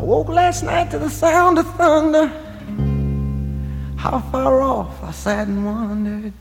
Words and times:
I 0.00 0.02
woke 0.02 0.28
last 0.30 0.62
night 0.62 0.90
to 0.92 0.98
the 0.98 1.10
sound 1.10 1.58
of 1.58 1.66
thunder. 1.74 2.28
How 3.98 4.20
far 4.32 4.62
off 4.62 5.02
I 5.04 5.10
sat 5.10 5.46
and 5.46 5.66
wondered. 5.66 6.32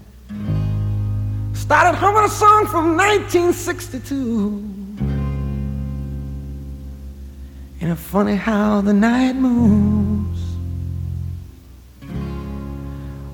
Started 1.51 1.97
humming 1.97 2.23
a 2.23 2.29
song 2.29 2.67
from 2.67 2.95
1962. 2.95 4.63
And 7.81 7.92
it's 7.92 8.01
funny 8.01 8.37
how 8.37 8.79
the 8.79 8.94
night 8.94 9.33
moves 9.33 10.39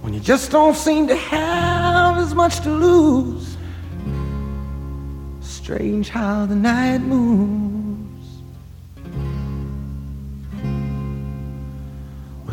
when 0.01 0.11
you 0.15 0.19
just 0.19 0.49
don't 0.49 0.75
seem 0.75 1.07
to 1.07 1.15
have 1.15 2.17
as 2.17 2.33
much 2.33 2.61
to 2.61 2.71
lose. 2.71 3.57
Strange 5.41 6.09
how 6.09 6.47
the 6.47 6.55
night 6.55 7.01
moves 7.01 7.64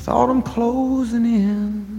with 0.02 0.08
autumn 0.08 0.42
closing 0.42 1.24
in. 1.24 1.92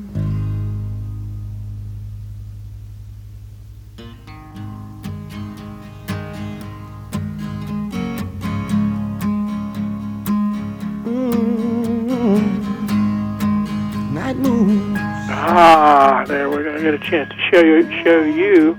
Ah, 15.56 16.26
there 16.28 16.50
we're 16.50 16.64
going 16.64 16.76
to 16.76 16.82
get 16.82 16.94
a 16.94 16.98
chance 16.98 17.30
to 17.30 17.38
show 17.52 17.64
you, 17.64 18.04
show 18.04 18.22
you 18.24 18.78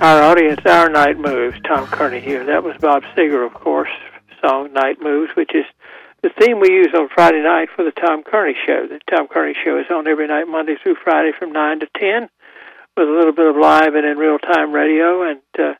our 0.00 0.22
audience 0.22 0.60
our 0.64 0.88
night 0.88 1.18
moves. 1.18 1.56
Tom 1.64 1.86
Kearney 1.86 2.20
here. 2.20 2.44
That 2.44 2.64
was 2.64 2.74
Bob 2.80 3.02
Seger, 3.14 3.46
of 3.46 3.54
course, 3.54 3.90
song 4.40 4.72
"Night 4.72 4.96
Moves," 5.00 5.36
which 5.36 5.54
is 5.54 5.66
the 6.26 6.44
theme 6.44 6.58
we 6.58 6.72
use 6.72 6.90
on 6.92 7.08
Friday 7.14 7.40
night 7.40 7.68
for 7.76 7.84
the 7.84 7.92
Tom 7.92 8.24
Kearney 8.26 8.56
Show. 8.66 8.88
The 8.90 8.98
Tom 9.08 9.28
Kearney 9.28 9.54
Show 9.64 9.78
is 9.78 9.86
on 9.94 10.08
every 10.08 10.26
night, 10.26 10.48
Monday 10.48 10.74
through 10.82 10.96
Friday, 11.04 11.30
from 11.38 11.52
nine 11.52 11.78
to 11.78 11.86
ten, 11.94 12.28
with 12.96 13.06
a 13.06 13.12
little 13.12 13.32
bit 13.32 13.46
of 13.46 13.54
live 13.54 13.94
and 13.94 14.04
in 14.04 14.18
real 14.18 14.38
time 14.38 14.72
radio, 14.72 15.22
and 15.22 15.40
uh, 15.56 15.74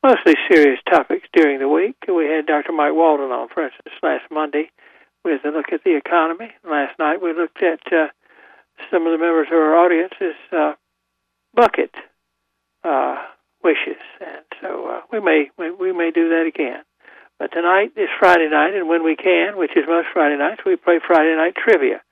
mostly 0.00 0.34
serious 0.48 0.78
topics 0.88 1.26
during 1.32 1.58
the 1.58 1.68
week. 1.68 1.96
We 2.06 2.26
had 2.26 2.46
Dr. 2.46 2.70
Mike 2.70 2.94
Walden 2.94 3.32
on, 3.32 3.48
for 3.48 3.64
instance, 3.64 3.94
last 4.00 4.30
Monday 4.30 4.70
with 5.24 5.44
a 5.44 5.48
look 5.48 5.72
at 5.72 5.82
the 5.82 5.96
economy. 5.96 6.52
Last 6.62 6.96
night 7.00 7.20
we 7.20 7.32
looked 7.32 7.60
at 7.60 7.80
uh, 7.92 8.14
some 8.92 9.06
of 9.06 9.12
the 9.12 9.18
members 9.18 9.48
of 9.50 9.58
our 9.58 9.74
audience's 9.74 10.38
uh, 10.52 10.74
bucket 11.52 11.90
uh, 12.84 13.16
wishes, 13.64 14.00
and 14.20 14.44
so 14.62 14.86
uh, 14.86 15.00
we 15.10 15.18
may 15.18 15.50
we, 15.58 15.72
we 15.72 15.92
may 15.92 16.12
do 16.12 16.28
that 16.28 16.46
again. 16.46 16.84
But 17.40 17.56
tonight 17.56 17.96
is 17.96 18.12
Friday 18.20 18.50
night, 18.52 18.74
and 18.76 18.86
when 18.86 19.02
we 19.02 19.16
can, 19.16 19.56
which 19.56 19.72
is 19.72 19.88
most 19.88 20.08
Friday 20.12 20.36
nights, 20.36 20.60
we 20.66 20.76
play 20.76 21.00
Friday 21.00 21.34
night 21.34 21.56
trivia. 21.56 22.02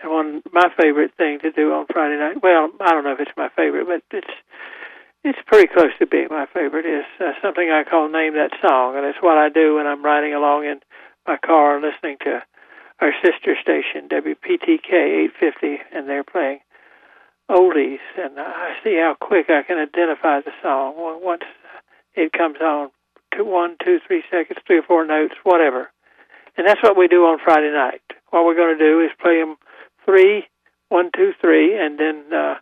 And 0.00 0.10
one 0.10 0.42
my 0.56 0.72
favorite 0.80 1.12
thing 1.18 1.38
to 1.40 1.52
do 1.52 1.74
on 1.74 1.84
Friday 1.92 2.16
night, 2.16 2.42
well, 2.42 2.70
I 2.80 2.88
don't 2.88 3.04
know 3.04 3.12
if 3.12 3.20
it's 3.20 3.36
my 3.36 3.50
favorite, 3.54 3.84
but 3.84 4.00
it's 4.16 4.32
it's 5.22 5.38
pretty 5.46 5.68
close 5.68 5.92
to 5.98 6.06
being 6.06 6.28
my 6.30 6.46
favorite. 6.54 6.86
Is 6.86 7.04
uh, 7.20 7.36
something 7.42 7.68
I 7.68 7.84
call 7.84 8.08
name 8.08 8.32
that 8.40 8.56
song, 8.64 8.96
and 8.96 9.04
it's 9.04 9.20
what 9.20 9.36
I 9.36 9.50
do 9.50 9.76
when 9.76 9.86
I'm 9.86 10.02
riding 10.02 10.32
along 10.32 10.64
in 10.64 10.80
my 11.28 11.36
car 11.36 11.78
listening 11.78 12.16
to 12.24 12.40
our 13.00 13.12
sister 13.20 13.60
station, 13.60 14.08
WPTK 14.08 15.28
850, 15.44 15.76
and 15.92 16.08
they're 16.08 16.24
playing 16.24 16.60
oldies. 17.50 18.00
And 18.16 18.40
I 18.40 18.80
see 18.82 18.96
how 18.96 19.14
quick 19.20 19.50
I 19.50 19.60
can 19.60 19.76
identify 19.76 20.40
the 20.40 20.56
song 20.62 20.94
once 21.22 21.44
it 22.14 22.32
comes 22.32 22.62
on. 22.62 22.88
Two, 23.36 23.44
one, 23.44 23.76
two, 23.82 23.98
three 24.06 24.22
seconds, 24.30 24.58
three 24.66 24.78
or 24.78 24.82
four 24.82 25.06
notes, 25.06 25.34
whatever. 25.44 25.90
And 26.56 26.66
that's 26.66 26.82
what 26.82 26.96
we 26.96 27.08
do 27.08 27.24
on 27.24 27.38
Friday 27.42 27.72
night. 27.72 28.02
What 28.30 28.44
we're 28.44 28.56
going 28.56 28.76
to 28.76 28.84
do 28.84 29.00
is 29.00 29.10
play 29.20 29.40
them 29.40 29.56
three, 30.04 30.44
one, 30.88 31.10
two, 31.14 31.32
three, 31.40 31.76
and 31.78 31.98
then 31.98 32.24
uh, 32.32 32.54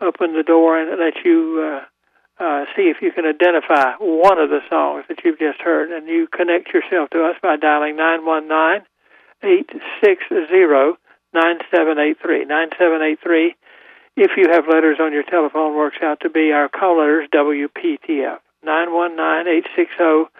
open 0.00 0.32
the 0.32 0.42
door 0.42 0.78
and 0.78 0.98
let 0.98 1.14
you 1.24 1.60
uh, 1.62 2.42
uh, 2.42 2.64
see 2.76 2.92
if 2.92 2.98
you 3.00 3.12
can 3.12 3.24
identify 3.24 3.94
one 4.00 4.38
of 4.38 4.50
the 4.50 4.60
songs 4.68 5.04
that 5.08 5.18
you've 5.24 5.38
just 5.38 5.60
heard. 5.60 5.90
And 5.90 6.08
you 6.08 6.26
connect 6.26 6.72
yourself 6.72 7.10
to 7.10 7.24
us 7.24 7.36
by 7.42 7.56
dialing 7.56 7.96
919 7.96 8.86
860 9.42 10.98
9783. 11.32 12.44
9783, 12.46 13.54
if 14.16 14.30
you 14.36 14.48
have 14.50 14.64
letters 14.68 14.96
on 15.00 15.12
your 15.12 15.24
telephone, 15.24 15.76
works 15.76 15.98
out 16.02 16.20
to 16.20 16.30
be 16.30 16.52
our 16.52 16.68
call 16.68 16.98
letters 16.98 17.28
WPTF. 17.34 18.38
919 18.66 19.46
860 19.46 20.34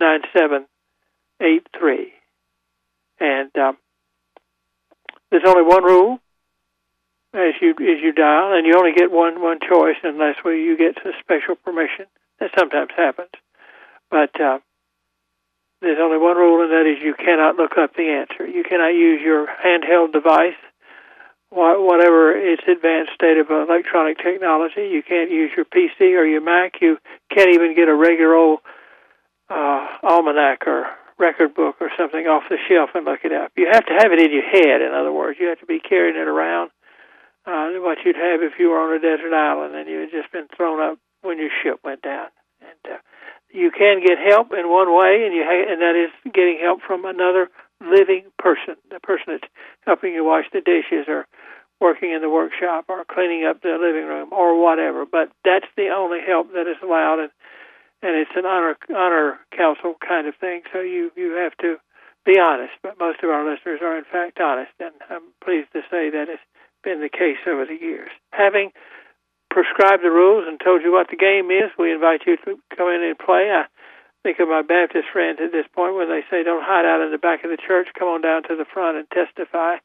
9783. 0.00 2.12
And 3.20 3.56
um, 3.56 3.78
there's 5.30 5.44
only 5.46 5.62
one 5.62 5.84
rule 5.84 6.18
as 7.32 7.54
you 7.60 7.70
as 7.70 8.02
you 8.02 8.12
dial, 8.12 8.52
and 8.52 8.66
you 8.66 8.74
only 8.76 8.92
get 8.92 9.10
one 9.10 9.40
one 9.40 9.60
choice 9.60 9.96
unless 10.02 10.36
we, 10.44 10.62
you 10.62 10.76
get 10.76 10.98
special 11.20 11.54
permission. 11.56 12.04
That 12.40 12.50
sometimes 12.58 12.90
happens, 12.96 13.30
but 14.10 14.34
uh, 14.40 14.58
there's 15.80 16.00
only 16.00 16.18
one 16.18 16.36
rule, 16.36 16.62
and 16.62 16.72
that 16.72 16.86
is 16.90 17.00
you 17.02 17.14
cannot 17.14 17.54
look 17.56 17.78
up 17.78 17.94
the 17.94 18.08
answer. 18.08 18.44
You 18.46 18.64
cannot 18.64 18.94
use 18.94 19.22
your 19.22 19.46
handheld 19.46 20.12
device, 20.12 20.58
whatever 21.54 22.34
its 22.34 22.62
advanced 22.66 23.12
state 23.14 23.38
of 23.38 23.50
electronic 23.50 24.18
technology. 24.18 24.90
You 24.90 25.02
can't 25.02 25.30
use 25.30 25.50
your 25.56 25.64
PC 25.64 26.18
or 26.18 26.24
your 26.24 26.42
Mac. 26.42 26.80
You 26.80 26.98
can't 27.30 27.54
even 27.54 27.74
get 27.74 27.88
a 27.88 27.94
regular 27.94 28.34
old 28.34 28.60
uh, 29.48 29.86
almanac 30.02 30.66
or 30.66 30.86
record 31.18 31.54
book 31.54 31.76
or 31.80 31.90
something 31.96 32.26
off 32.26 32.44
the 32.50 32.58
shelf 32.68 32.90
and 32.94 33.04
look 33.04 33.20
it 33.24 33.32
up. 33.32 33.52
You 33.56 33.68
have 33.70 33.86
to 33.86 33.94
have 33.98 34.10
it 34.10 34.20
in 34.20 34.32
your 34.32 34.48
head. 34.50 34.82
In 34.82 34.92
other 34.92 35.12
words, 35.12 35.38
you 35.40 35.46
have 35.48 35.60
to 35.60 35.66
be 35.66 35.78
carrying 35.78 36.16
it 36.16 36.28
around. 36.28 36.70
Uh, 37.46 37.76
what 37.84 37.98
you'd 38.04 38.16
have 38.16 38.42
if 38.42 38.58
you 38.58 38.70
were 38.70 38.80
on 38.80 38.96
a 38.96 39.00
desert 39.00 39.34
island 39.34 39.76
and 39.76 39.88
you 39.88 40.00
had 40.00 40.10
just 40.10 40.32
been 40.32 40.48
thrown 40.56 40.80
up 40.80 40.98
when 41.22 41.38
your 41.38 41.50
ship 41.62 41.78
went 41.84 42.02
down. 42.02 42.28
And 42.60 42.94
uh, 42.94 42.98
you 43.52 43.70
can 43.70 44.02
get 44.02 44.18
help 44.18 44.52
in 44.52 44.68
one 44.68 44.90
way, 44.90 45.22
and 45.24 45.34
you 45.34 45.44
ha- 45.46 45.70
and 45.70 45.80
that 45.80 45.94
is 45.94 46.10
getting 46.32 46.58
help 46.60 46.80
from 46.82 47.04
another 47.04 47.50
living 47.84 48.24
person, 48.38 48.76
the 48.90 49.00
person 49.00 49.38
that's 49.38 49.52
helping 49.86 50.12
you 50.14 50.24
wash 50.24 50.44
the 50.52 50.60
dishes 50.60 51.06
or 51.08 51.26
working 51.80 52.12
in 52.12 52.22
the 52.22 52.30
workshop 52.30 52.86
or 52.88 53.04
cleaning 53.04 53.44
up 53.44 53.60
the 53.62 53.76
living 53.80 54.06
room 54.06 54.32
or 54.32 54.60
whatever. 54.60 55.04
But 55.04 55.30
that's 55.44 55.68
the 55.76 55.88
only 55.88 56.20
help 56.26 56.52
that 56.52 56.66
is 56.66 56.80
allowed, 56.82 57.20
and 57.20 57.30
and 58.02 58.16
it's 58.16 58.36
an 58.36 58.46
honor 58.46 58.76
honor 58.94 59.40
council 59.56 59.94
kind 60.06 60.26
of 60.26 60.34
thing. 60.36 60.62
So 60.72 60.80
you 60.80 61.10
you 61.16 61.32
have 61.36 61.56
to 61.58 61.76
be 62.24 62.38
honest. 62.38 62.72
But 62.82 62.98
most 62.98 63.22
of 63.22 63.30
our 63.30 63.44
listeners 63.44 63.80
are 63.82 63.96
in 63.98 64.04
fact 64.04 64.40
honest, 64.40 64.72
and 64.80 64.94
I'm 65.10 65.32
pleased 65.42 65.72
to 65.72 65.82
say 65.90 66.10
that 66.10 66.28
it's 66.28 66.42
been 66.82 67.00
the 67.00 67.08
case 67.08 67.40
over 67.46 67.64
the 67.64 67.80
years. 67.80 68.10
Having 68.32 68.72
prescribed 69.50 70.02
the 70.02 70.10
rules 70.10 70.44
and 70.46 70.60
told 70.60 70.82
you 70.82 70.92
what 70.92 71.08
the 71.08 71.16
game 71.16 71.50
is, 71.50 71.70
we 71.78 71.92
invite 71.92 72.22
you 72.26 72.36
to 72.44 72.58
come 72.76 72.88
in 72.88 73.02
and 73.02 73.18
play. 73.18 73.50
I 73.52 73.64
think 74.24 74.40
of 74.40 74.48
my 74.48 74.64
Baptist 74.64 75.12
friends 75.12 75.38
at 75.44 75.52
this 75.52 75.68
point 75.76 75.94
when 75.94 76.08
they 76.08 76.24
say, 76.32 76.42
don't 76.42 76.64
hide 76.64 76.88
out 76.88 77.04
in 77.04 77.12
the 77.12 77.20
back 77.20 77.44
of 77.44 77.52
the 77.52 77.60
church, 77.60 77.92
come 77.92 78.08
on 78.08 78.24
down 78.24 78.42
to 78.48 78.56
the 78.56 78.64
front 78.64 78.96
and 78.96 79.06
testify. 79.12 79.76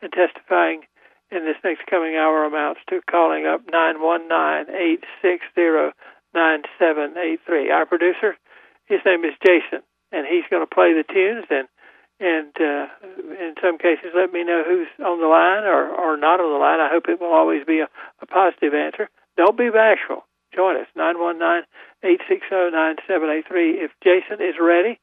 And 0.00 0.08
testifying 0.14 0.88
in 1.30 1.44
this 1.44 1.60
next 1.62 1.84
coming 1.90 2.16
hour 2.16 2.46
amounts 2.46 2.80
to 2.88 3.02
calling 3.04 3.44
up 3.44 3.60
919 3.68 4.72
860 5.20 5.92
9783. 6.32 7.70
Our 7.70 7.84
producer, 7.84 8.38
his 8.86 9.00
name 9.04 9.26
is 9.26 9.34
Jason, 9.44 9.84
and 10.08 10.24
he's 10.24 10.48
going 10.48 10.62
to 10.64 10.74
play 10.74 10.94
the 10.94 11.04
tunes 11.04 11.44
and 11.50 11.68
and 12.20 12.52
uh, 12.60 12.84
in 13.40 13.54
some 13.62 13.78
cases 13.78 14.12
let 14.14 14.30
me 14.30 14.44
know 14.44 14.62
who's 14.62 14.88
on 15.00 15.20
the 15.20 15.26
line 15.26 15.64
or, 15.64 15.88
or 15.88 16.18
not 16.18 16.38
on 16.38 16.52
the 16.52 16.60
line. 16.60 16.78
I 16.78 16.92
hope 16.92 17.08
it 17.08 17.18
will 17.18 17.32
always 17.32 17.64
be 17.64 17.80
a, 17.80 17.88
a 18.20 18.26
positive 18.26 18.74
answer. 18.74 19.08
Don't 19.38 19.56
be 19.56 19.70
bashful. 19.70 20.28
Join 20.54 20.76
us, 20.76 20.86
919-860-9783. 20.96 23.84
If 23.84 23.90
Jason 24.02 24.40
is 24.40 24.54
ready, 24.60 24.98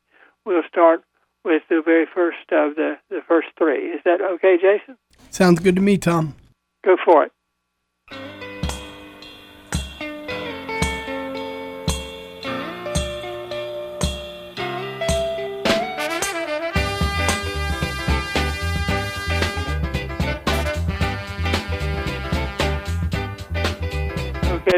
we'll 0.46 0.64
start 0.68 1.04
with 1.46 1.64
the 1.70 1.82
very 1.84 2.06
first 2.06 2.52
of 2.52 2.76
the, 2.76 2.98
the 3.10 3.22
first 3.28 3.48
three. 3.58 3.92
Is 3.92 4.02
that 4.04 4.22
okay, 4.22 4.58
Jason? 4.58 4.98
Sounds 5.30 5.60
good 5.60 5.76
to 5.76 5.82
me, 5.82 5.98
Tom. 5.98 6.36
Go 6.84 6.98
for 7.04 7.24
it. 7.24 7.32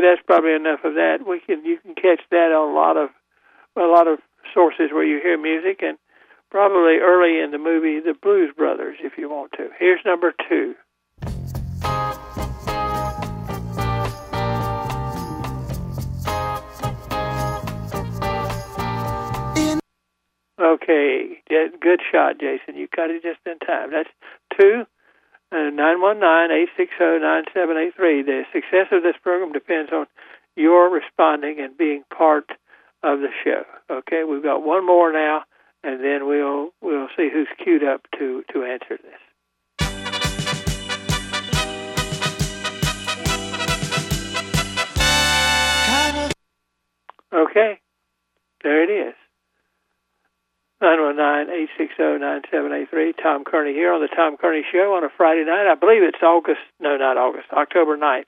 That's 0.01 0.22
probably 0.25 0.54
enough 0.54 0.84
of 0.84 0.94
that. 0.96 1.19
We 1.28 1.40
can 1.40 1.66
you 1.66 1.78
can 1.80 1.96
catch 1.96 2.22
that 2.31 2.51
on 2.51 2.72
a 2.72 2.74
lot 2.74 2.98
of 2.98 3.10
a 3.75 3.88
lot 3.88 4.07
of 4.07 4.19
sources 4.54 4.92
where 4.92 5.06
you 5.06 5.19
hear 5.22 5.38
music, 5.38 5.81
and 5.81 5.98
probably 6.50 6.98
early 6.98 7.40
in 7.40 7.51
the 7.51 7.57
movie 7.57 8.00
The 8.00 8.16
Blues 8.19 8.54
Brothers, 8.56 8.98
if 9.01 9.13
you 9.18 9.30
want 9.30 9.51
to. 9.57 9.69
Here's 9.78 10.01
number 10.06 10.34
two. 10.50 10.75
Okay, 20.62 21.42
good 21.81 22.02
shot, 22.12 22.40
Jason. 22.40 22.75
You 22.75 22.88
cut 22.88 23.10
it 23.10 23.24
just 23.24 23.40
in 23.45 23.60
time. 23.60 23.92
That's 23.92 24.10
two. 24.60 24.86
Uh, 25.51 25.72
919-860-9783. 25.74 28.24
The 28.25 28.44
success 28.54 28.86
of 28.92 29.01
this 29.01 29.16
program 29.24 29.51
depends 29.51 29.92
on 29.92 30.06
your 30.56 30.92
responding 30.92 31.60
and 31.60 31.75
being 31.75 32.04
part 32.16 32.51
of 33.01 33.19
the 33.19 33.30
show. 33.44 33.63
Okay, 33.90 34.24
we've 34.30 34.44
got 34.44 34.62
one 34.62 34.86
more 34.86 35.12
now, 35.12 35.42
and 35.84 36.04
then 36.04 36.28
we'll 36.28 36.69
we'll 36.81 37.07
see 37.18 37.30
who's 37.34 37.48
queued 37.63 37.84
up 37.84 38.06
to 38.19 38.44
to 38.54 38.63
answer 38.63 39.00
this. 39.01 39.19
Okay, 47.34 47.80
there 48.63 48.84
it 48.84 48.92
is. 49.10 49.16
919-860-9783. 50.81 53.14
Tom 53.22 53.44
Kearney 53.44 53.74
here 53.74 53.92
on 53.92 54.00
the 54.02 54.08
Tom 54.08 54.38
Kearney 54.38 54.64
Show 54.72 54.96
on 54.96 55.04
a 55.04 55.10
Friday 55.16 55.44
night. 55.44 55.70
I 55.70 55.76
believe 55.76 56.02
it's 56.04 56.24
August, 56.24 56.62
no, 56.80 56.96
not 56.96 57.18
August, 57.18 57.48
October 57.52 57.98
9th. 57.98 58.24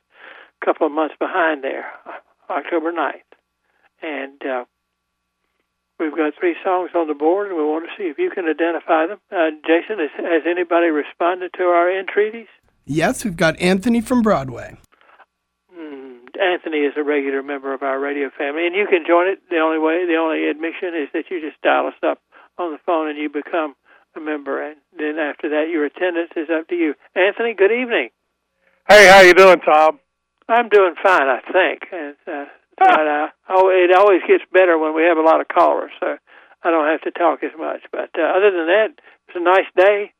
A 0.61 0.65
couple 0.65 0.85
of 0.85 0.93
months 0.93 1.15
behind 1.17 1.63
there, 1.63 1.85
October 2.49 2.91
9th. 2.91 3.23
And 4.01 4.45
uh, 4.45 4.65
we've 5.99 6.15
got 6.15 6.33
three 6.37 6.57
songs 6.63 6.91
on 6.93 7.07
the 7.07 7.13
board, 7.13 7.47
and 7.47 7.57
we 7.57 7.63
want 7.63 7.85
to 7.85 7.91
see 7.97 8.09
if 8.09 8.19
you 8.19 8.29
can 8.29 8.45
identify 8.45 9.07
them. 9.07 9.19
Uh, 9.31 9.51
Jason, 9.65 9.99
has, 9.99 10.11
has 10.17 10.43
anybody 10.45 10.87
responded 10.87 11.53
to 11.57 11.63
our 11.63 11.89
entreaties? 11.89 12.47
Yes, 12.85 13.23
we've 13.23 13.37
got 13.37 13.57
Anthony 13.61 14.01
from 14.01 14.21
Broadway. 14.21 14.75
Anthony 16.41 16.79
is 16.79 16.93
a 16.97 17.03
regular 17.03 17.43
member 17.43 17.73
of 17.73 17.83
our 17.83 17.99
radio 17.99 18.31
family, 18.35 18.65
and 18.65 18.75
you 18.75 18.87
can 18.87 19.05
join 19.07 19.27
it. 19.27 19.39
The 19.49 19.59
only 19.59 19.77
way, 19.77 20.07
the 20.07 20.15
only 20.15 20.49
admission 20.49 20.97
is 20.97 21.07
that 21.13 21.29
you 21.29 21.39
just 21.39 21.61
dial 21.61 21.87
us 21.87 21.93
up 22.01 22.19
on 22.61 22.71
the 22.71 22.79
phone 22.85 23.09
and 23.09 23.17
you 23.17 23.29
become 23.29 23.75
a 24.15 24.19
member, 24.19 24.61
and 24.61 24.77
then 24.97 25.17
after 25.17 25.49
that, 25.49 25.69
your 25.71 25.85
attendance 25.85 26.31
is 26.35 26.49
up 26.51 26.67
to 26.67 26.75
you. 26.75 26.93
Anthony, 27.15 27.53
good 27.53 27.71
evening. 27.71 28.09
Hey, 28.87 29.07
how 29.07 29.21
you 29.21 29.33
doing, 29.33 29.59
Tom? 29.61 29.99
I'm 30.49 30.67
doing 30.69 30.95
fine, 31.01 31.27
I 31.27 31.39
think. 31.51 31.87
And, 31.91 32.15
uh, 32.27 32.45
but 32.77 33.07
uh, 33.07 33.27
oh, 33.49 33.69
it 33.69 33.95
always 33.95 34.21
gets 34.27 34.43
better 34.51 34.77
when 34.77 34.93
we 34.95 35.03
have 35.03 35.17
a 35.17 35.23
lot 35.23 35.39
of 35.39 35.47
callers, 35.47 35.91
so 35.99 36.17
I 36.63 36.71
don't 36.71 36.87
have 36.87 37.01
to 37.01 37.11
talk 37.11 37.43
as 37.43 37.55
much. 37.57 37.81
But 37.91 38.11
uh, 38.17 38.35
other 38.35 38.51
than 38.51 38.67
that, 38.67 38.89
it's 39.27 39.37
a 39.37 39.43
nice 39.43 39.69
day. 39.77 40.11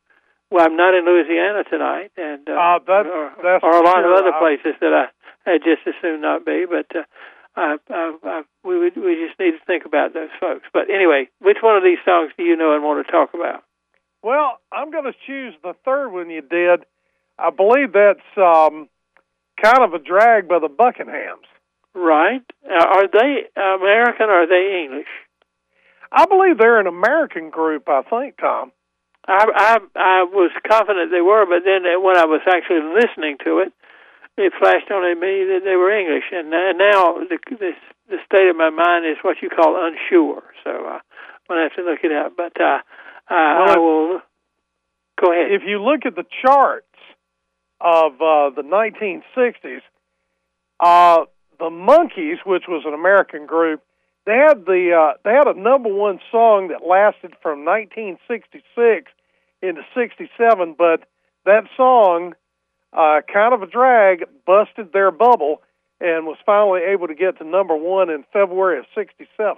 Well, 0.51 0.65
I'm 0.65 0.75
not 0.75 0.93
in 0.93 1.05
Louisiana 1.05 1.63
tonight, 1.63 2.11
and 2.17 2.47
uh, 2.47 2.53
uh, 2.53 2.79
that, 2.87 3.07
or, 3.07 3.31
that's 3.43 3.63
or 3.63 3.75
a 3.75 3.83
lot 3.83 4.03
sure. 4.03 4.11
of 4.11 4.19
other 4.19 4.35
places 4.39 4.75
that 4.79 4.93
I 4.93 5.05
I'd 5.49 5.63
just 5.63 5.87
as 5.87 5.95
soon 6.01 6.21
not 6.21 6.45
be. 6.45 6.65
But 6.69 6.87
uh, 6.95 7.03
I, 7.55 7.77
I, 7.89 8.17
I, 8.23 8.41
we 8.63 8.79
would, 8.79 8.95
we 8.95 9.15
just 9.27 9.39
need 9.39 9.51
to 9.51 9.65
think 9.65 9.85
about 9.85 10.13
those 10.13 10.29
folks. 10.39 10.65
But 10.73 10.89
anyway, 10.89 11.29
which 11.39 11.57
one 11.61 11.75
of 11.75 11.83
these 11.83 11.99
songs 12.05 12.31
do 12.37 12.43
you 12.43 12.55
know 12.55 12.73
and 12.73 12.83
want 12.83 13.05
to 13.05 13.11
talk 13.11 13.33
about? 13.33 13.63
Well, 14.23 14.59
I'm 14.71 14.91
going 14.91 15.05
to 15.05 15.17
choose 15.25 15.53
the 15.63 15.73
third 15.83 16.09
one 16.11 16.29
you 16.29 16.41
did. 16.41 16.85
I 17.37 17.49
believe 17.49 17.93
that's 17.93 18.19
um, 18.37 18.87
kind 19.61 19.83
of 19.83 19.93
a 19.93 19.99
drag 19.99 20.47
by 20.47 20.59
the 20.59 20.69
Buckinghams. 20.69 21.49
Right? 21.93 22.43
Uh, 22.63 22.85
are 22.85 23.07
they 23.11 23.47
American 23.55 24.29
or 24.29 24.43
are 24.43 24.47
they 24.47 24.83
English? 24.85 25.09
I 26.11 26.25
believe 26.25 26.57
they're 26.57 26.79
an 26.79 26.87
American 26.87 27.49
group. 27.49 27.89
I 27.89 28.01
think, 28.03 28.37
Tom. 28.37 28.71
I 29.27 29.45
I, 29.53 29.77
I 29.95 30.23
was 30.23 30.51
confident 30.69 31.11
they 31.11 31.21
were, 31.21 31.45
but 31.45 31.63
then 31.65 31.83
when 32.01 32.17
I 32.17 32.25
was 32.25 32.41
actually 32.47 32.81
listening 32.95 33.37
to 33.43 33.59
it, 33.59 33.73
it 34.41 34.53
flashed 34.57 34.89
on 34.91 35.03
me 35.19 35.45
that 35.45 35.61
they 35.63 35.75
were 35.75 35.91
English, 35.91 36.25
and 36.31 36.49
now 36.49 37.21
the 37.29 37.37
this, 37.51 37.75
the 38.09 38.17
state 38.25 38.49
of 38.49 38.55
my 38.55 38.69
mind 38.69 39.05
is 39.05 39.17
what 39.21 39.37
you 39.41 39.49
call 39.49 39.77
unsure. 39.77 40.43
So 40.63 40.69
uh, 40.69 40.99
I'm 40.99 41.47
gonna 41.47 41.63
have 41.63 41.75
to 41.75 41.83
look 41.83 41.99
it 42.03 42.11
up. 42.11 42.33
But 42.35 42.59
uh, 42.59 42.79
uh, 43.29 43.65
well, 43.65 43.69
I 43.69 43.77
will 43.77 44.21
go 45.19 45.31
ahead. 45.31 45.51
If 45.51 45.63
you 45.65 45.81
look 45.81 46.05
at 46.05 46.15
the 46.15 46.25
charts 46.43 46.85
of 47.79 48.13
uh, 48.15 48.49
the 48.55 48.63
1960s, 48.63 49.81
uh, 50.79 51.25
the 51.59 51.69
Monkees, 51.69 52.45
which 52.45 52.63
was 52.67 52.83
an 52.85 52.93
American 52.93 53.45
group, 53.45 53.81
they 54.25 54.37
had 54.37 54.65
the 54.65 54.91
uh, 54.93 55.17
they 55.23 55.31
had 55.31 55.47
a 55.47 55.59
number 55.59 55.93
one 55.93 56.19
song 56.31 56.69
that 56.69 56.85
lasted 56.85 57.33
from 57.41 57.65
1966 57.65 59.11
into 59.61 59.81
67, 59.95 60.75
but 60.77 61.05
that 61.45 61.63
song 61.77 62.33
uh, 62.93 63.21
kind 63.31 63.53
of 63.53 63.61
a 63.61 63.67
drag, 63.67 64.25
busted 64.45 64.91
their 64.93 65.11
bubble, 65.11 65.61
and 65.99 66.25
was 66.25 66.37
finally 66.45 66.81
able 66.81 67.07
to 67.07 67.15
get 67.15 67.37
to 67.37 67.43
number 67.43 67.75
one 67.75 68.09
in 68.09 68.23
February 68.33 68.79
of 68.79 68.85
'67. 68.95 69.57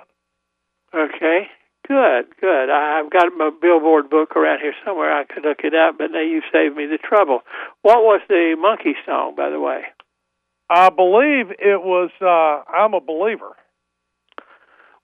Okay, 0.94 1.48
good, 1.88 2.26
good. 2.40 2.70
I've 2.70 3.10
got 3.10 3.34
my 3.36 3.50
Billboard 3.62 4.10
book 4.10 4.36
around 4.36 4.60
here 4.60 4.74
somewhere. 4.86 5.12
I 5.12 5.24
could 5.24 5.44
look 5.44 5.60
it 5.64 5.74
up, 5.74 5.98
but 5.98 6.12
now 6.12 6.22
you've 6.22 6.44
saved 6.52 6.76
me 6.76 6.86
the 6.86 7.00
trouble. 7.00 7.40
What 7.82 8.04
was 8.04 8.22
the 8.28 8.56
Monkey 8.60 8.94
song, 9.06 9.36
by 9.36 9.50
the 9.50 9.60
way? 9.60 9.84
I 10.70 10.90
believe 10.90 11.52
it 11.52 11.82
was 11.82 12.12
uh, 12.22 12.70
"I'm 12.72 12.94
a 12.94 13.02
Believer." 13.02 13.56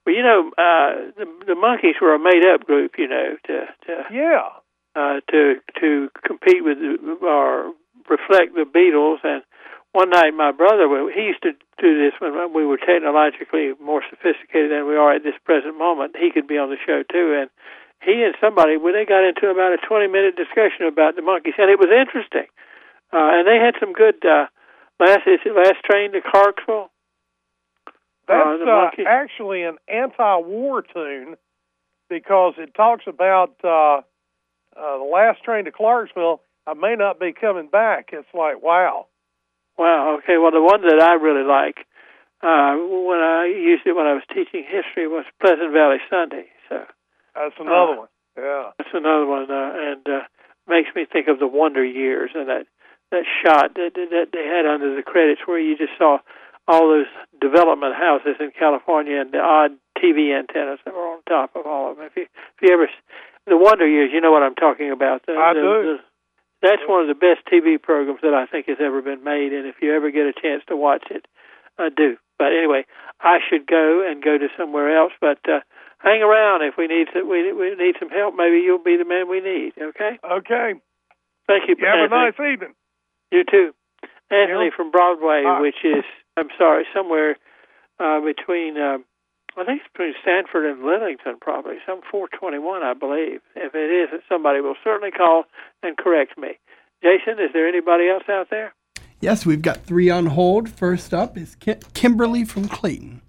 Well, 0.06 0.16
you 0.16 0.24
know, 0.24 0.50
uh, 0.58 1.12
the 1.18 1.26
the 1.48 1.54
Monkees 1.54 2.02
were 2.02 2.16
a 2.16 2.20
made-up 2.20 2.66
group. 2.66 2.94
You 2.98 3.08
know, 3.08 3.36
to, 3.46 3.66
to 3.86 4.04
yeah, 4.12 4.50
uh, 4.96 5.20
to 5.32 5.56
to 5.80 6.10
compete 6.26 6.64
with 6.64 6.78
our 7.24 7.72
reflect 8.10 8.56
the 8.56 8.66
Beatles. 8.66 9.24
And 9.24 9.44
one 9.92 10.10
night, 10.10 10.34
my 10.34 10.52
brother, 10.52 10.90
he 11.14 11.34
used 11.34 11.44
to 11.44 11.54
do 11.82 11.92
this 11.98 12.14
when 12.20 12.54
we 12.54 12.66
were 12.66 12.78
technologically 12.78 13.74
more 13.82 14.04
sophisticated 14.10 14.72
than 14.72 14.88
we 14.88 14.96
are 14.96 15.14
at 15.14 15.24
this 15.24 15.38
present 15.46 15.78
moment. 15.78 16.16
He 16.20 16.32
could 16.32 16.48
be 16.48 16.58
on 16.58 16.70
the 16.70 16.78
show 16.86 17.04
too, 17.06 17.38
and 17.40 17.50
he 18.04 18.24
and 18.24 18.36
somebody, 18.40 18.78
when 18.78 18.94
they 18.94 19.06
got 19.06 19.28
into 19.28 19.50
about 19.50 19.74
a 19.74 19.78
20 19.78 20.08
minute 20.08 20.36
discussion 20.36 20.88
about 20.88 21.16
the 21.16 21.22
Monkees, 21.22 21.58
and 21.58 21.70
it 21.70 21.80
was 21.80 21.90
interesting. 21.92 22.48
Uh, 23.12 23.42
and 23.42 23.48
they 23.48 23.58
had 23.58 23.76
some 23.80 23.94
good 23.94 24.24
uh, 24.24 24.46
last 25.00 25.28
is 25.28 25.40
it 25.46 25.56
last 25.56 25.84
train 25.84 26.12
to 26.14 26.22
Clarksville. 26.22 26.92
That's 28.28 28.62
uh, 28.62 28.70
uh, 28.70 28.90
actually 29.08 29.64
an 29.64 29.78
anti-war 29.88 30.84
tune 30.84 31.36
because 32.10 32.54
it 32.58 32.76
talks 32.76 33.06
about 33.08 33.56
uh, 33.64 34.02
uh, 34.78 34.98
the 34.98 35.10
last 35.12 35.44
train 35.44 35.66
to 35.66 35.72
Clarksville 35.72 36.42
I 36.70 36.74
may 36.74 36.96
not 36.96 37.20
be 37.20 37.34
coming 37.34 37.68
back. 37.68 38.10
It's 38.14 38.28
like, 38.34 38.62
wow. 38.62 39.08
Wow. 39.78 40.20
Okay. 40.20 40.38
Well, 40.38 40.52
the 40.52 40.62
one 40.62 40.82
that 40.84 41.02
I 41.02 41.14
really 41.14 41.48
like 41.48 41.86
uh, 42.42 42.80
when 42.80 43.20
I 43.20 43.52
used 43.52 43.84
it 43.86 43.96
when 43.96 44.08
I 44.08 44.14
was 44.14 44.24
teaching 44.30 44.64
history 44.64 45.08
was 45.08 45.26
Pleasant 45.42 45.74
Valley 45.74 46.00
Sunday. 46.10 46.48
So 46.70 46.86
that's 47.36 47.56
another 47.60 47.94
uh, 47.94 48.08
one. 48.08 48.12
Yeah, 48.38 48.72
that's 48.78 48.94
another 48.94 49.26
one, 49.26 49.52
uh, 49.52 49.72
and 49.76 50.04
uh, 50.08 50.24
makes 50.68 50.88
me 50.96 51.04
think 51.04 51.28
of 51.28 51.40
the 51.40 51.48
Wonder 51.48 51.84
Years 51.84 52.32
and 52.34 52.48
that 52.48 52.64
that 53.12 53.26
shot 53.44 53.76
that, 53.76 53.92
that 53.96 54.28
they 54.32 54.46
had 54.46 54.70
under 54.70 54.96
the 54.96 55.04
credits 55.04 55.42
where 55.46 55.60
you 55.60 55.76
just 55.76 55.98
saw 55.98 56.20
all 56.68 56.88
those 56.88 57.10
development 57.42 57.96
houses 57.96 58.38
in 58.40 58.52
California 58.58 59.20
and 59.20 59.34
the 59.34 59.40
odd 59.40 59.72
TV 59.98 60.32
antennas 60.32 60.80
that 60.86 60.94
were 60.94 61.18
on 61.18 61.20
top 61.28 61.52
of 61.56 61.66
all 61.66 61.92
of 61.92 61.98
them. 61.98 62.06
If 62.06 62.16
you 62.16 62.24
if 62.24 62.60
you 62.62 62.72
ever 62.72 62.88
the 63.48 63.58
Wonder 63.58 63.88
Years, 63.88 64.12
you 64.14 64.22
know 64.22 64.32
what 64.32 64.44
I'm 64.44 64.56
talking 64.56 64.92
about. 64.92 65.26
The, 65.26 65.34
I 65.34 65.54
the, 65.54 65.60
do. 65.60 65.76
The, 65.84 65.98
that's 66.62 66.82
one 66.88 67.02
of 67.02 67.08
the 67.08 67.16
best 67.16 67.46
TV 67.52 67.82
programs 67.82 68.20
that 68.22 68.34
I 68.34 68.46
think 68.46 68.68
has 68.68 68.78
ever 68.82 69.02
been 69.02 69.24
made. 69.24 69.54
And 69.54 69.66
if 69.68 69.76
you 69.82 69.96
ever 69.96 70.12
get 70.12 70.26
a 70.28 70.34
chance 70.34 70.64
to 70.68 70.76
watch 70.76 71.06
it, 71.10 71.26
uh, 71.78 71.90
do. 71.96 72.18
But 72.38 72.52
anyway, 72.54 72.86
I 73.22 73.40
should 73.50 73.68
go 73.68 74.04
and 74.08 74.24
go 74.24 74.38
to 74.38 74.48
somewhere 74.58 74.96
else. 74.98 75.14
But 75.22 75.40
uh, 75.48 75.60
hang 76.00 76.22
around 76.22 76.64
if 76.64 76.76
we 76.78 76.88
need 76.88 77.08
to, 77.14 77.24
we 77.24 77.52
we 77.54 77.76
need 77.76 77.96
some 78.00 78.10
help. 78.10 78.36
Maybe 78.36 78.58
you'll 78.64 78.84
be 78.84 78.98
the 78.98 79.06
man 79.06 79.30
we 79.30 79.40
need. 79.42 79.74
Okay. 79.80 80.20
Okay. 80.24 80.74
Thank 81.48 81.68
you. 81.68 81.76
You 81.80 81.86
have 81.88 82.12
Anthony. 82.12 82.22
a 82.22 82.26
nice 82.32 82.40
evening. 82.54 82.74
You 83.32 83.44
too, 83.44 83.72
Anthony 84.32 84.66
Yep. 84.66 84.74
from 84.76 84.92
Broadway, 84.92 85.44
Ah. 85.46 85.62
which 85.62 85.84
is 85.84 86.04
I'm 86.38 86.50
sorry, 86.58 86.86
somewhere 86.94 87.38
uh, 88.00 88.22
between. 88.22 88.78
Uh, 88.78 89.00
I 89.60 89.66
think 89.66 89.82
it's 89.84 89.92
between 89.92 90.14
Sanford 90.24 90.66
and 90.66 90.84
Lillington, 90.84 91.40
probably 91.42 91.76
some 91.86 92.00
421, 92.10 92.82
I 92.82 92.94
believe. 92.94 93.42
If 93.56 93.76
it 93.76 93.92
isn't, 94.08 94.24
somebody 94.30 94.62
will 94.62 94.76
certainly 94.84 95.12
call 95.12 95.44
and 95.84 95.98
correct 95.98 96.38
me. 96.38 96.58
Jason, 97.04 97.44
is 97.44 97.52
there 97.52 97.68
anybody 97.68 98.08
else 98.08 98.24
out 98.30 98.48
there? 98.50 98.74
Yes, 99.20 99.46
we've 99.46 99.62
got 99.62 99.84
three 99.84 100.10
on 100.10 100.28
hold. 100.28 100.70
First 100.70 101.14
up 101.14 101.38
is 101.38 101.56
Ki- 101.56 101.84
Kimberly 101.94 102.46
from 102.46 102.70
Clayton. 102.70 103.22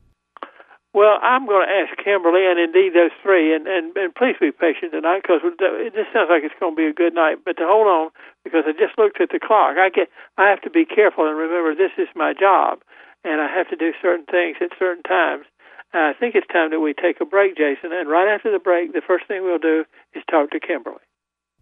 Well, 0.94 1.18
I'm 1.22 1.46
going 1.46 1.66
to 1.66 1.70
ask 1.70 1.94
Kimberly, 2.02 2.46
and 2.46 2.58
indeed 2.58 2.94
those 2.94 3.14
three, 3.22 3.54
and, 3.54 3.66
and, 3.66 3.94
and 3.96 4.14
please 4.14 4.34
be 4.40 4.50
patient 4.50 4.90
tonight 4.90 5.22
because 5.22 5.42
this 5.58 6.06
sounds 6.10 6.30
like 6.30 6.42
it's 6.42 6.54
going 6.58 6.74
to 6.74 6.82
be 6.82 6.86
a 6.86 6.94
good 6.94 7.14
night. 7.14 7.42
But 7.44 7.58
to 7.58 7.66
hold 7.66 7.86
on, 7.86 8.10
because 8.42 8.66
I 8.66 8.72
just 8.74 8.98
looked 8.98 9.20
at 9.20 9.30
the 9.30 9.38
clock, 9.38 9.78
I 9.78 9.90
get 9.90 10.10
I 10.38 10.50
have 10.50 10.62
to 10.62 10.70
be 10.70 10.84
careful 10.84 11.26
and 11.26 11.38
remember 11.38 11.74
this 11.74 11.94
is 11.98 12.10
my 12.14 12.34
job, 12.34 12.82
and 13.22 13.40
I 13.40 13.46
have 13.46 13.70
to 13.70 13.78
do 13.78 13.94
certain 14.02 14.26
things 14.26 14.58
at 14.60 14.74
certain 14.78 15.02
times. 15.06 15.46
I 15.92 16.12
think 16.18 16.34
it's 16.34 16.46
time 16.48 16.70
that 16.70 16.80
we 16.80 16.94
take 16.94 17.20
a 17.20 17.24
break, 17.24 17.56
Jason. 17.56 17.90
And 17.92 18.08
right 18.08 18.32
after 18.32 18.50
the 18.52 18.58
break, 18.58 18.92
the 18.92 19.02
first 19.06 19.26
thing 19.26 19.42
we'll 19.42 19.58
do 19.58 19.84
is 20.14 20.22
talk 20.30 20.50
to 20.50 20.60
Kimberly. 20.60 21.00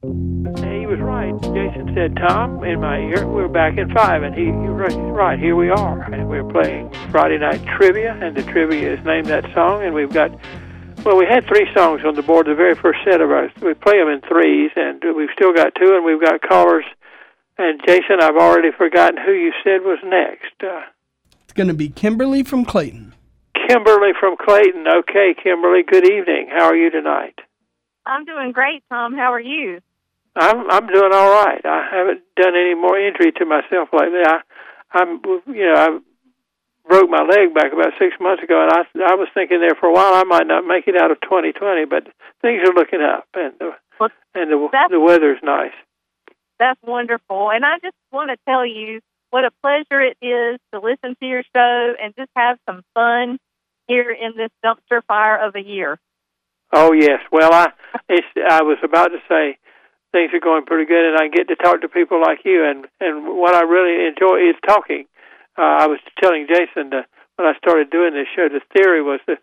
And 0.02 0.80
he 0.80 0.86
was 0.86 1.00
right. 1.00 1.32
Jason 1.40 1.92
said, 1.94 2.16
Tom, 2.16 2.62
in 2.64 2.80
my 2.80 2.98
ear, 2.98 3.26
we're 3.26 3.48
back 3.48 3.78
in 3.78 3.92
five. 3.94 4.22
And 4.22 4.34
he, 4.34 4.44
he 4.44 4.50
was 4.50 4.94
right. 4.94 5.38
Here 5.38 5.56
we 5.56 5.70
are. 5.70 6.02
And 6.12 6.28
we're 6.28 6.44
playing 6.44 6.92
Friday 7.10 7.38
Night 7.38 7.64
Trivia. 7.76 8.18
And 8.20 8.36
the 8.36 8.42
trivia 8.42 8.94
is 8.94 9.04
named 9.04 9.26
that 9.26 9.44
song. 9.54 9.82
And 9.82 9.94
we've 9.94 10.12
got 10.12 10.30
Well, 11.04 11.16
we 11.16 11.26
had 11.26 11.46
three 11.46 11.66
songs 11.74 12.02
on 12.04 12.14
the 12.14 12.22
board. 12.22 12.46
The 12.46 12.54
very 12.54 12.74
first 12.74 12.98
set 13.04 13.20
of 13.20 13.30
ours, 13.30 13.50
we 13.62 13.72
play 13.74 13.98
them 13.98 14.08
in 14.08 14.20
threes, 14.22 14.70
and 14.76 15.02
we've 15.16 15.30
still 15.32 15.52
got 15.54 15.74
two, 15.74 15.94
and 15.94 16.04
we've 16.04 16.20
got 16.20 16.42
callers. 16.42 16.84
And 17.56 17.80
Jason, 17.86 18.20
I've 18.20 18.36
already 18.36 18.70
forgotten 18.76 19.18
who 19.24 19.32
you 19.32 19.52
said 19.64 19.82
was 19.82 19.98
next. 20.04 20.52
Uh, 20.62 20.82
It's 21.44 21.52
going 21.54 21.68
to 21.68 21.74
be 21.74 21.88
Kimberly 21.88 22.42
from 22.44 22.64
Clayton. 22.64 23.14
Kimberly 23.68 24.12
from 24.18 24.36
Clayton. 24.36 24.86
Okay, 24.88 25.34
Kimberly. 25.40 25.82
Good 25.82 26.08
evening. 26.08 26.48
How 26.48 26.64
are 26.64 26.76
you 26.76 26.90
tonight? 26.90 27.38
I'm 28.06 28.24
doing 28.24 28.52
great, 28.52 28.82
Tom. 28.88 29.12
How 29.14 29.32
are 29.34 29.40
you? 29.40 29.80
I'm 30.34 30.70
I'm 30.70 30.86
doing 30.86 31.12
all 31.12 31.30
right. 31.30 31.60
I 31.64 31.86
haven't 31.92 32.22
done 32.36 32.54
any 32.56 32.74
more 32.74 32.98
injury 32.98 33.32
to 33.32 33.44
myself 33.44 33.90
lately. 33.92 34.22
I 34.24 34.40
I'm 34.92 35.20
you 35.46 35.66
know 35.66 35.74
I 35.76 35.98
broke 36.88 37.10
my 37.10 37.22
leg 37.22 37.52
back 37.54 37.72
about 37.74 37.92
six 37.98 38.16
months 38.20 38.42
ago, 38.42 38.62
and 38.62 38.72
I 38.72 39.12
I 39.12 39.14
was 39.16 39.28
thinking 39.34 39.60
there 39.60 39.76
for 39.78 39.86
a 39.86 39.92
while 39.92 40.14
I 40.14 40.24
might 40.24 40.46
not 40.46 40.64
make 40.66 40.88
it 40.88 40.96
out 40.96 41.10
of 41.10 41.20
2020, 41.20 41.84
but 41.84 42.08
things 42.40 42.62
are 42.66 42.72
looking 42.72 43.02
up, 43.02 43.26
and 43.34 43.52
the 43.58 43.72
Well, 44.00 44.08
and 44.34 44.50
the 44.50 44.88
the 44.88 45.00
weather's 45.00 45.40
nice. 45.42 45.76
That's 46.58 46.80
wonderful. 46.82 47.50
And 47.50 47.66
I 47.66 47.78
just 47.82 47.96
want 48.12 48.30
to 48.30 48.38
tell 48.48 48.64
you 48.64 49.00
what 49.30 49.44
a 49.44 49.50
pleasure 49.60 50.00
it 50.00 50.16
is 50.24 50.58
to 50.72 50.80
listen 50.80 51.16
to 51.20 51.26
your 51.26 51.42
show 51.54 51.94
and 52.00 52.14
just 52.16 52.30
have 52.34 52.58
some 52.66 52.82
fun 52.94 53.38
here 53.88 54.12
in 54.12 54.36
this 54.36 54.50
dumpster 54.64 55.02
fire 55.08 55.44
of 55.44 55.56
a 55.56 55.60
year. 55.60 55.98
Oh 56.72 56.92
yes. 56.92 57.20
Well, 57.32 57.52
I 57.52 57.72
it's 58.08 58.26
I 58.36 58.62
was 58.62 58.78
about 58.84 59.08
to 59.08 59.18
say 59.28 59.58
things 60.12 60.30
are 60.32 60.40
going 60.40 60.64
pretty 60.64 60.86
good, 60.86 61.04
and 61.04 61.16
I 61.16 61.28
get 61.28 61.48
to 61.48 61.56
talk 61.56 61.80
to 61.80 61.88
people 61.88 62.20
like 62.20 62.44
you. 62.44 62.64
And 62.64 62.86
and 63.00 63.26
what 63.26 63.54
I 63.54 63.62
really 63.62 64.06
enjoy 64.06 64.48
is 64.48 64.56
talking. 64.66 65.06
Uh, 65.56 65.82
I 65.82 65.86
was 65.88 65.98
telling 66.22 66.46
Jason 66.46 66.90
that 66.90 67.08
when 67.36 67.48
I 67.48 67.56
started 67.58 67.90
doing 67.90 68.14
this 68.14 68.28
show, 68.36 68.48
the 68.48 68.60
theory 68.76 69.02
was 69.02 69.20
to 69.26 69.36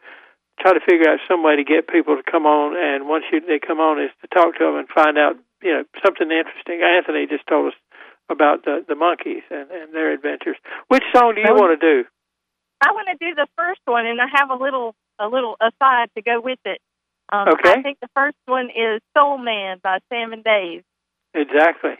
try 0.62 0.72
to 0.74 0.80
figure 0.88 1.10
out 1.10 1.20
some 1.28 1.44
way 1.44 1.58
to 1.58 1.66
get 1.66 1.90
people 1.90 2.16
to 2.16 2.24
come 2.24 2.46
on, 2.46 2.78
and 2.78 3.10
once 3.10 3.26
you, 3.32 3.42
they 3.42 3.60
come 3.60 3.80
on, 3.80 4.00
is 4.00 4.14
to 4.22 4.28
talk 4.32 4.56
to 4.56 4.64
them 4.64 4.78
and 4.78 4.88
find 4.88 5.18
out 5.18 5.36
you 5.62 5.74
know 5.74 5.84
something 6.06 6.30
interesting. 6.30 6.86
Anthony 6.86 7.26
just 7.26 7.48
told 7.48 7.74
us 7.74 7.78
about 8.30 8.64
the 8.66 8.86
the 8.88 8.94
Monkees 8.94 9.44
and 9.50 9.72
and 9.72 9.94
their 9.94 10.14
adventures. 10.14 10.58
Which 10.88 11.04
song 11.16 11.34
do 11.36 11.42
you 11.42 11.54
want 11.58 11.74
to 11.74 11.82
do? 11.82 12.08
I 12.82 12.92
want 12.92 13.08
to 13.08 13.26
do 13.26 13.36
the 13.36 13.48
first 13.58 13.82
one, 13.86 14.06
and 14.06 14.20
I 14.22 14.26
have 14.36 14.50
a 14.50 14.56
little 14.56 14.96
a 15.20 15.28
little 15.28 15.56
aside 15.62 16.10
to 16.16 16.22
go 16.22 16.42
with 16.42 16.60
it. 16.66 16.80
Um, 17.32 17.48
Okay. 17.50 17.72
I 17.72 17.82
think 17.82 18.00
the 18.02 18.10
first 18.14 18.38
one 18.46 18.70
is 18.70 19.02
Soul 19.16 19.38
Man 19.38 19.80
by 19.82 20.00
Sam 20.10 20.34
and 20.34 20.44
Dave. 20.44 20.84
Exactly. 21.34 21.98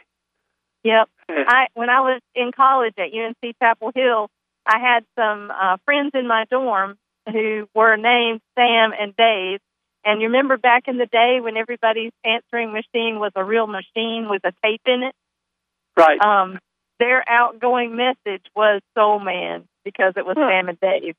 Yep. 0.84 1.08
Yeah. 1.28 1.42
I 1.48 1.66
when 1.74 1.90
I 1.90 2.02
was 2.02 2.20
in 2.36 2.52
college 2.52 2.94
at 2.98 3.12
UNC 3.12 3.56
Chapel 3.60 3.90
Hill, 3.92 4.28
I 4.64 4.78
had 4.78 5.04
some 5.18 5.50
uh, 5.50 5.76
friends 5.84 6.12
in 6.14 6.28
my 6.28 6.44
dorm 6.48 6.96
who 7.28 7.68
were 7.74 7.96
named 7.96 8.40
Sam 8.56 8.92
and 8.96 9.12
Dave. 9.16 9.58
And 10.04 10.20
you 10.20 10.28
remember 10.28 10.56
back 10.56 10.84
in 10.86 10.98
the 10.98 11.06
day 11.06 11.40
when 11.40 11.56
everybody's 11.56 12.12
answering 12.24 12.72
machine 12.72 13.18
was 13.18 13.32
a 13.34 13.42
real 13.42 13.66
machine 13.66 14.28
with 14.30 14.42
a 14.44 14.52
tape 14.62 14.82
in 14.86 15.02
it? 15.02 15.14
Right. 15.96 16.20
Um, 16.24 16.60
their 17.00 17.28
outgoing 17.28 17.96
message 17.96 18.44
was 18.54 18.80
Soul 18.96 19.18
Man 19.18 19.66
because 19.86 20.14
it 20.16 20.26
was 20.26 20.34
Huh. 20.36 20.50
Sam 20.50 20.68
and 20.68 20.80
Dave. 20.80 21.14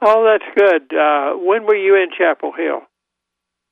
Oh, 0.00 0.22
that's 0.24 0.46
good. 0.56 0.94
Uh, 0.94 1.34
when 1.34 1.66
were 1.66 1.74
you 1.74 1.96
in 1.96 2.10
Chapel 2.16 2.52
Hill? 2.52 2.82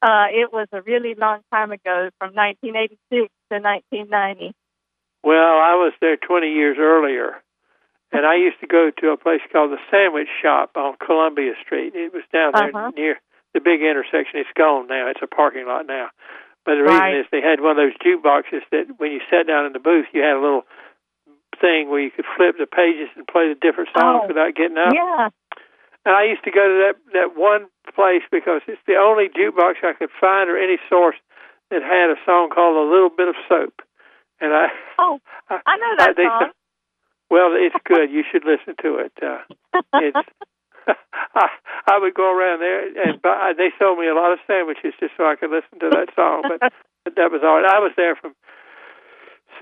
Uh, 0.03 0.27
it 0.35 0.53
was 0.53 0.67
a 0.73 0.83
really 0.83 1.15
long 1.15 1.41
time 1.55 1.71
ago, 1.71 2.11
from 2.19 2.35
1986 2.35 3.31
to 3.51 3.59
1990. 3.63 4.53
Well, 5.23 5.57
I 5.63 5.75
was 5.79 5.93
there 6.01 6.17
20 6.17 6.51
years 6.53 6.77
earlier, 6.79 7.41
and 8.13 8.27
I 8.27 8.35
used 8.35 8.59
to 8.61 8.67
go 8.67 8.91
to 8.91 9.11
a 9.11 9.17
place 9.17 9.41
called 9.53 9.71
the 9.71 9.79
Sandwich 9.91 10.29
Shop 10.43 10.73
on 10.77 10.97
Columbia 11.05 11.55
Street. 11.65 11.95
It 11.95 12.13
was 12.13 12.25
down 12.33 12.53
there 12.55 12.71
Uh-huh. 12.75 12.91
near 12.97 13.21
the 13.55 13.61
big 13.61 13.81
intersection. 13.83 14.41
It's 14.41 14.53
gone 14.55 14.87
now. 14.89 15.07
It's 15.09 15.23
a 15.23 15.27
parking 15.27 15.67
lot 15.67 15.87
now. 15.87 16.11
But 16.65 16.75
the 16.75 16.83
reason 16.83 16.99
Right. 16.99 17.17
is 17.19 17.27
they 17.31 17.41
had 17.41 17.61
one 17.61 17.71
of 17.71 17.77
those 17.77 17.97
jukeboxes 18.03 18.63
that 18.71 18.99
when 18.99 19.13
you 19.13 19.21
sat 19.31 19.47
down 19.47 19.67
in 19.67 19.73
the 19.73 19.79
booth, 19.79 20.07
you 20.13 20.23
had 20.23 20.35
a 20.37 20.41
little 20.41 20.67
thing 21.61 21.89
where 21.91 22.01
you 22.01 22.11
could 22.11 22.25
flip 22.37 22.57
the 22.59 22.67
pages 22.67 23.09
and 23.17 23.27
play 23.27 23.49
the 23.49 23.59
different 23.61 23.91
songs 23.97 24.23
Oh. 24.25 24.29
without 24.29 24.55
getting 24.55 24.79
up. 24.79 24.93
Yeah. 24.95 25.29
And 26.05 26.15
I 26.15 26.25
used 26.25 26.45
to 26.45 26.51
go 26.55 26.63
to 26.63 26.77
that 26.87 26.97
that 27.19 27.31
one 27.37 27.67
place 27.95 28.23
because 28.31 28.63
it's 28.69 28.81
the 28.87 28.95
only 28.97 29.29
jukebox 29.29 29.83
I 29.83 29.93
could 29.99 30.11
find 30.21 30.49
or 30.49 30.57
any 30.57 30.79
source 30.89 31.17
that 31.71 31.83
had 31.83 32.11
a 32.15 32.19
song 32.25 32.51
called 32.51 32.77
"A 32.79 32.87
Little 32.89 33.11
Bit 33.11 33.29
of 33.29 33.35
Soap." 33.49 33.83
And 34.41 34.53
I, 34.55 34.67
Oh, 34.99 35.19
I 35.51 35.77
know 35.77 35.95
that 35.99 36.15
they, 36.17 36.25
song. 36.31 36.51
Well, 37.29 37.55
it's 37.59 37.75
good. 37.85 38.11
You 38.11 38.23
should 38.31 38.45
listen 38.45 38.77
to 38.83 38.99
it. 39.03 39.13
Uh, 39.21 39.43
it's 39.95 40.29
I, 41.35 41.49
I 41.91 41.99
would 41.99 42.15
go 42.15 42.31
around 42.31 42.61
there 42.61 42.87
and 42.87 43.21
buy. 43.21 43.53
They 43.59 43.71
sold 43.79 43.99
me 43.99 44.07
a 44.07 44.15
lot 44.15 44.31
of 44.31 44.39
sandwiches 44.47 44.95
just 45.01 45.15
so 45.17 45.27
I 45.27 45.35
could 45.35 45.51
listen 45.51 45.81
to 45.81 45.91
that 45.91 46.15
song. 46.15 46.43
But, 46.47 46.71
but 47.05 47.17
that 47.17 47.33
was 47.33 47.43
all. 47.43 47.59
right. 47.61 47.67
I 47.67 47.81
was 47.81 47.91
there 47.97 48.15
from 48.15 48.35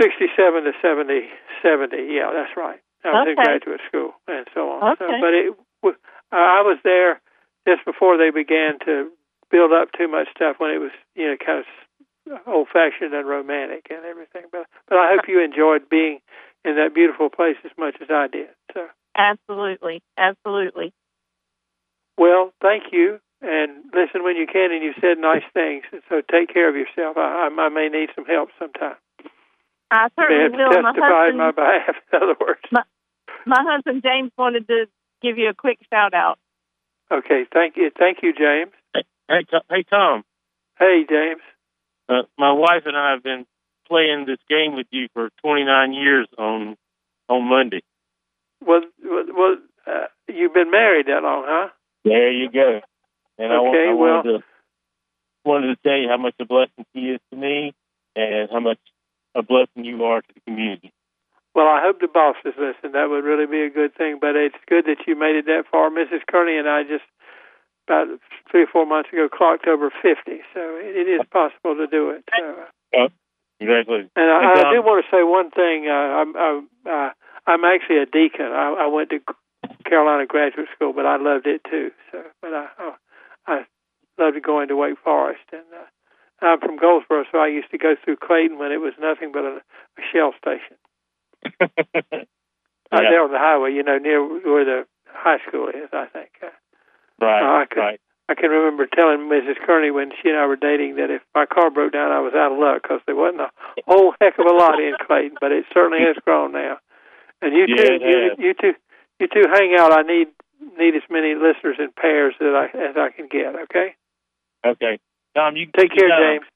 sixty-seven 0.01 0.65
to 0.65 0.73
seventy. 0.83 1.29
Seventy. 1.63 2.11
Yeah, 2.11 2.31
that's 2.35 2.57
right. 2.57 2.81
I 3.05 3.11
was 3.11 3.29
in 3.29 3.37
graduate 3.37 3.81
school 3.87 4.13
and 4.27 4.47
so 4.55 4.71
on. 4.71 4.97
So, 4.97 5.05
Okay. 5.05 5.21
but 5.21 5.35
it, 5.35 5.53
I 6.33 6.63
was 6.65 6.79
there 6.85 7.21
just 7.69 7.85
before 7.85 8.17
they 8.17 8.31
began 8.31 8.79
to 8.87 9.11
build 9.51 9.73
up 9.73 9.93
too 9.93 10.09
much 10.09 10.29
stuff 10.35 10.57
when 10.59 10.71
it 10.71 10.79
was 10.79 10.93
you 11.15 11.29
know 11.29 11.37
kind 11.37 11.61
of 11.61 12.41
old-fashioned 12.47 13.13
and 13.13 13.29
romantic 13.29 13.87
and 13.91 14.05
everything. 14.05 14.45
But 14.51 14.67
but 14.89 14.97
I 14.97 15.13
hope 15.13 15.29
you 15.29 15.45
enjoyed 15.45 15.89
being 15.89 16.21
in 16.65 16.77
that 16.77 16.95
beautiful 16.95 17.29
place 17.29 17.57
as 17.65 17.73
much 17.77 17.97
as 18.01 18.09
I 18.11 18.27
did. 18.27 18.49
So. 18.73 18.89
Absolutely. 19.17 20.03
Absolutely. 20.17 20.93
Well, 22.17 22.53
thank 22.63 22.85
you, 22.93 23.21
and 23.43 23.85
listen 23.93 24.23
when 24.25 24.37
you 24.37 24.47
can. 24.47 24.73
And 24.73 24.83
you 24.83 24.95
said 25.01 25.19
nice 25.19 25.45
things, 25.53 25.85
and 25.93 26.01
so 26.09 26.23
take 26.31 26.49
care 26.53 26.69
of 26.69 26.75
yourself. 26.75 27.17
I, 27.19 27.49
I 27.53 27.69
may 27.69 27.89
need 27.89 28.09
some 28.15 28.25
help 28.25 28.49
sometime. 28.59 28.97
I 29.91 30.05
You 30.05 30.11
may 30.17 30.23
certainly 30.25 30.43
have 30.43 30.53
will. 30.75 30.83
My 30.83 30.93
testify 30.93 31.29
in 31.29 31.39
husband, 31.39 31.39
my 31.39 31.51
behalf. 31.53 31.97
In 32.13 32.23
other 32.23 32.37
words, 32.41 32.61
my 33.47 33.63
husband 33.69 34.03
James 34.03 34.33
wanted 34.39 34.67
to 34.69 34.87
give 35.23 35.39
you 35.39 35.49
a 35.51 35.55
quick 35.55 35.79
shout 35.93 36.15
out. 36.15 36.39
okay. 37.13 37.45
Thank 37.53 37.77
you, 37.77 37.91
thank 37.97 38.19
you, 38.23 38.33
James. 38.33 38.73
Hey, 39.29 39.45
To- 39.51 39.63
hey, 39.71 39.83
Tom. 39.89 40.25
Hey, 40.79 41.05
James. 41.09 41.41
Uh, 42.09 42.23
my 42.39 42.53
wife 42.53 42.83
and 42.85 42.97
I 42.97 43.13
have 43.13 43.23
been 43.23 43.47
playing 43.89 44.25
this 44.27 44.39
game 44.49 44.75
with 44.77 44.87
you 44.91 45.09
for 45.15 45.31
29 45.43 45.93
years 45.93 46.27
on 46.39 46.77
on 47.29 47.49
Monday. 47.49 47.83
Well, 48.65 48.83
well, 49.03 49.25
well 49.35 49.57
uh, 49.87 50.07
you've 50.29 50.53
been 50.55 50.71
married 50.71 51.07
that 51.07 51.23
long, 51.23 51.45
huh? 51.47 51.69
There 52.05 52.31
you 52.33 52.51
go. 52.51 52.81
And 53.39 53.53
I, 53.53 53.61
wa- 53.61 53.69
Okay, 53.71 53.89
I 53.89 53.93
well- 53.95 54.17
wanted 54.17 54.39
to 54.39 54.45
wanted 55.45 55.67
to 55.75 55.77
tell 55.87 55.97
you 55.99 56.09
how 56.09 56.17
much 56.17 56.35
a 56.41 56.45
blessing 56.47 56.85
she 56.95 57.01
is 57.11 57.21
to 57.31 57.37
me, 57.37 57.73
and 58.17 58.49
how 58.51 58.61
much 58.61 58.79
a 59.35 59.43
blessing 59.43 59.85
you 59.85 60.05
are 60.05 60.23
to 60.23 60.35
the 60.35 60.41
community. 60.41 60.93
Well, 61.55 61.67
I 61.67 61.81
hope 61.83 62.01
the 62.01 62.09
boss 62.09 62.37
is 62.45 62.55
listening. 62.59 62.93
That 62.93 63.11
would 63.11 63.23
really 63.23 63.47
be 63.47 63.63
a 63.63 63.71
good 63.71 63.95
thing. 63.95 64.19
But 64.21 64.35
it's 64.35 64.59
good 64.69 64.87
that 64.87 65.07
you 65.07 65.15
made 65.15 65.37
it 65.37 65.47
that 65.47 65.65
far. 65.71 65.89
Mrs. 65.91 66.27
Kearney 66.27 66.59
and 66.59 66.69
I 66.69 66.83
just 66.83 67.07
about 67.87 68.09
three 68.51 68.63
or 68.63 68.67
four 68.67 68.87
months 68.87 69.11
ago 69.13 69.29
clocked 69.29 69.67
over 69.69 69.91
fifty, 69.91 70.41
so 70.55 70.61
it, 70.81 71.07
is 71.07 71.21
possible 71.31 71.77
to 71.77 71.87
do 71.87 72.11
it. 72.11 72.25
So. 72.39 73.09
Congratulations. 73.61 74.11
And 74.17 74.31
I, 74.31 74.51
And, 74.51 74.67
I 74.67 74.73
do 74.73 74.83
want 74.83 75.05
to 75.05 75.11
say 75.15 75.23
one 75.23 75.51
thing. 75.51 75.87
Uh, 75.87 75.93
I'm 75.93 76.37
I'm, 76.37 76.69
uh, 76.89 77.11
I'm 77.47 77.65
actually 77.65 77.99
a 77.99 78.07
deacon. 78.07 78.47
I, 78.47 78.85
I 78.85 78.87
went 78.89 79.11
to 79.11 79.21
Carolina 79.87 80.27
Graduate 80.27 80.69
School, 80.75 80.93
but 80.93 81.07
I 81.07 81.17
loved 81.17 81.47
it 81.47 81.63
too. 81.71 81.91
So, 82.11 82.23
but 82.43 82.53
I 82.53 82.67
I, 82.79 82.93
I 83.47 83.67
loved 84.19 84.43
going 84.43 84.69
to 84.69 84.77
Wake 84.77 84.99
Forest, 85.05 85.45
and 85.53 85.63
uh, 85.73 85.87
I'm 86.41 86.61
from 86.61 86.77
Goldsboro, 86.77 87.25
so 87.33 87.39
I 87.39 87.47
used 87.49 87.71
to 87.71 87.79
go 87.79 87.95
through 88.05 88.17
Clayton 88.17 88.59
when 88.59 88.73
it 88.73 88.81
was 88.81 88.93
nothing 89.01 89.33
but 89.33 89.45
a, 89.45 89.57
a 89.99 90.03
shell 90.13 90.33
station 90.39 90.77
out 91.61 92.27
there 92.91 93.23
on 93.25 93.33
the 93.33 93.39
highway. 93.39 93.73
You 93.73 93.83
know, 93.83 93.99
near 93.99 94.21
where 94.23 94.65
the 94.65 94.87
high 95.09 95.39
school 95.49 95.69
is. 95.69 95.89
I 95.93 96.07
think. 96.07 96.31
Uh, 96.43 96.47
right, 97.21 97.43
Oh, 97.43 97.61
I 97.63 97.67
could- 97.67 97.81
right. 97.81 98.01
I 98.27 98.33
can 98.35 98.49
remember 98.49 98.87
telling 98.87 99.29
Mrs. 99.29 99.57
Kearney 99.67 99.91
when 99.91 100.11
she 100.23 100.31
and 100.31 100.39
I 100.39 100.47
were 100.47 100.57
dating 100.57 100.97
that 100.97 101.11
if 101.11 101.21
my 101.35 101.45
car 101.45 101.71
broke 101.71 101.93
down, 101.93 102.11
I 102.11 102.21
was 102.21 102.33
out 102.33 102.53
of 102.53 102.59
luck 102.59 102.81
because 102.83 103.01
there 103.05 103.15
wasn't 103.15 103.43
a 103.43 103.51
whole 103.87 104.15
heck 104.19 104.39
of 104.39 104.47
a 104.47 104.51
lot 104.51 104.81
in 104.81 104.95
Clayton, 105.07 105.37
but 105.43 105.53
it 105.53 105.67
certainly 105.75 105.99
has 106.01 106.17
grown 106.25 106.53
now. 106.53 106.79
And 107.43 107.53
you 107.53 107.67
Yeah, 107.69 107.85
two, 107.85 107.99
you, 108.01 108.31
you 108.39 108.55
two, 108.55 108.73
you 109.21 109.27
two 109.29 109.45
hang 109.53 109.77
out. 109.79 109.93
I 109.93 110.01
need 110.09 110.29
need 110.79 110.97
as 110.97 111.03
many 111.11 111.35
listeners 111.35 111.77
in 111.79 111.93
pairs 111.93 112.33
that 112.41 112.57
I 112.57 112.65
as 112.89 112.97
I 112.97 113.11
can 113.15 113.29
get. 113.29 113.55
Okay. 113.69 113.95
Okay, 114.65 114.99
Tom, 115.35 115.57
you 115.57 115.67
Take 115.77 115.91
you 115.95 116.01
care, 116.01 116.09
know, 116.09 116.39
James. 116.39 116.47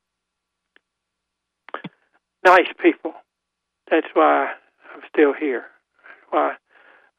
Nice 2.45 2.73
people. 2.81 3.13
That's 3.91 4.07
why 4.15 4.53
I'm 4.95 5.03
still 5.13 5.33
here. 5.33 5.65
Why 6.31 6.55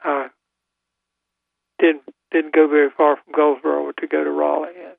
I 0.03 0.27
didn't 1.79 2.03
didn't 2.31 2.53
go 2.53 2.67
very 2.67 2.89
far 2.95 3.17
from 3.17 3.33
Goldsboro 3.35 3.91
to 3.99 4.07
go 4.07 4.23
to 4.23 4.29
Raleigh. 4.29 4.69
And 4.77 4.95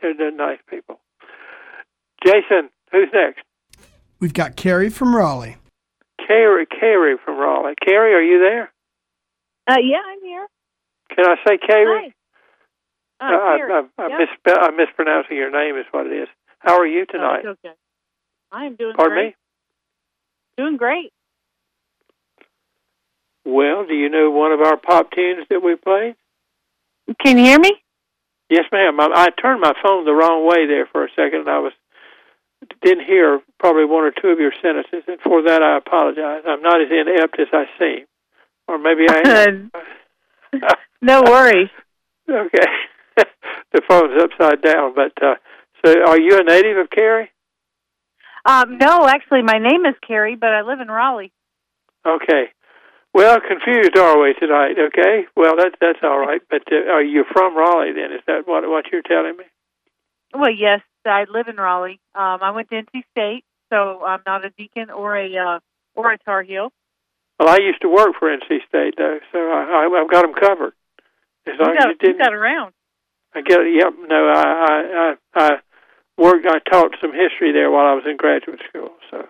they're, 0.00 0.14
they're 0.16 0.30
nice 0.30 0.58
people. 0.68 1.00
Jason, 2.24 2.70
who's 2.92 3.08
next? 3.12 3.42
We've 4.20 4.34
got 4.34 4.56
Carrie 4.56 4.90
from 4.90 5.14
Raleigh. 5.16 5.56
Carrie, 6.26 6.66
Carrie 6.66 7.16
from 7.22 7.38
Raleigh. 7.38 7.74
Carrie, 7.84 8.14
are 8.14 8.22
you 8.22 8.38
there? 8.38 8.72
Uh, 9.66 9.80
yeah, 9.82 10.00
I'm 10.06 10.20
here. 10.22 10.46
Can 11.14 11.26
I 11.26 11.36
say 11.46 11.58
Carrie? 11.58 12.14
Hi. 13.20 13.34
Uh, 13.34 13.38
I, 13.38 13.56
Carrie. 13.56 13.72
I, 13.72 14.02
I, 14.02 14.08
Yeah. 14.08 14.18
misspell, 14.18 14.58
I'm 14.60 14.76
mispronouncing 14.76 15.36
your 15.36 15.50
name, 15.50 15.76
is 15.76 15.86
what 15.90 16.06
it 16.06 16.12
is. 16.12 16.28
How 16.58 16.78
are 16.78 16.86
you 16.86 17.06
Oh, 17.08 17.12
tonight? 17.12 17.44
it's 17.44 17.58
okay. 17.64 17.74
I 18.52 18.66
am 18.66 18.76
doing 18.76 18.96
Pardon 18.96 19.16
great. 19.16 19.26
me? 19.26 19.34
Doing 20.56 20.76
great. 20.76 21.12
Well, 23.44 23.86
do 23.86 23.94
you 23.94 24.08
know 24.08 24.30
one 24.30 24.52
of 24.52 24.60
our 24.60 24.76
pop 24.76 25.10
tunes 25.10 25.46
that 25.50 25.62
we 25.62 25.76
played? 25.76 26.14
Can 27.22 27.38
you 27.38 27.44
hear 27.44 27.58
me? 27.58 27.72
Yes, 28.48 28.64
ma'am. 28.72 28.98
I, 29.00 29.08
I 29.14 29.28
turned 29.40 29.60
my 29.60 29.72
phone 29.82 30.04
the 30.04 30.14
wrong 30.14 30.46
way 30.46 30.66
there 30.66 30.86
for 30.86 31.04
a 31.04 31.08
second, 31.10 31.40
and 31.40 31.50
I 31.50 31.58
was 31.58 31.72
didn't 32.80 33.04
hear 33.04 33.40
probably 33.58 33.84
one 33.84 34.04
or 34.04 34.10
two 34.10 34.28
of 34.28 34.38
your 34.38 34.52
sentences, 34.62 35.04
and 35.06 35.20
for 35.20 35.42
that 35.42 35.62
I 35.62 35.76
apologize. 35.76 36.42
I'm 36.46 36.62
not 36.62 36.80
as 36.80 36.88
inept 36.90 37.38
as 37.38 37.48
I 37.52 37.64
seem, 37.78 38.06
or 38.68 38.78
maybe 38.78 39.06
I 39.08 39.22
am. 39.26 39.70
no 41.02 41.22
worries. 41.22 41.68
okay, 42.30 42.66
the 43.72 43.82
phone's 43.88 44.20
upside 44.22 44.62
down. 44.62 44.94
But 44.94 45.12
uh, 45.22 45.34
so, 45.84 45.92
are 46.06 46.20
you 46.20 46.38
a 46.38 46.44
native 46.44 46.78
of 46.78 46.90
Cary? 46.90 47.30
Um, 48.46 48.78
no, 48.78 49.06
actually, 49.06 49.42
my 49.42 49.58
name 49.58 49.86
is 49.86 49.94
Carrie, 50.06 50.36
but 50.36 50.50
I 50.50 50.62
live 50.62 50.80
in 50.80 50.88
Raleigh. 50.88 51.32
Okay. 52.06 52.50
Well, 53.14 53.38
confused 53.40 53.96
are 53.96 54.20
we 54.20 54.34
tonight? 54.34 54.74
Okay. 54.78 55.26
Well, 55.36 55.54
that's 55.56 55.74
that's 55.80 56.00
all 56.02 56.18
right. 56.18 56.40
But 56.50 56.62
uh, 56.70 56.92
are 56.92 57.02
you 57.02 57.24
from 57.32 57.56
Raleigh? 57.56 57.92
Then 57.92 58.12
is 58.12 58.20
that 58.26 58.46
what 58.46 58.68
what 58.68 58.86
you're 58.92 59.02
telling 59.02 59.36
me? 59.38 59.44
Well, 60.34 60.50
yes, 60.50 60.80
I 61.06 61.24
live 61.32 61.46
in 61.48 61.56
Raleigh. 61.56 62.00
Um, 62.14 62.40
I 62.42 62.50
went 62.50 62.68
to 62.70 62.74
NC 62.82 63.04
State, 63.12 63.44
so 63.70 64.04
I'm 64.04 64.20
not 64.26 64.44
a 64.44 64.50
deacon 64.50 64.90
or 64.90 65.16
a 65.16 65.36
uh, 65.36 65.58
or 65.94 66.12
a 66.12 66.18
Tar 66.18 66.42
Heel. 66.42 66.72
Well, 67.38 67.48
I 67.48 67.58
used 67.58 67.80
to 67.82 67.88
work 67.88 68.10
for 68.18 68.28
NC 68.28 68.66
State 68.68 68.94
though, 68.98 69.18
so 69.32 69.38
I, 69.38 69.86
I 69.86 70.00
I've 70.02 70.10
got 70.10 70.22
them 70.22 70.34
covered. 70.34 70.72
As 71.46 71.54
long 71.58 71.70
You 71.70 71.76
as 71.78 71.78
got, 71.78 71.88
you 71.88 71.90
you 71.92 71.98
didn't, 71.98 72.18
got 72.18 72.34
around. 72.34 72.72
I 73.34 73.40
get 73.42 73.60
it. 73.60 73.74
Yep. 73.74 73.92
No, 74.08 74.28
I 74.28 74.42
I 74.42 75.14
I, 75.34 75.44
I 75.46 75.50
worked. 76.16 76.46
I 76.46 76.58
taught 76.70 76.94
some 77.00 77.12
history 77.12 77.52
there 77.52 77.70
while 77.70 77.86
I 77.86 77.94
was 77.94 78.04
in 78.08 78.16
graduate 78.16 78.60
school. 78.68 78.90
So. 79.10 79.26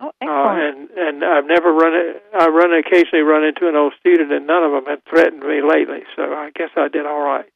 Oh, 0.00 0.08
Uh, 0.08 0.10
excellent. 0.20 0.90
and 0.90 0.98
and 0.98 1.24
I've 1.24 1.46
never 1.46 1.72
run 1.72 1.94
it. 1.94 2.22
I 2.38 2.48
run 2.48 2.72
occasionally 2.74 3.22
run 3.22 3.44
into 3.44 3.68
an 3.68 3.76
old 3.76 3.94
student, 4.00 4.32
and 4.32 4.46
none 4.46 4.64
of 4.64 4.72
them 4.72 4.86
had 4.86 5.04
threatened 5.04 5.42
me 5.42 5.62
lately. 5.62 6.02
So 6.16 6.22
I 6.22 6.50
guess 6.54 6.70
I 6.76 6.88
did 6.88 7.06
all 7.06 7.20
right. 7.22 7.46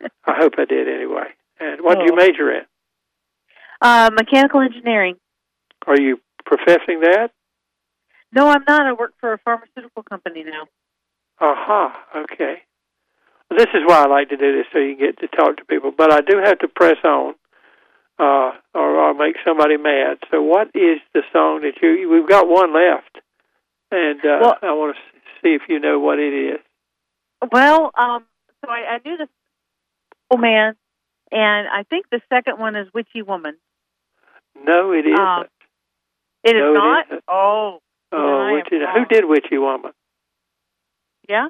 I 0.24 0.34
hope 0.38 0.54
I 0.58 0.64
did 0.64 0.88
anyway. 0.88 1.28
And 1.60 1.82
what 1.82 1.98
do 1.98 2.04
you 2.04 2.12
Oh. 2.12 2.16
major 2.16 2.50
in? 2.52 2.62
uh, 3.82 4.10
mechanical 4.14 4.60
engineering. 4.60 5.16
Are 5.86 6.00
you 6.00 6.20
professing 6.46 7.00
that? 7.00 7.30
No, 8.32 8.48
I'm 8.48 8.64
not. 8.66 8.86
I 8.86 8.92
work 8.94 9.12
for 9.20 9.32
a 9.34 9.38
pharmaceutical 9.38 10.02
company 10.02 10.42
now. 10.42 10.66
Aha. 11.40 12.04
Okay. 12.16 12.62
This 13.50 13.66
is 13.74 13.82
why 13.86 14.02
I 14.04 14.06
like 14.06 14.30
to 14.30 14.36
do 14.36 14.52
this, 14.56 14.66
so 14.72 14.78
you 14.78 14.96
get 14.96 15.18
to 15.20 15.28
talk 15.28 15.56
to 15.58 15.64
people. 15.64 15.92
But 15.96 16.12
I 16.12 16.20
do 16.22 16.38
have 16.42 16.58
to 16.60 16.68
press 16.68 16.96
on, 17.04 17.34
uh, 18.18 18.52
or 18.74 19.00
I'll 19.04 19.14
make 19.14 19.36
somebody 19.44 19.76
mad. 19.76 20.18
So, 20.30 20.42
what 20.42 20.68
is 20.74 20.98
the 21.12 21.22
song 21.32 21.60
that 21.62 21.74
you? 21.82 22.08
We've 22.10 22.28
got 22.28 22.48
one 22.48 22.72
left, 22.74 23.18
and 23.92 24.18
uh, 24.24 24.38
Well- 24.40 24.58
I 24.62 24.72
want 24.72 24.96
to 24.96 25.02
see 25.42 25.54
if 25.54 25.62
you 25.68 25.78
know 25.78 25.98
what 26.00 26.18
it 26.18 26.32
is. 26.54 26.60
Well, 27.52 27.90
um, 27.94 28.24
so 28.64 28.70
I, 28.70 28.94
I 28.94 28.98
knew 29.04 29.18
the 29.18 29.28
old 30.30 30.40
man, 30.40 30.74
and 31.30 31.68
I 31.68 31.82
think 31.88 32.06
the 32.10 32.22
second 32.32 32.58
one 32.58 32.74
is 32.74 32.88
Witchy 32.94 33.22
Woman. 33.22 33.56
No, 34.64 34.92
it 34.92 35.04
isn't. 35.06 35.18
Um, 35.18 35.44
It 36.42 36.56
is 36.56 36.60
No, 36.62 36.72
not. 36.72 37.06
isn't. 37.06 37.24
Oh, 37.28 37.78
Oh, 38.12 38.52
Witchy, 38.54 38.78
who 38.94 39.04
did 39.06 39.24
Witchy 39.26 39.58
Woman? 39.58 39.92
yeah. 41.28 41.48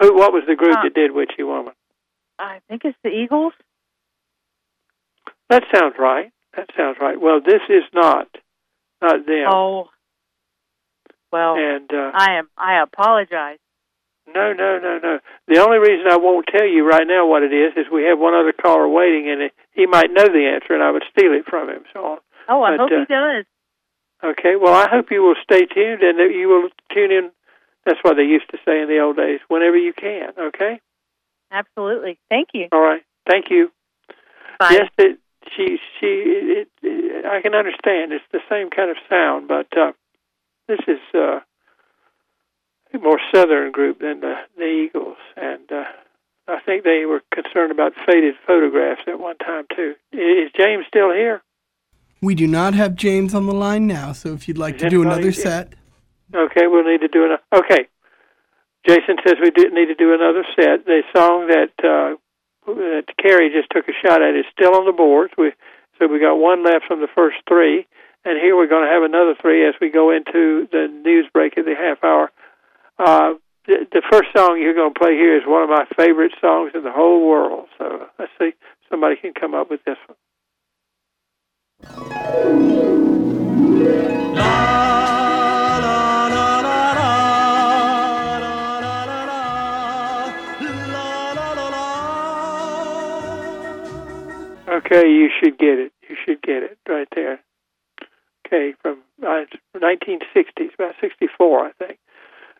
Who? 0.00 0.14
What 0.14 0.32
was 0.32 0.42
the 0.46 0.56
group 0.56 0.76
Uh, 0.76 0.82
that 0.84 0.94
did 0.94 1.12
Witchy 1.12 1.42
Woman? 1.42 1.74
I 2.38 2.60
think 2.68 2.82
it's 2.84 2.98
the 3.02 3.10
Eagles. 3.10 3.52
That 5.48 5.62
sounds 5.74 5.94
right. 5.98 6.30
That 6.56 6.68
sounds 6.76 6.96
right. 7.00 7.20
Well, 7.20 7.40
this 7.40 7.62
is 7.68 7.84
not, 7.94 8.28
not 9.00 9.26
them. 9.26 9.46
Oh, 9.48 9.88
well, 11.32 11.54
and 11.56 11.90
uh, 11.92 12.10
I 12.14 12.38
am. 12.38 12.48
I 12.56 12.82
apologize. 12.82 13.58
no, 14.34 14.52
no, 14.52 14.78
no, 14.78 14.98
no. 15.02 15.18
The 15.48 15.58
only 15.62 15.78
reason 15.78 16.06
I 16.10 16.16
won't 16.16 16.46
tell 16.50 16.66
you 16.66 16.86
right 16.88 17.06
now 17.06 17.26
what 17.26 17.42
it 17.42 17.52
is 17.52 17.72
is 17.76 17.86
we 17.92 18.04
have 18.04 18.18
one 18.18 18.34
other 18.34 18.52
caller 18.52 18.88
waiting, 18.88 19.30
and 19.30 19.50
he 19.72 19.86
might 19.86 20.10
know 20.10 20.24
the 20.24 20.50
answer, 20.52 20.74
and 20.74 20.82
I 20.82 20.90
would 20.90 21.04
steal 21.10 21.32
it 21.32 21.44
from 21.48 21.68
him. 21.68 21.84
So, 21.92 22.18
Oh, 22.48 22.62
I 22.62 22.76
But, 22.76 22.80
hope 22.80 22.90
uh, 22.92 23.00
he 23.00 23.04
does. 23.14 23.44
okay. 24.24 24.56
Well, 24.56 24.74
I 24.74 24.88
hope 24.88 25.10
you 25.10 25.22
will 25.22 25.34
stay 25.42 25.66
tuned, 25.66 26.02
and 26.02 26.18
that 26.18 26.32
you 26.32 26.48
will 26.48 26.68
tune 26.92 27.10
in. 27.12 27.30
That's 27.86 28.00
what 28.02 28.16
they 28.16 28.24
used 28.24 28.50
to 28.50 28.58
say 28.66 28.82
in 28.82 28.88
the 28.88 28.98
old 28.98 29.16
days. 29.16 29.40
Whenever 29.48 29.78
you 29.78 29.92
can. 29.92 30.32
Okay. 30.38 30.80
Absolutely. 31.50 32.18
Thank 32.28 32.48
you. 32.52 32.66
All 32.72 32.80
right. 32.80 33.02
Thank 33.30 33.46
you. 33.48 33.70
Bye. 34.58 34.70
Yes, 34.72 34.90
it, 34.98 35.18
she 35.56 35.78
she. 36.00 36.06
It, 36.06 36.68
it, 36.82 37.24
I 37.24 37.40
can 37.40 37.54
understand. 37.54 38.12
It's 38.12 38.24
the 38.32 38.40
same 38.50 38.70
kind 38.70 38.90
of 38.90 38.96
sound, 39.08 39.46
but 39.48 39.66
uh, 39.78 39.92
this 40.66 40.80
is 40.88 40.98
uh, 41.14 41.40
a 42.92 42.98
more 42.98 43.20
southern 43.32 43.70
group 43.70 44.00
than 44.00 44.20
the, 44.20 44.34
the 44.56 44.64
Eagles, 44.64 45.18
and 45.36 45.70
uh, 45.70 45.84
I 46.48 46.60
think 46.64 46.84
they 46.84 47.04
were 47.06 47.22
concerned 47.32 47.70
about 47.70 47.92
faded 48.06 48.34
photographs 48.46 49.02
at 49.06 49.20
one 49.20 49.36
time 49.38 49.66
too. 49.74 49.94
Is 50.12 50.50
James 50.56 50.84
still 50.88 51.12
here? 51.12 51.42
We 52.22 52.34
do 52.34 52.46
not 52.46 52.74
have 52.74 52.96
James 52.96 53.34
on 53.34 53.46
the 53.46 53.52
line 53.52 53.86
now, 53.86 54.12
so 54.12 54.32
if 54.32 54.48
you'd 54.48 54.58
like 54.58 54.76
Is 54.76 54.82
to 54.82 54.90
do 54.90 55.02
another 55.02 55.32
set, 55.32 55.74
Okay, 56.34 56.66
we'll 56.66 56.84
need 56.84 57.00
to 57.00 57.08
do 57.08 57.24
an. 57.24 57.38
Okay, 57.54 57.88
Jason 58.86 59.16
says 59.24 59.36
we 59.40 59.50
need 59.50 59.86
to 59.86 59.94
do 59.94 60.14
another 60.14 60.44
set. 60.56 60.84
The 60.84 61.02
song 61.14 61.46
that 61.48 61.72
uh, 61.82 62.16
that 62.66 63.04
Carrie 63.20 63.50
just 63.50 63.70
took 63.70 63.88
a 63.88 63.92
shot 64.02 64.22
at 64.22 64.34
is 64.34 64.44
still 64.52 64.74
on 64.74 64.86
the 64.86 64.92
boards. 64.92 65.32
We 65.38 65.52
so 65.98 66.06
we 66.06 66.18
got 66.20 66.34
one 66.34 66.64
left 66.64 66.84
from 66.86 67.00
the 67.00 67.08
first 67.14 67.36
three, 67.48 67.86
and 68.24 68.38
here 68.40 68.56
we're 68.56 68.66
going 68.68 68.86
to 68.86 68.92
have 68.92 69.02
another 69.02 69.34
three 69.40 69.66
as 69.66 69.74
we 69.80 69.90
go 69.90 70.10
into 70.10 70.68
the 70.70 70.88
news 71.04 71.26
break 71.32 71.56
at 71.56 71.64
the 71.64 71.74
half 71.74 72.02
hour. 72.04 72.30
Uh, 72.98 73.34
the, 73.66 73.86
the 73.92 74.02
first 74.10 74.28
song 74.36 74.60
you're 74.60 74.74
going 74.74 74.92
to 74.92 74.98
play 74.98 75.12
here 75.12 75.36
is 75.36 75.42
one 75.46 75.62
of 75.62 75.68
my 75.68 75.84
favorite 75.96 76.32
songs 76.40 76.72
in 76.74 76.82
the 76.82 76.92
whole 76.92 77.26
world. 77.26 77.68
So 77.78 78.06
let's 78.18 78.32
see, 78.38 78.52
somebody 78.90 79.16
can 79.16 79.32
come 79.32 79.54
up 79.54 79.70
with 79.70 79.80
this 79.84 79.98
one. 80.06 80.16
Okay, 94.76 95.08
you 95.08 95.30
should 95.40 95.56
get 95.56 95.78
it. 95.78 95.92
You 96.06 96.16
should 96.26 96.42
get 96.42 96.62
it 96.62 96.76
right 96.86 97.08
there. 97.14 97.40
Okay, 98.46 98.74
from 98.82 98.98
uh, 99.22 99.44
1960s, 99.74 100.74
about 100.74 100.94
64, 101.00 101.66
I 101.66 101.72
think. 101.78 101.98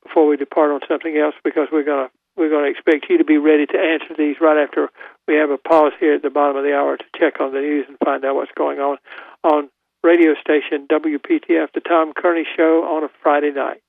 before 0.03 0.27
we 0.27 0.37
depart 0.37 0.73
on 0.73 0.81
something 0.89 1.17
else 1.17 1.35
because 1.45 1.69
we're 1.73 1.85
going 1.85 2.09
to 2.09 2.15
we're 2.35 2.49
going 2.49 2.65
to 2.65 2.71
expect 2.71 3.11
you 3.11 3.19
to 3.19 3.25
be 3.25 3.37
ready 3.37 3.67
to 3.67 3.77
answer 3.77 4.15
these 4.17 4.41
right 4.41 4.57
after 4.57 4.89
we 5.29 5.35
have 5.35 5.51
a 5.51 5.59
pause 5.59 5.93
here 6.01 6.15
at 6.15 6.23
the 6.23 6.31
bottom 6.31 6.57
of 6.57 6.65
the 6.65 6.75
hour 6.75 6.97
to 6.97 7.05
check 7.15 7.39
on 7.41 7.53
the 7.53 7.61
news 7.61 7.85
and 7.87 7.99
find 8.03 8.25
out 8.25 8.35
what's 8.35 8.51
going 8.57 8.79
on 8.79 8.97
on 9.45 9.69
radio 10.03 10.33
station 10.41 10.87
WPTF, 10.91 11.73
the 11.75 11.83
Tom 11.87 12.15
Kearney 12.17 12.47
Show 12.57 12.85
on 12.85 13.05
a 13.05 13.09
Friday 13.23 13.53
night. 13.53 13.83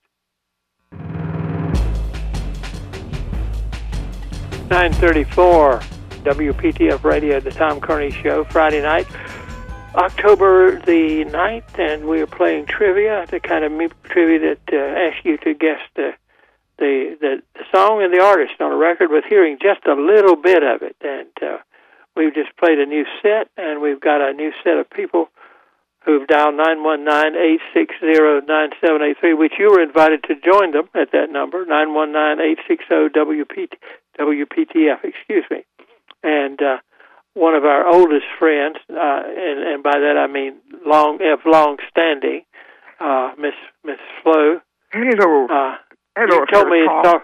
934 4.74 5.82
WPTF 6.24 7.04
Radio, 7.04 7.40
the 7.40 7.52
Tom 7.52 7.80
Kearney 7.80 8.10
Show, 8.10 8.44
Friday 8.46 8.82
night, 8.82 9.06
October 9.94 10.80
the 10.80 11.26
9th, 11.26 11.78
and 11.78 12.08
we 12.08 12.22
are 12.22 12.26
playing 12.26 12.66
trivia, 12.66 13.28
the 13.30 13.40
kind 13.40 13.64
of 13.64 13.72
trivia 14.02 14.40
that 14.40 14.62
uh, 14.74 14.78
asks 14.98 15.24
you 15.24 15.38
to 15.38 15.54
guess 15.54 15.80
the, 15.96 16.16
the, 16.80 17.16
the, 17.22 17.44
the 17.54 17.64
song 17.72 18.02
and 18.02 18.12
the 18.12 18.20
artist 18.20 18.60
on 18.60 18.72
a 18.72 18.76
record 18.76 19.12
with 19.12 19.26
hearing 19.30 19.60
just 19.62 19.86
a 19.86 19.94
little 19.94 20.36
bit 20.36 20.64
of 20.64 20.82
it. 20.82 20.96
And 21.02 21.30
uh, 21.40 21.60
we've 22.16 22.34
just 22.34 22.58
played 22.58 22.80
a 22.80 22.88
new 22.88 23.06
set, 23.22 23.50
and 23.56 23.80
we've 23.80 24.02
got 24.02 24.28
a 24.28 24.34
new 24.34 24.54
set 24.64 24.80
of 24.80 24.90
people 24.90 25.30
who've 26.04 26.28
dialed 26.28 26.56
919-860-9783, 26.56 29.38
which 29.38 29.54
you 29.60 29.70
were 29.70 29.84
invited 29.84 30.24
to 30.24 30.34
join 30.34 30.72
them 30.72 30.90
at 30.96 31.12
that 31.12 31.30
number, 31.30 31.64
919-860-WPT. 31.64 33.78
WPTF, 34.20 35.00
excuse 35.04 35.46
me. 35.52 35.64
And 36.24 36.62
uh, 36.62 36.78
one 37.34 37.56
of 37.56 37.66
our 37.66 37.88
oldest 37.88 38.26
friends, 38.40 38.78
uh, 38.90 38.94
and, 39.26 39.60
and 39.74 39.84
by 39.84 39.98
that 40.00 40.16
I 40.18 40.32
mean 40.32 40.56
long, 40.86 41.20
of 41.22 41.40
long 41.46 41.78
standing, 41.90 42.42
uh, 43.00 43.32
Miss 43.38 43.54
Miss 43.84 43.98
Flo. 44.22 44.60
Hello. 44.92 45.46
Uh, 45.46 45.76
Hello, 46.16 46.38
you 46.40 46.46
told 46.54 46.68
me 46.70 46.78
it's 46.78 47.08
all, 47.08 47.22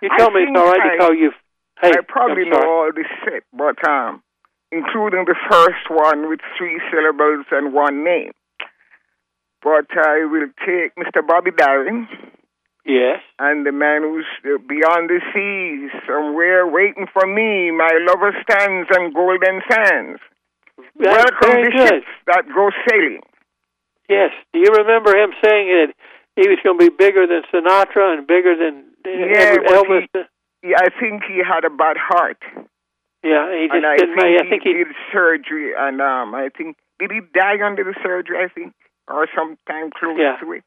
you 0.00 0.08
I 0.10 0.18
told 0.18 0.32
me 0.34 0.40
it's 0.42 0.58
all 0.58 0.66
right 0.66 0.80
I- 0.80 0.92
to 0.96 0.98
call 0.98 1.14
you. 1.14 1.30
Hey, 1.82 1.90
I 1.90 2.00
probably 2.06 2.48
know 2.48 2.62
all 2.62 2.90
the 2.94 3.04
set, 3.24 3.42
but 3.52 3.76
um, 3.86 4.22
including 4.72 5.24
the 5.26 5.34
first 5.50 5.90
one 5.90 6.28
with 6.28 6.40
three 6.56 6.80
syllables 6.90 7.46
and 7.50 7.74
one 7.74 8.04
name. 8.04 8.30
But 9.62 9.86
I 9.96 10.24
will 10.24 10.48
take 10.64 10.94
Mr. 10.94 11.26
Bobby 11.26 11.50
Darin 11.50 12.06
Yes. 12.84 13.20
and 13.38 13.64
the 13.64 13.72
man 13.72 14.02
who's 14.02 14.26
uh, 14.44 14.58
beyond 14.68 15.08
the 15.08 15.20
seas, 15.32 15.90
somewhere 16.06 16.66
waiting 16.66 17.06
for 17.12 17.26
me. 17.26 17.70
My 17.70 17.88
lover 18.08 18.36
stands 18.44 18.90
on 18.96 19.12
golden 19.12 19.62
sands. 19.70 20.20
That's 20.98 21.16
Welcome 21.16 21.64
the 21.64 21.70
good. 21.70 21.88
ships 21.88 22.06
that 22.26 22.44
go 22.54 22.68
sailing. 22.88 23.22
Yes. 24.08 24.30
Do 24.52 24.58
you 24.60 24.68
remember 24.76 25.16
him 25.16 25.32
saying 25.42 25.66
that 25.72 25.94
he 26.36 26.48
was 26.48 26.58
going 26.62 26.78
to 26.78 26.90
be 26.90 26.94
bigger 26.94 27.26
than 27.26 27.42
Sinatra 27.52 28.18
and 28.18 28.26
bigger 28.26 28.54
than 28.54 28.84
Yeah, 29.06 29.56
Elvis? 29.64 30.04
Yeah, 30.62 30.76
I 30.76 30.88
think 31.00 31.22
he 31.24 31.40
had 31.40 31.64
a 31.64 31.70
bad 31.70 31.96
heart. 31.96 32.38
yeah, 33.22 33.48
he 33.52 33.66
just 33.68 33.76
and 33.76 33.86
I 33.86 33.96
didn't. 33.96 34.16
think, 34.16 34.60
make- 34.62 34.62
I 34.62 34.64
he, 34.64 34.78
he. 34.78 34.84
did 34.84 34.94
surgery, 35.12 35.72
and 35.76 36.00
um, 36.02 36.34
I 36.34 36.48
think 36.56 36.76
did 36.98 37.10
he 37.12 37.20
die 37.32 37.64
under 37.64 37.82
the 37.84 37.94
surgery? 38.02 38.44
I 38.44 38.48
think, 38.52 38.74
or 39.08 39.26
sometime 39.34 39.90
close 39.98 40.16
Yeah. 40.18 40.36
to 40.40 40.52
it. 40.52 40.64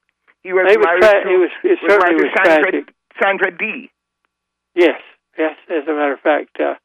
He 0.48 0.54
was 0.56 0.72
He 0.72 0.78
was. 0.80 0.86
married 0.88 1.04
Tra- 1.04 1.24
to, 1.24 1.30
he 1.30 1.36
was. 1.36 1.52
It 1.64 1.76
was 1.76 1.80
certainly 1.92 2.16
married 2.16 2.32
to 2.32 2.40
Sandra, 2.48 2.72
tragic. 2.72 2.86
Sandra 3.22 3.50
Dee. 3.52 3.92
Yes, 4.76 5.02
yes. 5.38 5.56
As 5.68 5.84
a 5.88 5.94
matter 5.94 6.14
of 6.16 6.22
fact, 6.24 6.56
uh, 6.60 6.76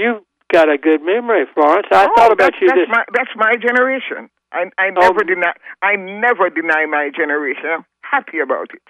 you've 0.00 0.24
got 0.52 0.72
a 0.72 0.78
good 0.78 1.02
memory, 1.04 1.44
Florence. 1.52 1.86
I 1.92 2.08
oh, 2.08 2.12
thought 2.16 2.32
about 2.32 2.52
that's, 2.56 2.60
you 2.62 2.68
that's 2.68 2.88
this. 2.88 2.88
My, 2.88 3.04
that's 3.12 3.34
my 3.36 3.52
generation. 3.60 4.30
I, 4.52 4.72
I 4.80 4.88
Oh. 4.96 5.00
never 5.12 5.20
deny. 5.28 5.52
I 5.84 5.96
never 5.96 6.48
deny 6.48 6.86
my 6.88 7.10
generation. 7.14 7.68
I'm 7.68 7.84
happy 8.00 8.40
about 8.40 8.72
it. 8.72 8.80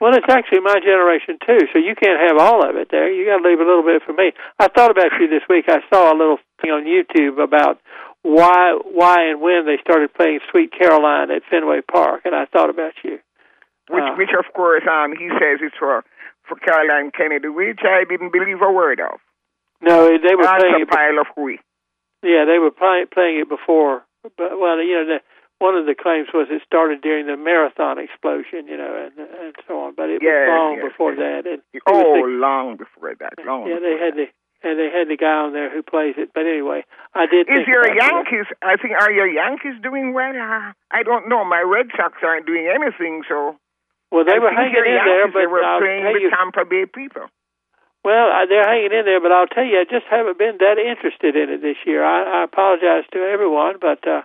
Well, 0.00 0.16
it's 0.16 0.24
actually 0.32 0.60
my 0.64 0.80
generation 0.80 1.36
too, 1.46 1.68
so 1.72 1.78
you 1.78 1.94
can't 1.94 2.18
have 2.18 2.38
all 2.40 2.64
of 2.66 2.76
it 2.76 2.88
there. 2.90 3.12
You 3.12 3.26
got 3.28 3.44
to 3.44 3.48
leave 3.48 3.60
a 3.60 3.68
little 3.68 3.84
bit 3.84 4.00
for 4.06 4.14
me. 4.14 4.32
I 4.58 4.68
thought 4.68 4.90
about 4.90 5.12
you 5.20 5.28
this 5.28 5.42
week. 5.50 5.66
I 5.68 5.80
saw 5.92 6.10
a 6.10 6.16
little 6.16 6.38
thing 6.62 6.70
on 6.72 6.84
YouTube 6.88 7.36
about 7.42 7.78
why, 8.22 8.78
why, 8.90 9.28
and 9.28 9.42
when 9.42 9.66
they 9.66 9.76
started 9.82 10.14
playing 10.14 10.40
"Sweet 10.50 10.72
Caroline" 10.72 11.30
at 11.30 11.42
Fenway 11.50 11.82
Park, 11.82 12.22
and 12.24 12.34
I 12.34 12.46
thought 12.46 12.70
about 12.70 12.94
you. 13.04 13.18
Which, 13.92 14.02
Uh. 14.04 14.14
which 14.16 14.32
of 14.38 14.46
course, 14.54 14.82
um, 14.88 15.12
he 15.16 15.28
says 15.40 15.60
it's 15.60 15.76
for 15.78 16.04
for 16.48 16.56
Caroline 16.56 17.10
Kennedy, 17.12 17.48
which 17.48 17.80
I 17.84 18.04
didn't 18.04 18.32
believe 18.32 18.60
a 18.62 18.72
word 18.72 18.98
of. 19.00 19.20
No, 19.80 20.08
they 20.18 20.34
were 20.34 20.42
That's 20.42 20.62
playing 20.62 20.74
a 20.82 20.86
it. 20.86 20.90
pile 20.90 21.18
of 21.20 21.26
wheat. 21.36 21.60
Yeah, 22.22 22.44
they 22.46 22.58
were 22.58 22.70
play, 22.70 23.04
playing 23.12 23.40
it 23.40 23.48
before. 23.48 24.02
But 24.38 24.58
well, 24.58 24.80
you 24.82 24.94
know, 24.94 25.06
the, 25.06 25.18
one 25.58 25.76
of 25.76 25.86
the 25.86 25.94
claims 25.94 26.28
was 26.34 26.46
it 26.50 26.62
started 26.66 27.02
during 27.02 27.26
the 27.26 27.36
marathon 27.36 27.98
explosion, 27.98 28.66
you 28.66 28.76
know, 28.76 28.90
and 29.06 29.12
and 29.18 29.54
so 29.66 29.80
on. 29.82 29.94
But 29.96 30.10
it 30.10 30.22
Yes, 30.22 30.48
was 30.48 30.58
long 30.58 30.74
yes, 30.78 30.84
before 30.90 31.12
yes. 31.14 31.18
that. 31.20 31.42
And 31.50 31.62
Oh, 31.86 32.14
the- 32.22 32.28
long 32.38 32.76
before 32.76 33.14
that. 33.18 33.34
Long. 33.44 33.66
yeah, 33.68 33.78
they 33.80 33.98
had 33.98 34.14
the 34.16 34.26
and 34.64 34.78
they 34.78 34.90
had 34.90 35.08
the 35.08 35.16
guy 35.16 35.26
on 35.42 35.52
there 35.52 35.70
who 35.70 35.82
plays 35.82 36.14
it. 36.16 36.30
But 36.34 36.46
anyway, 36.46 36.84
I 37.14 37.26
did. 37.26 37.48
Is 37.50 37.66
your. 37.66 37.82
Yankees? 37.94 38.46
I 38.62 38.76
think 38.76 38.94
are 39.00 39.10
your 39.10 39.26
Yankees 39.26 39.74
doing 39.82 40.14
well? 40.14 40.30
Uh, 40.38 40.72
I 40.92 41.02
don't 41.02 41.28
know. 41.28 41.44
My 41.44 41.62
Red 41.62 41.90
Sox 41.96 42.14
aren't 42.22 42.46
doing 42.46 42.68
anything, 42.70 43.22
so 43.28 43.56
Well, 44.12 44.28
they 44.28 44.36
I 44.36 44.44
were 44.44 44.52
hanging 44.52 44.84
in 44.84 45.00
there, 45.08 45.26
but 45.32 45.40
they 45.40 45.48
were 45.48 45.64
I'll 45.64 45.80
playing 45.80 46.04
tell 46.04 46.20
you. 46.20 46.28
Tampa 46.28 46.68
Bay 46.68 46.84
people. 46.84 47.32
Well, 48.04 48.28
I, 48.28 48.44
they're 48.44 48.66
hanging 48.66 48.92
in 48.92 49.04
there, 49.08 49.22
but 49.24 49.32
I'll 49.32 49.48
tell 49.48 49.64
you, 49.64 49.80
I 49.80 49.88
just 49.88 50.04
haven't 50.10 50.36
been 50.36 50.58
that 50.60 50.76
interested 50.76 51.32
in 51.32 51.48
it 51.48 51.62
this 51.62 51.80
year. 51.86 52.04
I, 52.04 52.42
I 52.42 52.44
apologize 52.44 53.08
to 53.16 53.24
everyone, 53.24 53.80
but 53.80 54.04
uh, 54.04 54.20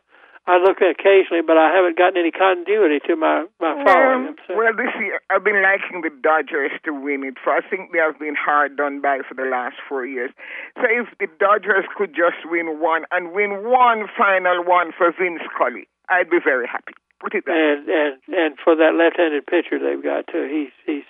I 0.50 0.58
look 0.58 0.82
occasionally, 0.84 1.46
but 1.46 1.56
I 1.56 1.72
haven't 1.72 1.96
gotten 1.96 2.18
any 2.20 2.32
continuity 2.32 3.00
to 3.08 3.16
my 3.16 3.46
my 3.64 3.80
following 3.86 3.88
Well, 3.88 4.24
them. 4.26 4.36
So. 4.48 4.52
well, 4.58 4.74
this 4.76 4.92
year 5.00 5.22
I've 5.30 5.44
been 5.44 5.62
liking 5.62 6.02
the 6.04 6.10
Dodgers 6.10 6.72
to 6.84 6.92
win 6.92 7.24
it. 7.24 7.36
For 7.40 7.54
I 7.56 7.62
think 7.64 7.92
they 7.94 8.00
have 8.00 8.18
been 8.20 8.36
hard 8.36 8.76
done 8.76 9.00
by 9.00 9.20
for 9.24 9.36
the 9.36 9.48
last 9.48 9.76
four 9.88 10.06
years. 10.06 10.32
So 10.76 10.84
if 10.90 11.08
the 11.20 11.28
Dodgers 11.40 11.86
could 11.96 12.12
just 12.12 12.44
win 12.50 12.80
one 12.82 13.06
and 13.12 13.32
win 13.32 13.64
one 13.68 14.08
final 14.18 14.64
one 14.64 14.92
for 14.98 15.12
Vin 15.16 15.40
Scully, 15.48 15.88
I'd 16.10 16.30
be 16.32 16.40
very 16.44 16.66
happy. 16.68 16.96
Put 17.20 17.34
it 17.34 17.46
that. 17.46 17.54
and 17.56 17.90
and 17.90 18.14
and 18.30 18.52
for 18.64 18.76
that 18.76 18.94
left-handed 18.94 19.46
pitcher 19.48 19.80
they've 19.82 20.04
got 20.04 20.28
too. 20.32 20.46
He's 20.46 20.74
he's 20.86 21.08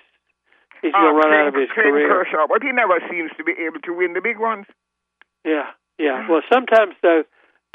he's 0.81 0.93
going 0.93 1.03
to 1.03 1.11
uh, 1.11 1.19
run 1.19 1.29
Clayton- 1.29 1.41
out 1.41 1.47
of 1.51 1.55
his 1.59 1.69
Clayton 1.73 1.91
career. 1.91 2.07
Kershaw, 2.07 2.47
but 2.47 2.63
he 2.63 2.71
never 2.71 2.99
seems 3.11 3.31
to 3.37 3.43
be 3.43 3.53
able 3.59 3.79
to 3.83 3.91
win 3.93 4.13
the 4.13 4.21
big 4.21 4.39
ones. 4.39 4.65
Yeah, 5.43 5.67
yeah. 5.99 6.23
Hmm. 6.25 6.31
Well, 6.31 6.41
sometimes 6.51 6.95
though, 7.03 7.23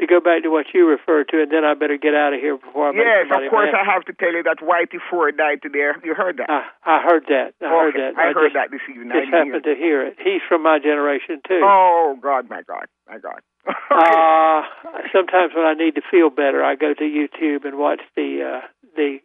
to 0.01 0.07
go 0.07 0.21
back 0.21 0.43
to 0.43 0.51
what 0.51 0.67
you 0.73 0.89
referred 0.89 1.29
to, 1.31 1.43
and 1.43 1.53
then 1.53 1.65
I 1.65 1.75
better 1.75 1.97
get 1.97 2.15
out 2.15 2.33
of 2.33 2.41
here 2.41 2.57
before 2.57 2.89
I 2.89 2.93
make 2.93 3.05
Yes, 3.05 3.29
of 3.29 3.51
course. 3.51 3.71
mad. 3.73 3.81
I 3.81 3.85
have 3.85 4.05
to 4.07 4.15
tell 4.15 4.33
you 4.33 4.43
that 4.43 4.59
Whitey 4.59 4.99
Ford 5.11 5.37
died 5.37 5.61
today. 5.63 5.93
You 6.03 6.15
heard 6.15 6.39
that? 6.39 6.49
I, 6.49 6.65
I 6.85 7.03
heard 7.03 7.25
that. 7.29 7.55
I 7.61 7.69
heard 7.69 7.95
that. 7.95 8.13
I 8.17 8.33
heard 8.33 8.51
just, 8.51 8.57
that 8.57 8.71
this 8.73 8.83
evening. 8.89 9.13
Just 9.13 9.31
didn't 9.31 9.31
hear 9.31 9.53
happened 9.53 9.65
to 9.65 9.75
hear 9.77 9.99
it. 10.07 10.17
He's 10.19 10.43
from 10.49 10.63
my 10.63 10.79
generation 10.79 11.41
too. 11.47 11.61
Oh 11.63 12.17
God, 12.21 12.49
my 12.49 12.63
God, 12.63 12.87
my 13.09 13.19
God. 13.19 13.41
okay. 13.69 13.77
Uh, 13.95 15.07
sometimes 15.13 15.55
when 15.55 15.65
I 15.65 15.75
need 15.75 15.95
to 15.95 16.03
feel 16.11 16.31
better, 16.31 16.65
I 16.65 16.75
go 16.75 16.95
to 16.95 17.05
YouTube 17.05 17.65
and 17.65 17.79
watch 17.79 18.01
the 18.17 18.43
uh, 18.43 18.67
the 18.97 19.19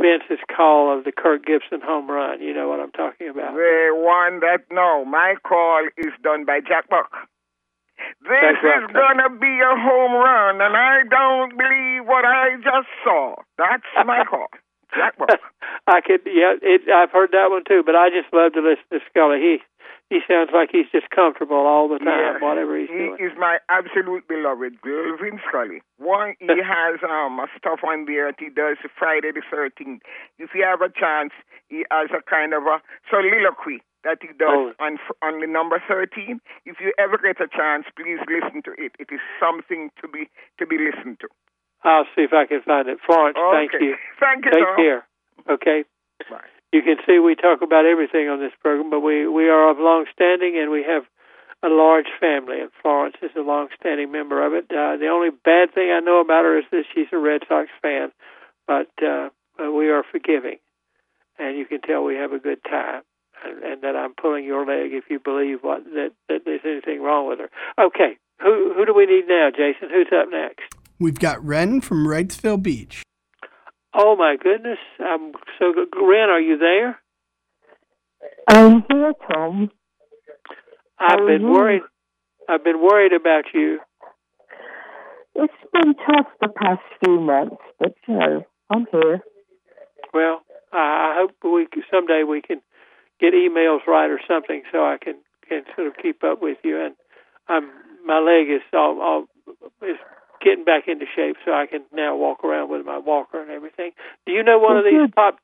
Vince's 0.00 0.42
call 0.54 0.96
of 0.96 1.04
the 1.04 1.12
Kirk 1.12 1.46
Gibson 1.46 1.80
home 1.84 2.10
run. 2.10 2.40
You 2.42 2.54
know 2.54 2.68
what 2.68 2.80
I'm 2.80 2.90
talking 2.92 3.28
about? 3.28 3.54
the 3.54 3.92
one 3.94 4.40
that 4.40 4.66
no, 4.70 5.04
my 5.04 5.34
call 5.46 5.86
is 5.96 6.12
done 6.22 6.44
by 6.44 6.60
Jack 6.60 6.88
Buck. 6.88 7.10
This 8.22 8.58
is 8.62 8.84
gonna 8.92 9.30
be 9.38 9.60
a 9.60 9.74
home 9.76 10.12
run, 10.12 10.60
and 10.60 10.76
I 10.76 11.02
don't 11.08 11.56
believe 11.56 12.06
what 12.06 12.24
I 12.24 12.56
just 12.62 12.88
saw. 13.04 13.34
That's 13.58 13.84
my 14.06 14.24
call, 14.24 14.48
Jack 14.94 15.18
Buck. 15.18 15.40
I 15.86 16.00
could, 16.00 16.20
yeah, 16.26 16.54
it, 16.60 16.82
I've 16.92 17.10
heard 17.10 17.30
that 17.32 17.48
one 17.50 17.62
too. 17.66 17.82
But 17.84 17.96
I 17.96 18.10
just 18.10 18.32
love 18.32 18.52
to 18.54 18.60
listen 18.60 18.84
to 18.92 19.00
Scully. 19.10 19.40
He 19.40 19.58
he 20.10 20.18
sounds 20.26 20.50
like 20.52 20.70
he's 20.72 20.90
just 20.90 21.08
comfortable 21.10 21.56
all 21.70 21.86
the 21.88 21.98
time, 21.98 22.34
Yes. 22.34 22.42
whatever 22.42 22.76
he's 22.76 22.90
he 22.90 23.14
doing. 23.14 23.16
is 23.20 23.30
my 23.38 23.58
absolute 23.70 24.26
beloved, 24.26 24.74
Vin 24.82 25.38
Scully. 25.48 25.82
One, 25.98 26.34
he 26.40 26.48
has 26.62 26.98
um 27.04 27.38
a 27.38 27.46
stuff 27.56 27.80
on 27.86 28.06
there 28.06 28.26
that 28.32 28.40
he 28.40 28.50
does 28.50 28.76
Friday 28.98 29.30
the 29.32 29.42
Thirteenth. 29.50 30.02
If 30.38 30.50
you 30.54 30.64
have 30.64 30.82
a 30.82 30.90
chance, 30.90 31.32
he 31.68 31.84
has 31.90 32.10
a 32.10 32.22
kind 32.28 32.52
of 32.54 32.64
a 32.64 32.82
soliloquy 33.08 33.82
that 34.04 34.18
he 34.22 34.28
does 34.28 34.48
Oh. 34.48 34.72
on 34.80 34.98
on 35.22 35.40
the 35.40 35.46
number 35.46 35.82
thirteen. 35.86 36.40
If 36.64 36.80
you 36.80 36.92
ever 36.98 37.18
get 37.18 37.40
a 37.40 37.48
chance, 37.48 37.86
please 37.96 38.18
listen 38.28 38.62
to 38.64 38.72
it. 38.78 38.92
It 38.98 39.08
is 39.12 39.20
something 39.38 39.90
to 40.00 40.08
be 40.08 40.28
to 40.58 40.66
be 40.66 40.78
listened 40.78 41.20
to. 41.20 41.28
I'll 41.84 42.04
see 42.14 42.22
if 42.22 42.32
I 42.32 42.46
can 42.46 42.60
find 42.62 42.88
it. 42.88 42.98
Florence, 43.06 43.38
thank 43.52 43.72
you. 43.80 43.96
Thank 44.20 44.44
you, 44.44 44.50
Take 44.52 44.64
Tom. 44.64 44.76
care. 44.76 45.06
Okay. 45.48 45.84
Bye. 46.28 46.44
You 46.72 46.82
can 46.82 46.96
see 47.06 47.18
we 47.18 47.34
talk 47.34 47.62
about 47.62 47.84
everything 47.86 48.28
on 48.28 48.38
this 48.38 48.52
program, 48.62 48.90
but 48.90 49.00
we 49.00 49.26
we 49.26 49.48
are 49.48 49.70
of 49.70 49.78
long 49.78 50.06
standing 50.14 50.58
and 50.58 50.70
we 50.70 50.82
have 50.84 51.04
a 51.62 51.68
large 51.68 52.08
family, 52.18 52.60
and 52.60 52.70
Florence 52.80 53.16
is 53.20 53.32
a 53.36 53.40
long-standing 53.42 54.10
member 54.10 54.42
of 54.46 54.54
it. 54.54 54.64
Uh, 54.70 54.96
the 54.96 55.08
only 55.08 55.28
bad 55.28 55.74
thing 55.74 55.90
I 55.90 56.00
know 56.00 56.20
about 56.20 56.44
her 56.44 56.56
is 56.58 56.64
that 56.70 56.84
she's 56.94 57.08
a 57.12 57.18
Red 57.18 57.42
Sox 57.46 57.68
fan, 57.82 58.12
but 58.66 58.88
uh, 59.04 59.28
we 59.70 59.90
are 59.90 60.02
forgiving, 60.10 60.56
and 61.38 61.58
you 61.58 61.66
can 61.66 61.82
tell 61.82 62.02
we 62.02 62.14
have 62.16 62.32
a 62.32 62.38
good 62.38 62.64
time. 62.64 63.02
And, 63.44 63.62
and 63.62 63.82
that 63.82 63.96
I'm 63.96 64.14
pulling 64.14 64.44
your 64.44 64.66
leg 64.66 64.92
if 64.92 65.04
you 65.08 65.18
believe 65.18 65.58
what 65.62 65.84
that, 65.84 66.10
that 66.28 66.40
there's 66.44 66.60
anything 66.64 67.02
wrong 67.02 67.28
with 67.28 67.38
her. 67.38 67.50
Okay, 67.82 68.18
who 68.40 68.72
who 68.74 68.84
do 68.86 68.94
we 68.94 69.06
need 69.06 69.24
now, 69.28 69.50
Jason? 69.50 69.88
Who's 69.90 70.08
up 70.12 70.28
next? 70.30 70.62
We've 70.98 71.18
got 71.18 71.42
Ren 71.44 71.80
from 71.80 72.06
Wrightsville 72.06 72.62
Beach. 72.62 73.02
Oh 73.94 74.16
my 74.16 74.36
goodness! 74.40 74.78
I'm 74.98 75.32
so 75.58 75.72
good. 75.72 75.88
Ren, 75.96 76.28
are 76.28 76.40
you 76.40 76.58
there? 76.58 76.98
I'm 78.48 78.84
here, 78.90 79.12
Tom. 79.32 79.70
I've 80.98 81.26
been 81.26 81.42
you? 81.42 81.50
worried. 81.50 81.82
I've 82.48 82.64
been 82.64 82.80
worried 82.80 83.12
about 83.12 83.44
you. 83.54 83.78
It's 85.34 85.54
been 85.72 85.94
tough 85.94 86.26
the 86.40 86.48
past 86.48 86.82
few 87.02 87.20
months, 87.20 87.56
but 87.78 87.94
you 88.06 88.14
know, 88.14 88.46
I'm 88.68 88.86
here. 88.92 89.20
Well, 90.12 90.42
I 90.72 90.76
I 90.76 91.14
hope 91.20 91.32
we 91.42 91.66
someday 91.90 92.22
we 92.28 92.42
can 92.42 92.60
get 93.20 93.34
emails 93.34 93.86
right 93.86 94.10
or 94.10 94.20
something, 94.26 94.62
so 94.72 94.78
I 94.78 94.96
can 95.02 95.16
can 95.48 95.62
sort 95.74 95.88
of 95.88 95.94
keep 96.00 96.22
up 96.24 96.40
with 96.40 96.58
you. 96.64 96.80
And 96.84 96.94
I'm 97.48 97.70
my 98.06 98.18
leg 98.18 98.48
is 98.48 98.62
all, 98.72 99.00
all 99.00 99.24
is 99.82 99.96
getting 100.42 100.64
back 100.64 100.88
into 100.88 101.04
shape, 101.14 101.36
so 101.44 101.52
I 101.52 101.66
can 101.66 101.82
now 101.92 102.16
walk 102.16 102.44
around 102.44 102.70
with 102.70 102.84
my 102.86 102.98
walker 102.98 103.40
and 103.40 103.50
everything. 103.50 103.90
Do 104.26 104.32
you 104.32 104.42
know 104.42 104.58
one 104.58 104.76
of 104.76 104.84
these 104.84 105.00
Good. 105.00 105.14
pop? 105.14 105.38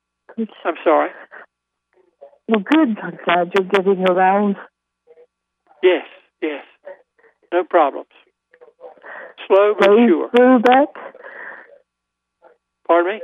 I'm 0.65 0.75
sorry. 0.83 1.11
Well, 2.49 2.61
good. 2.61 2.97
I'm 3.03 3.19
glad 3.25 3.53
you're 3.59 3.69
getting 3.69 4.09
around. 4.09 4.57
Yes, 5.83 6.07
yes, 6.41 6.65
no 7.53 7.65
problems. 7.65 8.09
Slow 9.47 9.75
but 9.79 9.89
Dave 9.89 10.09
sure. 10.09 10.31
Brubeck? 10.31 10.87
Pardon 12.87 13.15
me. 13.15 13.21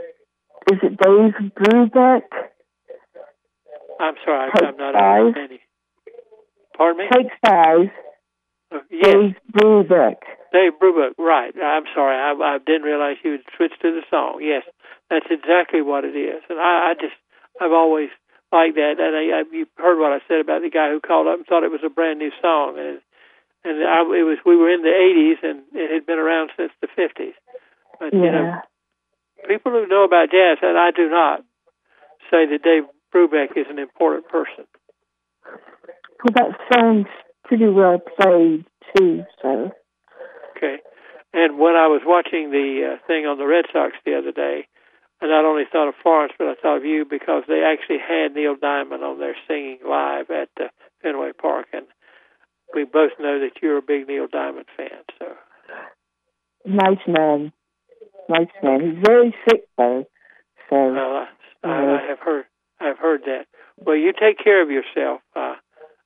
Is 0.73 0.79
it 0.83 0.99
Dave 0.99 1.53
Brubeck? 1.55 2.23
I'm 4.03 4.15
sorry, 4.25 4.51
Take 4.59 4.69
I'm 4.69 4.77
not 4.77 4.95
five. 4.95 5.21
understanding. 5.31 5.59
Pardon 6.77 6.99
me. 6.99 7.05
Take 7.15 7.31
five. 7.47 7.87
Uh, 8.75 8.79
yes, 8.91 9.15
Dave 9.15 9.37
Brubeck. 9.55 10.17
Dave 10.53 10.73
Brubeck, 10.83 11.13
right. 11.19 11.53
I'm 11.55 11.85
sorry. 11.95 12.17
I, 12.17 12.33
I 12.35 12.59
didn't 12.59 12.83
realize 12.83 13.17
you 13.23 13.33
would 13.33 13.47
switch 13.57 13.73
to 13.83 13.93
the 13.93 14.03
song. 14.11 14.41
Yes, 14.43 14.65
that's 15.09 15.27
exactly 15.31 15.83
what 15.83 16.05
it 16.05 16.17
is. 16.17 16.43
And 16.51 16.59
I, 16.59 16.91
I 16.91 16.95
just, 16.99 17.15
I've 17.61 17.73
always 17.73 18.09
liked 18.51 18.75
that. 18.77 18.97
And 18.99 19.15
I, 19.17 19.41
I, 19.41 19.43
you 19.53 19.67
heard 19.77 20.01
what 20.01 20.13
I 20.13 20.21
said 20.27 20.41
about 20.41 20.63
the 20.63 20.71
guy 20.71 20.91
who 20.91 21.01
called 21.01 21.29
up 21.29 21.37
and 21.39 21.47
thought 21.47 21.65
it 21.65 21.71
was 21.71 21.85
a 21.85 21.91
brand 21.93 22.19
new 22.19 22.33
song. 22.43 22.77
And, 22.79 22.99
and 23.65 23.85
I, 23.85 24.01
it 24.19 24.25
was, 24.27 24.39
we 24.45 24.57
were 24.57 24.73
in 24.73 24.83
the 24.83 24.93
80s 24.93 25.41
and 25.49 25.63
it 25.73 25.93
had 25.93 26.07
been 26.07 26.19
around 26.19 26.51
since 26.57 26.73
the 26.81 26.89
50s. 26.89 27.37
But, 28.01 28.13
you 28.13 28.33
know, 28.33 28.57
Yeah. 28.57 29.49
people 29.49 29.73
who 29.73 29.87
know 29.87 30.05
about 30.05 30.31
jazz, 30.33 30.59
and 30.63 30.77
I 30.79 30.91
do 30.91 31.09
not, 31.09 31.45
say 32.31 32.47
that 32.49 32.63
Dave 32.65 32.85
Brubeck 33.15 33.57
is 33.57 33.67
an 33.69 33.79
important 33.79 34.29
person. 34.29 34.65
Well, 36.25 36.35
that 36.35 36.59
sounds 36.73 37.07
pretty 37.45 37.69
well 37.69 37.99
played, 37.99 38.65
too, 38.97 39.25
so. 39.41 39.73
Okay. 40.57 40.79
And 41.33 41.59
when 41.59 41.75
I 41.75 41.89
was 41.89 42.03
watching 42.05 42.51
the 42.51 42.95
uh, 42.95 43.07
thing 43.07 43.27
on 43.27 43.39
the 43.39 43.47
Red 43.47 43.65
Sox 43.73 43.95
the 44.05 44.17
other 44.17 44.33
day, 44.33 44.67
I 45.21 45.27
not 45.27 45.45
only 45.45 45.65
thought 45.71 45.89
of 45.89 45.95
Florence, 46.03 46.33
but 46.39 46.49
I 46.49 46.55
thought 46.61 46.79
of 46.79 46.85
you 46.85 47.05
because 47.09 47.45
they 47.49 47.63
actually 47.63 47.99
had 47.99 48.35
Neil 48.35 48.57
Diamond 48.61 49.03
on 49.03 49.19
there 49.19 49.37
singing 49.49 49.79
live 49.87 50.31
at 50.31 50.49
uh, 50.61 50.69
Fenway 51.03 51.33
Park, 51.41 51.67
and 51.73 51.87
we 52.75 52.85
both 52.85 53.13
know 53.19 53.41
that 53.41 53.63
you're 53.63 53.79
a 53.79 53.83
big 53.83 54.09
Neil 54.09 54.27
Diamond 54.31 54.67
fan. 54.77 55.03
So, 55.19 55.27
Nice 56.65 56.99
man. 57.07 57.53
Nice 58.29 58.49
man. 58.63 58.81
He's 58.81 59.05
very 59.05 59.35
sick, 59.49 59.63
though. 59.77 60.05
So, 60.71 60.77
well, 60.77 61.27
I, 61.65 61.69
I, 61.69 61.69
I 61.71 62.09
have 62.09 62.19
heard, 62.21 62.45
I've 62.83 62.99
heard 62.99 63.23
that. 63.27 63.47
Well, 63.77 63.97
you 63.97 64.13
take 64.13 64.39
care 64.43 64.63
of 64.63 64.71
yourself. 64.71 65.21
Uh, 65.35 65.55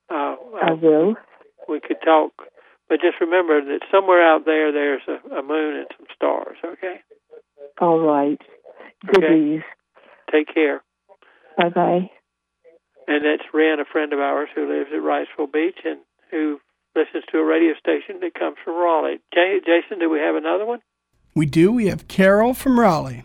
uh, 0.09 0.35
I 0.61 0.73
will. 0.73 1.15
we 1.67 1.79
could 1.79 1.97
talk, 2.03 2.31
but 2.87 2.99
just 3.01 3.19
remember 3.19 3.63
that 3.63 3.79
somewhere 3.91 4.25
out 4.25 4.45
there, 4.45 4.71
there's 4.71 5.01
a, 5.07 5.35
a 5.35 5.43
moon 5.43 5.77
and 5.77 5.87
some 5.97 6.07
stars. 6.15 6.57
Okay. 6.63 7.01
All 7.81 7.99
right. 7.99 8.39
Goodies. 9.05 9.61
Take 10.31 10.53
care. 10.53 10.81
Bye 11.57 11.69
bye. 11.69 12.11
And 13.07 13.23
that's 13.23 13.47
Ren, 13.53 13.79
a 13.79 13.85
friend 13.85 14.11
of 14.13 14.19
ours 14.19 14.49
who 14.53 14.67
lives 14.67 14.89
at 14.93 15.01
Wrightsville 15.01 15.51
Beach 15.51 15.79
and 15.85 15.99
who 16.29 16.59
listens 16.95 17.23
to 17.31 17.37
a 17.37 17.43
radio 17.45 17.73
station 17.79 18.19
that 18.21 18.33
comes 18.33 18.57
from 18.63 18.75
Raleigh. 18.75 19.19
J- 19.33 19.61
Jason, 19.65 19.99
do 19.99 20.09
we 20.09 20.19
have 20.19 20.35
another 20.35 20.65
one? 20.65 20.79
We 21.35 21.45
do. 21.45 21.71
We 21.71 21.87
have 21.87 22.07
Carol 22.07 22.53
from 22.53 22.79
Raleigh. 22.79 23.23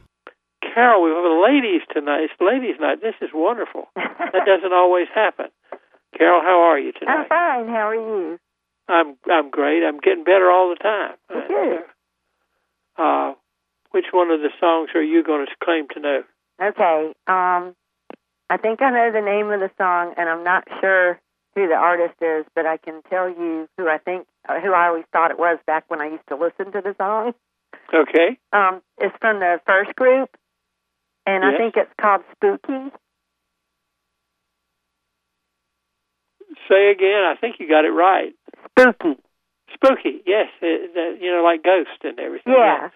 Carol, 0.74 1.02
we 1.02 1.10
have 1.10 1.24
a 1.24 1.42
ladies 1.42 1.82
tonight. 1.92 2.28
It's 2.30 2.40
ladies' 2.40 2.80
night. 2.80 3.02
This 3.02 3.14
is 3.20 3.30
wonderful. 3.34 3.88
that 3.96 4.46
doesn't 4.46 4.72
always 4.72 5.08
happen. 5.14 5.46
Carol, 6.16 6.40
how 6.42 6.60
are 6.70 6.78
you 6.78 6.92
tonight? 6.92 7.12
I'm 7.12 7.28
fine. 7.28 7.68
How 7.68 7.88
are 7.88 7.94
you? 7.94 8.38
I'm 8.88 9.16
I'm 9.30 9.50
great. 9.50 9.82
I'm 9.84 9.98
getting 9.98 10.24
better 10.24 10.50
all 10.50 10.70
the 10.70 10.82
time. 10.82 11.16
Good. 11.28 11.80
Uh, 12.96 13.34
which 13.92 14.06
one 14.12 14.30
of 14.30 14.40
the 14.40 14.50
songs 14.60 14.90
are 14.94 15.02
you 15.02 15.22
going 15.22 15.46
to 15.46 15.52
claim 15.64 15.86
to 15.94 16.00
know? 16.00 16.22
Okay. 16.60 17.12
Um, 17.26 17.74
I 18.50 18.56
think 18.60 18.82
I 18.82 18.90
know 18.90 19.10
the 19.12 19.24
name 19.24 19.50
of 19.50 19.60
the 19.60 19.70
song, 19.78 20.14
and 20.16 20.28
I'm 20.28 20.44
not 20.44 20.66
sure 20.80 21.20
who 21.54 21.68
the 21.68 21.74
artist 21.74 22.14
is, 22.20 22.44
but 22.54 22.66
I 22.66 22.76
can 22.76 23.02
tell 23.08 23.28
you 23.28 23.68
who 23.76 23.88
I 23.88 23.98
think, 23.98 24.26
uh, 24.48 24.60
who 24.60 24.72
I 24.72 24.88
always 24.88 25.04
thought 25.12 25.30
it 25.30 25.38
was 25.38 25.58
back 25.66 25.84
when 25.88 26.00
I 26.00 26.06
used 26.10 26.26
to 26.28 26.36
listen 26.36 26.72
to 26.72 26.80
the 26.80 26.94
song. 26.98 27.34
Okay. 27.94 28.38
Um, 28.52 28.82
it's 28.98 29.14
from 29.20 29.40
the 29.40 29.60
first 29.66 29.94
group, 29.96 30.30
and 31.26 31.44
I 31.44 31.56
think 31.56 31.74
it's 31.76 31.92
called 32.00 32.22
Spooky. 32.34 32.90
Say 36.68 36.90
again. 36.90 37.22
I 37.24 37.34
think 37.40 37.56
you 37.58 37.68
got 37.68 37.84
it 37.84 37.90
right. 37.90 38.34
Spooky. 38.70 39.18
Spooky. 39.74 40.22
Yes. 40.26 40.48
It, 40.60 40.94
that, 40.94 41.18
you 41.20 41.30
know, 41.30 41.42
like 41.42 41.62
Ghost 41.62 41.90
and 42.04 42.18
everything. 42.18 42.52
Yeah. 42.56 42.90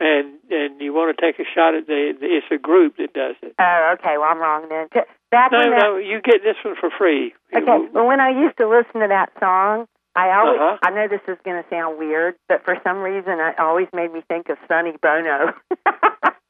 And 0.00 0.38
and 0.50 0.80
you 0.80 0.92
want 0.92 1.16
to 1.16 1.20
take 1.22 1.38
a 1.38 1.44
shot 1.54 1.74
at 1.74 1.86
the, 1.86 2.14
the 2.18 2.26
it's 2.26 2.46
a 2.50 2.58
group 2.58 2.96
that 2.98 3.12
does 3.12 3.36
it. 3.42 3.54
Oh, 3.60 3.94
okay. 3.98 4.18
Well, 4.18 4.28
I'm 4.28 4.38
wrong 4.38 4.68
then. 4.68 4.88
Back 5.30 5.52
No, 5.52 5.58
when 5.58 5.70
that, 5.70 5.80
no, 5.82 5.96
you 5.98 6.20
get 6.20 6.42
this 6.42 6.56
one 6.64 6.74
for 6.80 6.90
free. 6.90 7.32
Okay. 7.54 7.64
Well, 7.92 8.06
when 8.06 8.20
I 8.20 8.30
used 8.30 8.56
to 8.58 8.68
listen 8.68 9.00
to 9.00 9.08
that 9.08 9.30
song, 9.38 9.86
I 10.16 10.30
always, 10.36 10.60
Uh-huh. 10.60 10.78
I 10.82 10.90
know 10.90 11.06
this 11.08 11.22
is 11.28 11.38
going 11.44 11.62
to 11.62 11.68
sound 11.70 11.98
weird, 11.98 12.34
but 12.48 12.64
for 12.64 12.76
some 12.84 12.98
reason, 12.98 13.38
it 13.38 13.58
always 13.58 13.86
made 13.94 14.12
me 14.12 14.22
think 14.28 14.48
of 14.48 14.58
Sonny 14.68 14.94
Bono. 15.00 15.54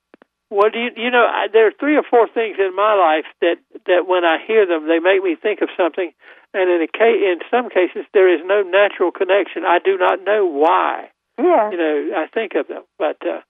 Well, 0.54 0.70
do 0.70 0.78
you 0.78 0.90
you 0.94 1.10
know 1.10 1.26
I, 1.26 1.50
there 1.50 1.66
are 1.66 1.74
three 1.74 1.96
or 1.98 2.06
four 2.06 2.28
things 2.30 2.62
in 2.62 2.76
my 2.78 2.94
life 2.94 3.26
that 3.42 3.58
that 3.90 4.06
when 4.06 4.22
I 4.22 4.38
hear 4.38 4.62
them, 4.64 4.86
they 4.86 5.02
make 5.02 5.18
me 5.18 5.34
think 5.34 5.60
of 5.66 5.68
something, 5.76 6.14
and 6.54 6.70
in 6.70 6.78
a 6.78 6.86
case, 6.86 7.18
in 7.26 7.42
some 7.50 7.66
cases, 7.68 8.06
there 8.14 8.30
is 8.30 8.38
no 8.46 8.62
natural 8.62 9.10
connection. 9.10 9.66
I 9.66 9.82
do 9.82 9.98
not 9.98 10.22
know 10.22 10.46
why. 10.46 11.10
yeah. 11.38 11.74
You 11.74 11.76
know, 11.76 11.96
I 12.14 12.30
think 12.30 12.54
of 12.54 12.68
them, 12.68 12.86
but 13.02 13.18
uh, 13.26 13.42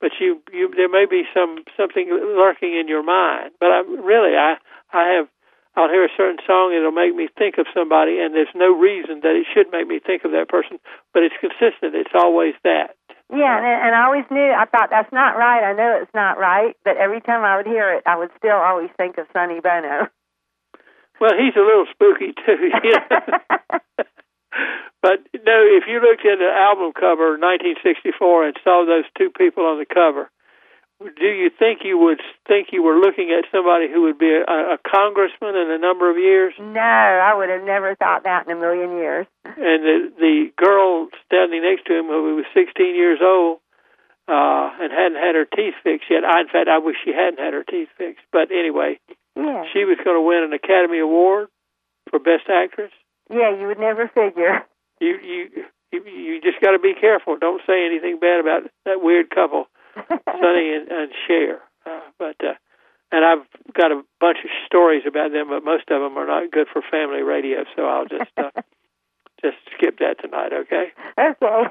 but 0.00 0.12
you 0.22 0.38
you 0.54 0.70
there 0.70 0.88
may 0.88 1.06
be 1.10 1.26
some 1.34 1.66
something 1.76 2.06
lurking 2.08 2.78
in 2.78 2.86
your 2.86 3.02
mind. 3.02 3.50
But 3.58 3.74
I 3.74 3.82
really 3.82 4.38
I 4.38 4.54
I 4.92 5.18
have. 5.18 5.26
I'll 5.74 5.88
hear 5.88 6.04
a 6.04 6.12
certain 6.14 6.36
song, 6.46 6.76
it'll 6.76 6.92
make 6.92 7.16
me 7.16 7.28
think 7.32 7.56
of 7.56 7.64
somebody, 7.72 8.20
and 8.20 8.34
there's 8.34 8.52
no 8.54 8.76
reason 8.76 9.24
that 9.24 9.32
it 9.40 9.46
should 9.48 9.72
make 9.72 9.88
me 9.88 10.00
think 10.04 10.20
of 10.22 10.30
that 10.32 10.50
person, 10.52 10.76
but 11.14 11.22
it's 11.22 11.34
consistent. 11.40 11.96
It's 11.96 12.12
always 12.12 12.52
that. 12.62 12.92
Yeah, 13.32 13.56
and, 13.56 13.64
and 13.64 13.94
I 13.96 14.04
always 14.04 14.28
knew, 14.30 14.52
I 14.52 14.66
thought, 14.66 14.90
that's 14.90 15.10
not 15.10 15.40
right. 15.40 15.64
I 15.64 15.72
know 15.72 15.98
it's 16.02 16.14
not 16.14 16.38
right, 16.38 16.76
but 16.84 16.98
every 16.98 17.22
time 17.22 17.42
I 17.42 17.56
would 17.56 17.66
hear 17.66 17.94
it, 17.94 18.04
I 18.04 18.18
would 18.18 18.30
still 18.36 18.60
always 18.60 18.90
think 18.98 19.16
of 19.16 19.26
Sonny 19.32 19.60
Bono. 19.60 20.08
Well, 21.20 21.38
he's 21.38 21.54
a 21.56 21.64
little 21.64 21.86
spooky 21.92 22.34
too. 22.34 22.58
You 22.82 22.92
know? 22.92 23.38
but 25.02 25.22
no, 25.32 25.56
if 25.70 25.84
you 25.86 26.00
looked 26.02 26.26
at 26.26 26.42
the 26.42 26.50
album 26.50 26.92
cover, 26.92 27.38
1964, 27.38 28.46
and 28.46 28.56
saw 28.64 28.84
those 28.84 29.04
two 29.16 29.30
people 29.30 29.64
on 29.64 29.78
the 29.78 29.86
cover, 29.86 30.28
do 31.18 31.26
you 31.26 31.50
think 31.58 31.80
you 31.84 31.98
would 31.98 32.20
think 32.46 32.68
you 32.72 32.82
were 32.82 32.98
looking 32.98 33.30
at 33.36 33.44
somebody 33.50 33.88
who 33.92 34.02
would 34.02 34.18
be 34.18 34.30
a, 34.30 34.42
a 34.74 34.78
congressman 34.86 35.56
in 35.56 35.70
a 35.70 35.78
number 35.78 36.10
of 36.10 36.16
years? 36.16 36.54
no, 36.58 36.80
I 36.80 37.34
would 37.34 37.48
have 37.50 37.62
never 37.64 37.94
thought 37.96 38.24
that 38.24 38.46
in 38.46 38.56
a 38.56 38.60
million 38.60 38.96
years. 38.96 39.26
And 39.44 39.82
the 39.84 40.12
the 40.18 40.52
girl 40.56 41.08
standing 41.26 41.62
next 41.62 41.86
to 41.86 41.98
him, 41.98 42.06
who 42.06 42.36
was 42.36 42.44
16 42.54 42.94
years 42.94 43.20
old, 43.22 43.58
uh, 44.28 44.70
and 44.80 44.92
hadn't 44.92 45.18
had 45.20 45.34
her 45.34 45.44
teeth 45.44 45.74
fixed 45.82 46.08
yet. 46.10 46.24
I, 46.24 46.40
in 46.40 46.48
fact, 46.48 46.68
I 46.68 46.78
wish 46.78 46.96
she 47.04 47.12
hadn't 47.12 47.38
had 47.40 47.52
her 47.54 47.64
teeth 47.64 47.88
fixed. 47.98 48.22
But 48.32 48.50
anyway, 48.50 48.98
Yeah. 49.36 49.64
she 49.72 49.84
was 49.84 49.98
going 50.04 50.16
to 50.16 50.22
win 50.22 50.44
an 50.44 50.52
Academy 50.52 50.98
Award 51.00 51.48
for 52.10 52.18
Best 52.18 52.48
Actress. 52.48 52.92
Yeah, 53.30 53.50
you 53.58 53.66
would 53.66 53.78
never 53.80 54.08
figure. 54.08 54.62
you 55.00 55.18
you 55.22 55.64
you, 55.92 56.04
you 56.06 56.40
just 56.40 56.60
got 56.60 56.72
to 56.72 56.78
be 56.78 56.94
careful. 56.98 57.36
Don't 57.36 57.60
say 57.66 57.84
anything 57.84 58.18
bad 58.18 58.40
about 58.40 58.62
that 58.86 59.02
weird 59.02 59.28
couple, 59.30 59.66
Sonny 59.94 60.74
and, 60.74 60.88
and 60.90 61.12
Cher. 61.26 61.60
Uh, 61.86 62.00
but 62.18 62.36
uh, 62.44 62.54
and 63.10 63.24
I've 63.24 63.46
got 63.74 63.92
a 63.92 64.02
bunch 64.20 64.38
of 64.44 64.50
stories 64.66 65.02
about 65.06 65.32
them, 65.32 65.48
but 65.50 65.64
most 65.64 65.84
of 65.90 66.00
them 66.00 66.16
are 66.16 66.26
not 66.26 66.50
good 66.50 66.66
for 66.72 66.82
family 66.90 67.22
radio. 67.22 67.64
So 67.76 67.84
I'll 67.86 68.06
just 68.06 68.30
uh, 68.36 68.50
just 69.44 69.56
skip 69.76 69.98
that 69.98 70.16
tonight, 70.20 70.52
okay? 70.52 70.92
Okay. 71.18 71.64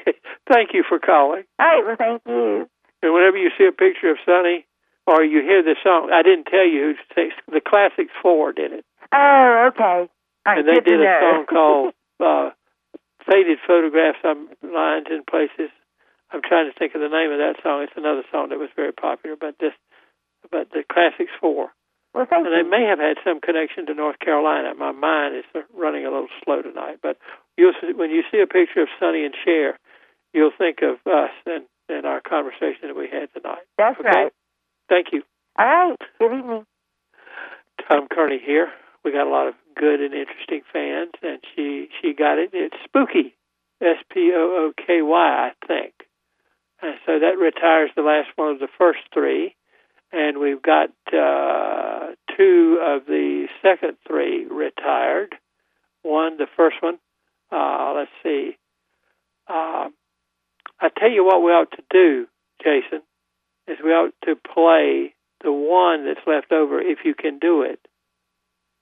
Okay. 0.00 0.18
Thank 0.52 0.70
you 0.74 0.84
for 0.88 0.98
calling. 0.98 1.44
All 1.58 1.66
right. 1.66 1.84
Well, 1.86 1.96
thank 1.96 2.22
you. 2.26 2.68
And 3.02 3.14
whenever 3.14 3.36
you 3.36 3.50
see 3.56 3.64
a 3.66 3.72
picture 3.72 4.10
of 4.10 4.18
Sonny 4.26 4.66
or 5.06 5.22
you 5.24 5.40
hear 5.40 5.62
the 5.62 5.76
song, 5.82 6.10
I 6.12 6.22
didn't 6.22 6.44
tell 6.44 6.66
you 6.66 6.94
who 7.16 7.30
the 7.52 7.60
Classics 7.60 8.12
Four 8.22 8.52
did 8.52 8.72
it, 8.72 8.84
Oh, 9.12 9.70
okay. 9.72 10.08
Right, 10.46 10.58
and 10.58 10.68
they 10.68 10.80
did 10.80 11.00
a 11.00 11.04
know. 11.04 11.20
song 11.20 11.46
called 11.46 11.94
uh, 12.20 12.50
"Faded 13.28 13.58
Photographs." 13.66 14.18
Some 14.22 14.48
lines 14.62 15.06
and 15.10 15.26
places. 15.26 15.70
I'm 16.30 16.42
trying 16.42 16.70
to 16.70 16.76
think 16.78 16.94
of 16.94 17.00
the 17.00 17.08
name 17.08 17.32
of 17.32 17.38
that 17.38 17.56
song. 17.62 17.82
It's 17.82 17.96
another 17.96 18.22
song 18.30 18.50
that 18.50 18.58
was 18.58 18.68
very 18.76 18.92
popular, 18.92 19.36
but 19.38 19.56
this, 19.60 19.72
but 20.50 20.70
the 20.70 20.84
Classics 20.90 21.32
Four. 21.40 21.70
well, 22.14 22.26
thank 22.28 22.46
And 22.46 22.54
they 22.54 22.68
may 22.68 22.84
have 22.84 22.98
had 22.98 23.16
some 23.24 23.40
connection 23.40 23.86
to 23.86 23.94
North 23.94 24.18
Carolina. 24.18 24.74
My 24.74 24.92
mind 24.92 25.36
is 25.36 25.44
running 25.74 26.04
a 26.06 26.10
little 26.10 26.28
slow 26.44 26.62
tonight, 26.62 26.98
but 27.02 27.16
you'll 27.56 27.72
see, 27.80 27.92
when 27.94 28.10
you 28.10 28.22
see 28.30 28.40
a 28.40 28.46
picture 28.46 28.82
of 28.82 28.88
Sonny 29.00 29.24
and 29.24 29.34
Cher, 29.44 29.78
you'll 30.34 30.52
think 30.56 30.80
of 30.82 31.00
us 31.10 31.30
and, 31.46 31.64
and 31.88 32.04
our 32.06 32.20
conversation 32.20 32.88
that 32.88 32.96
we 32.96 33.08
had 33.08 33.32
tonight. 33.32 33.64
That's 33.78 33.98
Okay. 34.00 34.08
right. 34.08 34.32
Thank 34.88 35.08
you. 35.12 35.22
All 35.58 35.66
right. 35.66 35.96
Good 36.18 36.38
evening. 36.38 36.66
Tom 37.88 38.08
Kearney 38.10 38.38
here. 38.44 38.68
We 39.04 39.12
got 39.12 39.26
a 39.26 39.30
lot 39.30 39.48
of 39.48 39.54
good 39.76 40.00
and 40.00 40.12
interesting 40.12 40.62
fans, 40.72 41.12
and 41.22 41.38
she 41.54 41.88
she 42.00 42.12
got 42.12 42.38
it. 42.38 42.50
It's 42.52 42.76
spooky, 42.84 43.34
S 43.80 43.96
P 44.12 44.32
O 44.34 44.68
O 44.68 44.72
K 44.76 45.02
Y, 45.02 45.50
I 45.50 45.66
think. 45.66 45.94
And 46.80 46.94
so 47.06 47.18
that 47.18 47.38
retires 47.38 47.90
the 47.96 48.02
last 48.02 48.28
one 48.36 48.52
of 48.52 48.60
the 48.60 48.68
first 48.78 49.00
three, 49.12 49.56
and 50.12 50.38
we've 50.38 50.62
got 50.62 50.90
uh, 51.12 52.14
two 52.36 52.78
of 52.80 53.06
the 53.06 53.48
second 53.62 53.96
three 54.06 54.46
retired. 54.46 55.34
One, 56.02 56.36
the 56.36 56.46
first 56.56 56.76
one. 56.80 56.98
Uh, 57.50 57.94
let's 57.96 58.10
see. 58.22 58.56
Uh, 59.48 59.88
I 60.80 60.88
tell 60.96 61.10
you 61.10 61.24
what 61.24 61.42
we 61.42 61.50
ought 61.50 61.70
to 61.72 61.82
do, 61.90 62.26
Jason, 62.62 63.02
is 63.66 63.78
we 63.82 63.90
ought 63.90 64.14
to 64.24 64.36
play 64.36 65.14
the 65.42 65.52
one 65.52 66.04
that's 66.04 66.26
left 66.26 66.52
over, 66.52 66.80
if 66.80 66.98
you 67.04 67.14
can 67.14 67.38
do 67.38 67.62
it, 67.62 67.80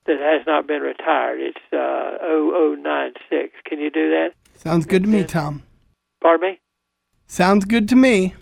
that 0.06 0.18
has 0.20 0.46
not 0.46 0.66
been 0.66 0.82
retired. 0.82 1.40
It's 1.40 1.58
uh, 1.72 2.18
0096. 2.22 3.54
Can 3.64 3.80
you 3.80 3.90
do 3.90 4.10
that? 4.10 4.30
Sounds 4.54 4.86
good 4.86 5.02
to 5.02 5.08
me, 5.08 5.24
Tom. 5.24 5.62
Pardon 6.22 6.50
me? 6.50 6.60
Sounds 7.26 7.64
good 7.64 7.88
to 7.88 7.96
me. 7.96 8.34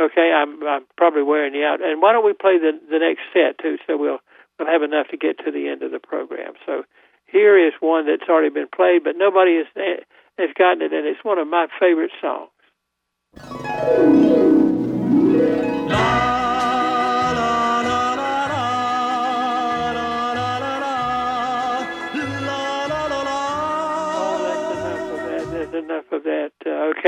Okay, 0.00 0.32
I'm 0.34 0.62
I'm 0.66 0.84
probably 0.96 1.22
wearing 1.22 1.54
you 1.54 1.64
out. 1.64 1.82
And 1.82 2.00
why 2.00 2.12
don't 2.12 2.24
we 2.24 2.32
play 2.32 2.58
the 2.58 2.72
the 2.90 2.98
next 2.98 3.20
set 3.32 3.58
too, 3.58 3.76
so 3.86 3.96
we'll 3.96 4.18
we'll 4.58 4.68
have 4.68 4.82
enough 4.82 5.08
to 5.08 5.16
get 5.16 5.38
to 5.44 5.50
the 5.50 5.68
end 5.68 5.82
of 5.82 5.90
the 5.90 6.00
program. 6.00 6.54
So 6.64 6.84
here 7.26 7.58
is 7.58 7.72
one 7.80 8.06
that's 8.06 8.28
already 8.28 8.50
been 8.50 8.68
played, 8.74 9.04
but 9.04 9.16
nobody 9.16 9.56
has 9.56 9.66
eh, 9.76 10.02
has 10.38 10.50
gotten 10.58 10.82
it, 10.82 10.92
and 10.92 11.06
it's 11.06 11.24
one 11.24 11.38
of 11.38 11.46
my 11.46 11.66
favorite 11.78 12.12
songs. 12.20 12.48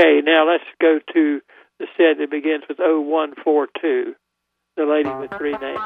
Okay, 0.05 0.21
now 0.25 0.47
let's 0.47 0.63
go 0.81 0.99
to 1.13 1.41
the 1.79 1.87
set 1.97 2.17
that 2.19 2.29
begins 2.29 2.63
with 2.69 2.79
0142, 2.79 4.15
the 4.77 4.85
lady 4.85 5.09
with 5.09 5.31
three 5.37 5.51
names. 5.51 5.79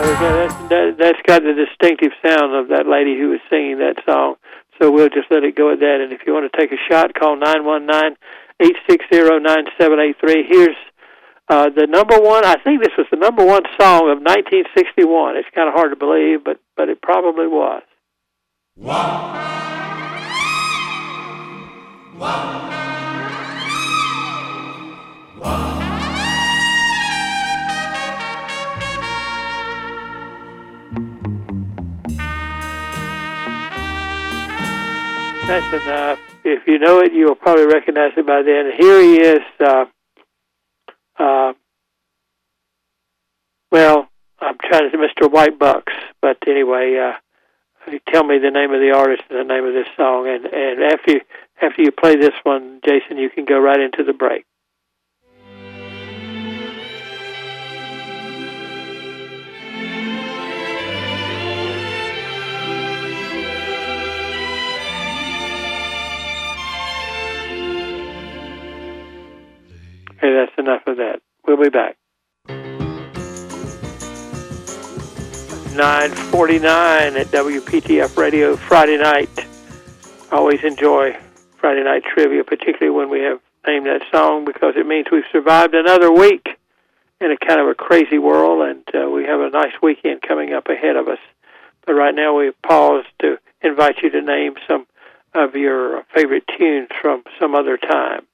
Okay, 0.00 0.32
that's, 0.32 0.54
that, 0.68 0.96
that's 0.98 1.18
got 1.26 1.42
the 1.42 1.52
distinctive 1.52 2.12
sound 2.24 2.54
of 2.54 2.68
that 2.68 2.86
lady 2.86 3.18
who 3.18 3.30
was 3.30 3.40
singing 3.50 3.78
that 3.78 4.02
song. 4.06 4.36
So 4.80 4.90
we'll 4.90 5.10
just 5.10 5.30
let 5.30 5.44
it 5.44 5.56
go 5.56 5.72
at 5.72 5.80
that. 5.80 6.00
And 6.00 6.12
if 6.12 6.20
you 6.26 6.32
want 6.32 6.50
to 6.50 6.58
take 6.58 6.72
a 6.72 6.80
shot, 6.88 7.12
call 7.14 7.36
nine 7.36 7.66
one 7.66 7.84
nine 7.84 8.16
eight 8.60 8.76
six 8.88 9.04
zero 9.12 9.38
nine 9.38 9.64
seven 9.78 10.00
eight 10.00 10.16
three. 10.18 10.44
Here's 10.48 10.76
uh, 11.50 11.68
the 11.68 11.86
number 11.88 12.16
one. 12.16 12.44
I 12.44 12.56
think 12.62 12.80
this 12.80 12.96
was 12.96 13.08
the 13.10 13.16
number 13.16 13.44
one 13.44 13.62
song 13.78 14.08
of 14.08 14.22
1961. 14.22 15.36
It's 15.36 15.48
kind 15.52 15.68
of 15.68 15.74
hard 15.74 15.90
to 15.90 15.96
believe, 15.96 16.44
but 16.44 16.60
but 16.76 16.88
it 16.88 17.02
probably 17.02 17.48
was. 17.48 17.82
That's 35.48 35.82
enough. 35.82 36.20
If 36.44 36.66
you 36.68 36.78
know 36.78 37.00
it, 37.00 37.12
you'll 37.12 37.34
probably 37.34 37.66
recognize 37.66 38.12
it 38.16 38.24
by 38.24 38.42
then. 38.42 38.70
Here 38.78 39.02
he 39.02 39.20
is. 39.20 39.40
Uh, 39.58 39.86
uh, 41.20 41.52
well, 43.70 44.08
I'm 44.40 44.56
trying 44.62 44.90
to 44.90 44.96
Mr. 44.96 45.30
White 45.30 45.58
Bucks, 45.58 45.92
but 46.20 46.38
anyway, 46.46 46.96
uh, 46.98 47.92
tell 48.10 48.24
me 48.24 48.38
the 48.38 48.50
name 48.50 48.72
of 48.72 48.80
the 48.80 48.92
artist 48.94 49.22
and 49.30 49.38
the 49.38 49.54
name 49.54 49.64
of 49.64 49.74
this 49.74 49.86
song, 49.96 50.26
and 50.28 50.46
and 50.46 50.82
after 50.82 51.12
you 51.12 51.20
after 51.62 51.82
you 51.82 51.92
play 51.92 52.16
this 52.16 52.34
one, 52.42 52.80
Jason, 52.84 53.18
you 53.18 53.30
can 53.30 53.44
go 53.44 53.58
right 53.58 53.80
into 53.80 54.02
the 54.02 54.12
break. 54.12 54.44
Okay, 70.22 70.34
that's 70.34 70.52
enough 70.58 70.86
of 70.86 70.98
that. 70.98 71.22
We'll 71.46 71.56
be 71.56 71.70
back. 71.70 71.96
949 75.74 77.16
at 77.16 77.26
WPTF 77.28 78.18
Radio 78.18 78.54
Friday 78.54 78.98
night. 78.98 79.30
Always 80.30 80.62
enjoy 80.62 81.16
Friday 81.56 81.84
night 81.84 82.02
trivia, 82.04 82.44
particularly 82.44 82.90
when 82.94 83.08
we 83.08 83.20
have 83.20 83.40
named 83.66 83.86
that 83.86 84.02
song 84.12 84.44
because 84.44 84.74
it 84.76 84.86
means 84.86 85.06
we've 85.10 85.24
survived 85.32 85.74
another 85.74 86.12
week 86.12 86.50
in 87.22 87.30
a 87.30 87.38
kind 87.38 87.58
of 87.58 87.68
a 87.68 87.74
crazy 87.74 88.18
world 88.18 88.60
and 88.68 88.84
uh, 88.94 89.08
we 89.08 89.24
have 89.24 89.40
a 89.40 89.48
nice 89.48 89.72
weekend 89.82 90.20
coming 90.20 90.52
up 90.52 90.66
ahead 90.68 90.96
of 90.96 91.08
us. 91.08 91.18
But 91.86 91.94
right 91.94 92.14
now 92.14 92.36
we 92.36 92.50
pause 92.62 93.06
to 93.22 93.38
invite 93.62 94.02
you 94.02 94.10
to 94.10 94.20
name 94.20 94.56
some 94.68 94.86
of 95.34 95.54
your 95.54 96.04
favorite 96.14 96.44
tunes 96.58 96.88
from 97.00 97.22
some 97.40 97.54
other 97.54 97.78
time. 97.78 98.26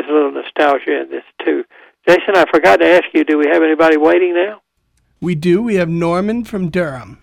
There's 0.00 0.10
a 0.10 0.14
little 0.14 0.32
nostalgia 0.32 1.02
in 1.02 1.10
this 1.10 1.24
too. 1.44 1.64
Jason, 2.08 2.34
I 2.34 2.46
forgot 2.50 2.76
to 2.76 2.86
ask 2.86 3.04
you, 3.12 3.22
do 3.22 3.36
we 3.36 3.48
have 3.52 3.62
anybody 3.62 3.98
waiting 3.98 4.32
now? 4.32 4.62
We 5.20 5.34
do. 5.34 5.60
We 5.60 5.74
have 5.74 5.90
Norman 5.90 6.44
from 6.44 6.70
Durham. 6.70 7.18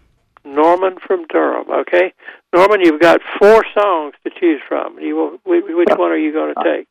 Norman 0.46 0.98
from 1.06 1.26
Durham. 1.26 1.72
Okay, 1.72 2.14
Norman, 2.54 2.82
you've 2.82 3.02
got 3.02 3.22
four 3.40 3.66
songs 3.74 4.14
to 4.24 4.32
choose 4.40 4.62
from. 4.68 5.00
You 5.00 5.16
will, 5.16 5.32
which 5.44 5.64
which 5.68 5.98
one 5.98 6.12
are 6.12 6.18
you 6.18 6.32
going 6.32 6.54
to 6.54 6.64
take? 6.64 6.88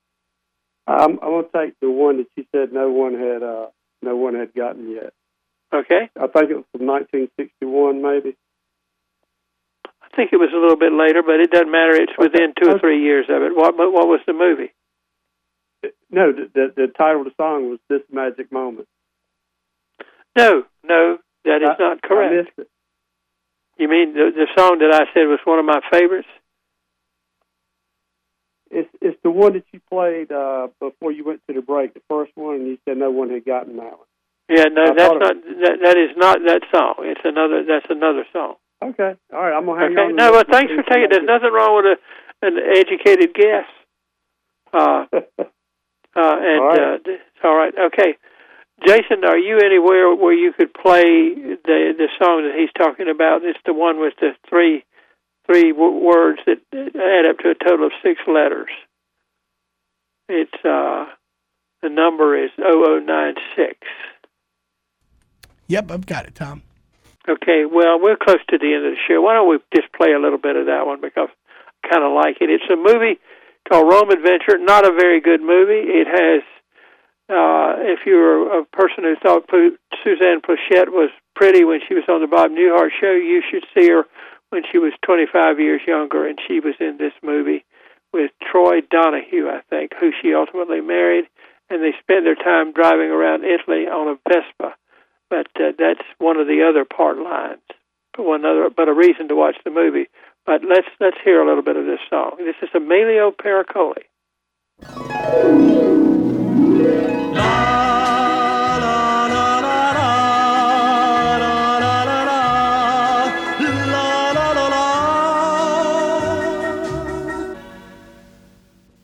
I'm, 0.88 1.20
I'm 1.22 1.30
going 1.30 1.44
to 1.44 1.50
take 1.52 1.74
the 1.80 1.90
one 1.90 2.16
that 2.16 2.26
you 2.34 2.44
said 2.50 2.72
no 2.72 2.90
one 2.90 3.14
had 3.14 3.44
uh, 3.44 3.66
no 4.02 4.16
one 4.16 4.34
had 4.34 4.54
gotten 4.54 4.90
yet. 4.90 5.12
Okay, 5.72 6.10
I 6.16 6.26
think 6.26 6.50
it 6.50 6.56
was 6.56 6.66
from 6.72 6.86
1961, 6.86 8.02
maybe. 8.02 8.36
I 10.02 10.16
think 10.16 10.32
it 10.32 10.36
was 10.36 10.50
a 10.52 10.58
little 10.58 10.78
bit 10.78 10.92
later, 10.92 11.22
but 11.22 11.38
it 11.38 11.52
doesn't 11.52 11.70
matter. 11.70 11.94
It's 11.94 12.18
within 12.18 12.54
two 12.60 12.70
or 12.70 12.78
three 12.80 13.02
years 13.02 13.26
of 13.28 13.42
it. 13.42 13.54
What 13.54 13.78
what 13.78 13.92
what 13.92 14.08
was 14.08 14.20
the 14.26 14.32
movie? 14.32 14.72
No, 16.10 16.32
the, 16.32 16.48
the, 16.54 16.72
the 16.76 16.86
title 16.96 17.22
of 17.22 17.26
the 17.26 17.32
song 17.36 17.70
was 17.70 17.78
"This 17.88 18.02
Magic 18.12 18.50
Moment." 18.52 18.88
No, 20.36 20.64
no, 20.84 21.18
that 21.44 21.62
is 21.62 21.68
I- 21.70 21.76
not 21.82 21.98
I 22.02 22.06
correct. 22.06 22.34
missed 22.34 22.58
it. 22.58 22.68
You 23.78 23.88
mean 23.88 24.14
the 24.14 24.30
the 24.34 24.46
song 24.56 24.78
that 24.78 24.94
I 24.94 25.04
said 25.12 25.24
was 25.26 25.40
one 25.44 25.58
of 25.58 25.64
my 25.64 25.80
favorites? 25.92 26.28
It's 28.70 28.88
it's 29.00 29.18
the 29.22 29.30
one 29.30 29.52
that 29.54 29.64
you 29.72 29.80
played 29.90 30.32
uh, 30.32 30.68
before 30.80 31.12
you 31.12 31.24
went 31.24 31.40
to 31.48 31.54
the 31.54 31.62
break, 31.62 31.94
the 31.94 32.00
first 32.08 32.32
one, 32.34 32.56
and 32.56 32.66
you 32.66 32.78
said 32.86 32.96
no 32.98 33.10
one 33.10 33.30
had 33.30 33.44
gotten 33.44 33.76
that 33.76 33.84
one. 33.98 34.08
Yeah, 34.48 34.64
no, 34.72 34.84
I 34.84 34.94
that's 34.96 35.14
not 35.14 35.34
that, 35.62 35.78
that 35.82 35.96
is 35.96 36.10
not 36.16 36.38
that 36.46 36.62
song. 36.74 36.94
It's 37.00 37.20
another. 37.24 37.64
That's 37.66 37.86
another 37.90 38.24
song. 38.32 38.54
Okay, 38.82 39.14
all 39.32 39.40
right, 39.42 39.56
I'm 39.56 39.66
gonna 39.66 39.80
hang 39.80 39.92
Okay. 39.92 40.00
on. 40.02 40.16
No, 40.16 40.32
well, 40.32 40.44
thanks 40.50 40.72
for 40.72 40.82
taking. 40.82 41.08
There's 41.10 41.24
nothing 41.26 41.52
wrong 41.52 41.76
with 41.76 41.98
a, 41.98 42.46
an 42.46 42.58
educated 42.76 43.34
guess. 43.34 43.66
Uh, 44.72 45.04
uh, 46.16 46.36
and 46.40 46.60
All 46.60 46.68
right. 46.68 47.00
uh, 47.06 47.46
all 47.46 47.56
right. 47.56 47.74
Okay, 47.92 48.16
Jason, 48.86 49.24
are 49.24 49.38
you 49.38 49.58
anywhere 49.58 50.14
where 50.14 50.32
you 50.34 50.52
could 50.52 50.72
play 50.72 51.34
the 51.34 51.94
the 51.96 52.08
song 52.18 52.42
that 52.44 52.54
he's 52.58 52.72
talking 52.76 53.08
about? 53.08 53.44
It's 53.44 53.58
the 53.66 53.74
one 53.74 54.00
with 54.00 54.14
the 54.20 54.30
three 54.48 54.84
three 55.46 55.72
w- 55.72 55.98
words 56.04 56.40
that 56.46 56.58
add 56.74 57.26
up 57.30 57.38
to 57.38 57.50
a 57.50 57.54
total 57.54 57.86
of 57.86 57.92
six 58.02 58.20
letters. 58.26 58.70
It's 60.28 60.64
uh, 60.64 61.06
the 61.82 61.88
number 61.88 62.36
is 62.42 62.50
0096. 62.58 63.78
Yep, 65.68 65.90
I've 65.90 66.06
got 66.06 66.26
it, 66.26 66.34
Tom. 66.34 66.62
Okay, 67.28 67.64
well, 67.64 68.00
we're 68.00 68.16
close 68.16 68.38
to 68.50 68.58
the 68.58 68.72
end 68.74 68.86
of 68.86 68.92
the 68.92 68.98
show. 69.08 69.20
Why 69.20 69.34
don't 69.34 69.48
we 69.48 69.58
just 69.74 69.92
play 69.92 70.12
a 70.12 70.18
little 70.18 70.38
bit 70.38 70.56
of 70.56 70.66
that 70.66 70.86
one 70.86 71.00
because 71.00 71.28
I 71.84 71.88
kind 71.88 72.04
of 72.04 72.12
like 72.12 72.38
it. 72.40 72.50
It's 72.50 72.64
a 72.70 72.76
movie 72.76 73.18
called 73.68 73.92
Rome 73.92 74.10
Adventure. 74.10 74.58
Not 74.58 74.86
a 74.86 74.92
very 74.92 75.20
good 75.20 75.42
movie. 75.42 75.82
It 75.86 76.06
has, 76.06 76.42
uh, 77.28 77.82
if 77.82 78.00
you're 78.06 78.60
a 78.60 78.64
person 78.64 79.04
who 79.04 79.16
thought 79.22 79.48
Suzanne 79.50 80.40
Pleshette 80.40 80.90
was 80.90 81.10
pretty 81.34 81.64
when 81.64 81.80
she 81.86 81.94
was 81.94 82.04
on 82.08 82.20
the 82.20 82.26
Bob 82.26 82.50
Newhart 82.50 82.90
show, 83.00 83.12
you 83.12 83.42
should 83.50 83.64
see 83.76 83.88
her 83.90 84.04
when 84.50 84.62
she 84.70 84.78
was 84.78 84.92
25 85.04 85.58
years 85.58 85.80
younger, 85.86 86.26
and 86.26 86.38
she 86.46 86.60
was 86.60 86.74
in 86.80 86.96
this 86.98 87.12
movie 87.22 87.64
with 88.12 88.30
Troy 88.40 88.80
Donahue, 88.80 89.48
I 89.48 89.60
think, 89.68 89.92
who 89.98 90.10
she 90.22 90.34
ultimately 90.34 90.80
married, 90.80 91.24
and 91.68 91.82
they 91.82 91.92
spend 92.00 92.24
their 92.24 92.36
time 92.36 92.72
driving 92.72 93.10
around 93.10 93.44
Italy 93.44 93.86
on 93.86 94.08
a 94.08 94.18
Vespa. 94.28 94.76
But 95.28 95.48
uh, 95.56 95.72
that's 95.76 96.06
one 96.18 96.36
of 96.36 96.46
the 96.46 96.62
other 96.68 96.84
part 96.84 97.18
lines. 97.18 97.60
But 98.16 98.24
one 98.24 98.44
other, 98.44 98.70
but 98.74 98.88
a 98.88 98.94
reason 98.94 99.28
to 99.28 99.34
watch 99.34 99.56
the 99.64 99.70
movie. 99.70 100.06
But 100.46 100.62
let's 100.62 100.86
let's 101.00 101.16
hear 101.24 101.42
a 101.42 101.46
little 101.46 101.62
bit 101.64 101.76
of 101.76 101.86
this 101.86 101.98
song. 102.08 102.36
This 102.38 102.54
is 102.62 102.68
Emilio 102.72 103.32
Pericoli. 103.32 104.04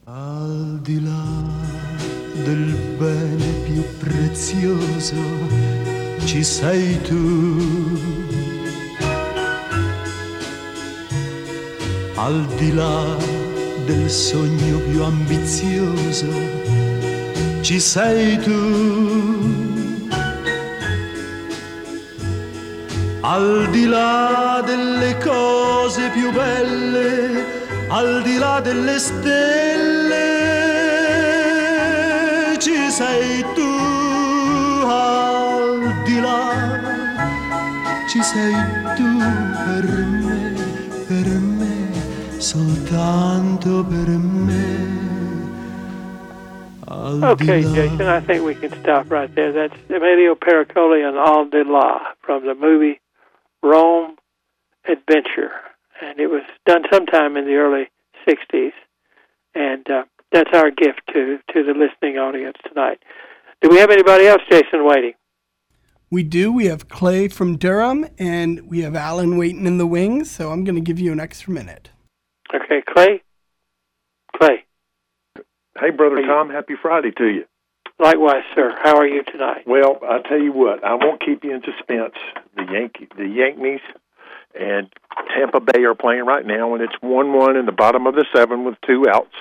Al 0.07 0.79
di 0.83 1.01
là 1.03 1.27
del 2.45 2.73
bene 2.99 3.49
più 3.65 3.83
prezioso 3.99 5.17
ci 6.25 6.45
sei 6.45 7.01
tu. 7.03 7.52
Al 12.25 12.47
di 12.57 12.71
là 12.73 13.17
del 13.85 14.09
sogno 14.09 14.79
più 14.89 15.03
ambizioso 15.03 16.31
ci 17.63 17.81
sei 17.81 18.39
tu. 18.39 18.61
Al 23.23 23.69
di 23.71 23.87
là 23.87 24.63
delle 24.65 25.17
cose 25.19 26.11
più 26.11 26.31
belle, 26.31 27.45
al 27.89 28.23
di 28.23 28.37
là 28.39 28.61
delle 28.61 28.99
stelle, 29.01 30.21
ci 32.59 32.91
sei 32.91 33.45
tu. 33.57 33.73
Al 34.87 36.03
di 36.05 36.21
là, 36.21 36.53
ci 38.09 38.23
sei 38.23 38.55
tu 38.97 39.09
per 39.65 39.87
me, 40.13 40.22
soltanto 42.93 43.83
per 43.89 44.09
me. 44.19 44.91
Okay. 46.89 47.63
Jason, 47.63 48.03
I 48.03 48.21
think 48.21 48.45
we 48.45 48.55
can 48.55 48.71
stop 48.81 49.11
right 49.11 49.35
there. 49.35 49.53
That's 49.53 49.75
Emilio 49.89 50.35
Pericoli 50.35 51.07
and 51.07 51.17
Al 51.17 51.47
di 51.47 51.65
Là 51.65 52.15
from 52.21 52.47
the 52.47 52.55
movie 52.55 53.01
Rome 53.63 54.17
Adventure. 54.87 55.53
And 56.03 56.21
it 56.21 56.29
was 56.29 56.43
done 56.67 56.83
sometime 56.93 57.37
in 57.37 57.47
the 57.47 57.55
early 57.55 57.89
60s. 58.29 58.73
And 59.55 59.89
uh, 59.91 60.05
that's 60.33 60.51
our 60.53 60.71
gift 60.71 61.03
to, 61.13 61.39
to 61.53 61.63
the 61.63 61.73
listening 61.73 62.19
audience 62.19 62.57
tonight. 62.67 63.03
Do 63.63 63.69
we 63.71 63.79
have 63.79 63.91
anybody 63.91 64.27
else, 64.27 64.43
Jason, 64.51 64.85
waiting? 64.85 65.15
We 66.11 66.23
do. 66.23 66.53
We 66.53 66.67
have 66.67 66.89
Clay 66.89 67.29
from 67.29 67.57
Durham, 67.57 68.07
and 68.19 68.69
we 68.69 68.81
have 68.81 68.95
Alan 68.95 69.39
waiting 69.39 69.67
in 69.67 69.79
the 69.79 69.87
wings. 69.87 70.31
So 70.31 70.51
I'm 70.51 70.65
going 70.65 70.75
to 70.75 70.83
give 70.83 70.99
you 70.99 71.11
an 71.13 71.21
extra 71.21 71.53
minute. 71.53 71.91
Okay, 72.73 72.83
Clay? 72.91 73.23
Clay. 74.35 74.65
Hey, 75.79 75.91
Brother 75.91 76.23
Tom, 76.23 76.49
happy 76.49 76.75
Friday 76.81 77.11
to 77.11 77.27
you. 77.27 77.45
Likewise, 77.99 78.45
sir. 78.55 78.75
How 78.83 78.97
are 78.97 79.07
you 79.07 79.23
tonight? 79.25 79.65
Well, 79.67 79.99
I 80.03 80.21
tell 80.27 80.41
you 80.41 80.53
what, 80.53 80.83
I 80.83 80.95
won't 80.95 81.21
keep 81.21 81.45
you 81.45 81.55
in 81.55 81.63
suspense. 81.63 82.15
The 82.57 82.65
Yankee, 82.73 83.09
the 83.17 83.27
Yankees, 83.27 83.81
and 84.59 84.89
Tampa 85.37 85.61
Bay 85.61 85.85
are 85.85 85.95
playing 85.95 86.25
right 86.25 86.47
now, 86.47 86.75
and 86.75 86.83
it's 86.83 86.95
one-one 87.01 87.57
in 87.57 87.67
the 87.67 87.73
bottom 87.73 88.07
of 88.07 88.15
the 88.15 88.25
seven 88.35 88.65
with 88.65 88.77
two 88.87 89.05
outs. 89.09 89.35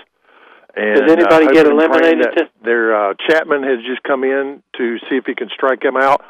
And 0.76 1.00
Does 1.00 1.12
anybody 1.12 1.46
uh, 1.46 1.52
get 1.52 1.66
hoping 1.66 1.82
and 1.82 1.92
praying 1.92 2.20
eliminated 2.20 2.34
that 2.36 2.64
Their 2.64 3.12
uh, 3.12 3.14
Chapman 3.30 3.64
has 3.64 3.80
just 3.86 4.04
come 4.04 4.26
in 4.26 4.62
to 4.78 4.98
see 5.10 5.16
if 5.16 5.26
he 5.26 5.36
can 5.36 5.50
strike 5.54 5.84
him 5.84 5.96
out, 5.96 6.22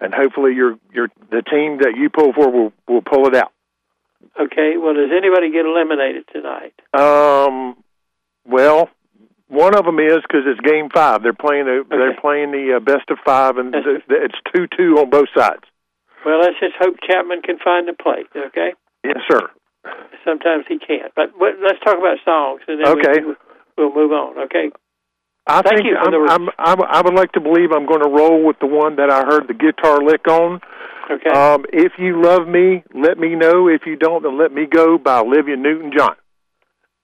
and 0.00 0.14
hopefully 0.14 0.54
your 0.54 0.78
your 0.92 1.08
the 1.30 1.42
team 1.42 1.78
that 1.78 1.94
you 1.96 2.10
pull 2.10 2.32
for 2.32 2.48
will 2.50 2.72
will 2.86 3.02
pull 3.02 3.26
it 3.26 3.34
out. 3.34 3.53
Okay, 4.40 4.74
well, 4.76 4.94
does 4.94 5.10
anybody 5.16 5.50
get 5.50 5.66
eliminated 5.66 6.24
tonight? 6.32 6.74
Um, 6.92 7.76
well, 8.46 8.88
one 9.48 9.76
of 9.76 9.84
them 9.84 9.98
is 9.98 10.18
because 10.22 10.42
it's 10.46 10.60
game 10.60 10.88
five. 10.92 11.22
They're 11.22 11.32
playing 11.32 11.66
the 11.66 11.84
they're 11.88 12.20
playing 12.20 12.50
the 12.52 12.76
uh, 12.76 12.80
best 12.80 13.10
of 13.10 13.18
five, 13.24 13.56
and 13.56 13.72
the, 13.72 14.00
the, 14.08 14.24
it's 14.24 14.38
two 14.54 14.66
two 14.76 14.98
on 14.98 15.10
both 15.10 15.28
sides. 15.36 15.64
Well, 16.24 16.40
let's 16.40 16.58
just 16.58 16.74
hope 16.80 16.96
Chapman 17.06 17.42
can 17.42 17.58
find 17.62 17.86
the 17.86 17.92
plate, 17.92 18.26
okay? 18.34 18.72
Yes, 19.04 19.18
sir. 19.30 19.50
Sometimes 20.24 20.64
he 20.66 20.78
can't. 20.78 21.12
But, 21.14 21.32
but 21.38 21.60
let's 21.62 21.78
talk 21.84 21.98
about 21.98 22.16
songs, 22.24 22.62
and 22.66 22.80
then 22.80 22.88
Okay. 22.88 23.20
we, 23.20 23.34
we'll 23.76 23.94
move 23.94 24.12
on, 24.12 24.38
okay? 24.44 24.70
I 25.46 25.60
Thank 25.60 25.82
think 25.82 25.88
you 25.90 25.96
I'm, 25.98 26.14
I'm, 26.14 26.48
I'm, 26.58 26.82
I 26.88 27.02
would 27.04 27.12
like 27.12 27.32
to 27.32 27.40
believe 27.40 27.72
I'm 27.76 27.84
going 27.84 28.00
to 28.00 28.08
roll 28.08 28.42
with 28.42 28.56
the 28.60 28.66
one 28.66 28.96
that 28.96 29.10
I 29.12 29.24
heard 29.28 29.46
the 29.46 29.52
guitar 29.52 30.00
lick 30.00 30.26
on. 30.26 30.62
Okay. 31.10 31.30
Um, 31.30 31.64
if 31.72 31.92
you 31.98 32.22
love 32.22 32.48
me, 32.48 32.82
let 32.94 33.18
me 33.18 33.34
know. 33.34 33.68
If 33.68 33.82
you 33.86 33.96
don't, 33.96 34.22
then 34.22 34.38
let 34.38 34.52
me 34.52 34.66
go 34.66 34.96
by 34.96 35.20
Olivia 35.20 35.56
Newton-John. 35.56 36.16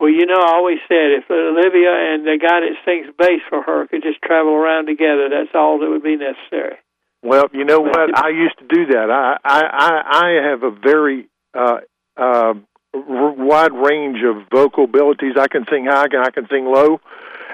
Well, 0.00 0.10
you 0.10 0.24
know, 0.24 0.40
I 0.40 0.54
always 0.54 0.78
said 0.88 1.12
if 1.12 1.30
Olivia 1.30 1.92
and 1.92 2.24
the 2.24 2.38
guy 2.40 2.60
that 2.60 2.72
sings 2.86 3.14
bass 3.18 3.42
for 3.50 3.62
her 3.62 3.86
could 3.86 4.02
just 4.02 4.22
travel 4.22 4.52
around 4.52 4.86
together, 4.86 5.28
that's 5.28 5.54
all 5.54 5.78
that 5.80 5.90
would 5.90 6.02
be 6.02 6.16
necessary. 6.16 6.76
Well, 7.22 7.48
you 7.52 7.64
know 7.64 7.80
what? 7.80 8.16
I 8.16 8.30
used 8.30 8.58
to 8.60 8.66
do 8.66 8.86
that. 8.86 9.10
I 9.10 9.36
I 9.44 9.60
I, 9.60 10.26
I 10.26 10.48
have 10.48 10.62
a 10.62 10.70
very 10.70 11.28
uh, 11.52 11.80
uh, 12.16 12.54
r- 12.94 13.34
wide 13.36 13.72
range 13.72 14.20
of 14.24 14.48
vocal 14.50 14.84
abilities. 14.84 15.34
I 15.38 15.48
can 15.48 15.66
sing 15.70 15.84
high, 15.84 16.06
and 16.10 16.24
I 16.24 16.30
can 16.30 16.48
sing 16.50 16.64
low, 16.64 17.00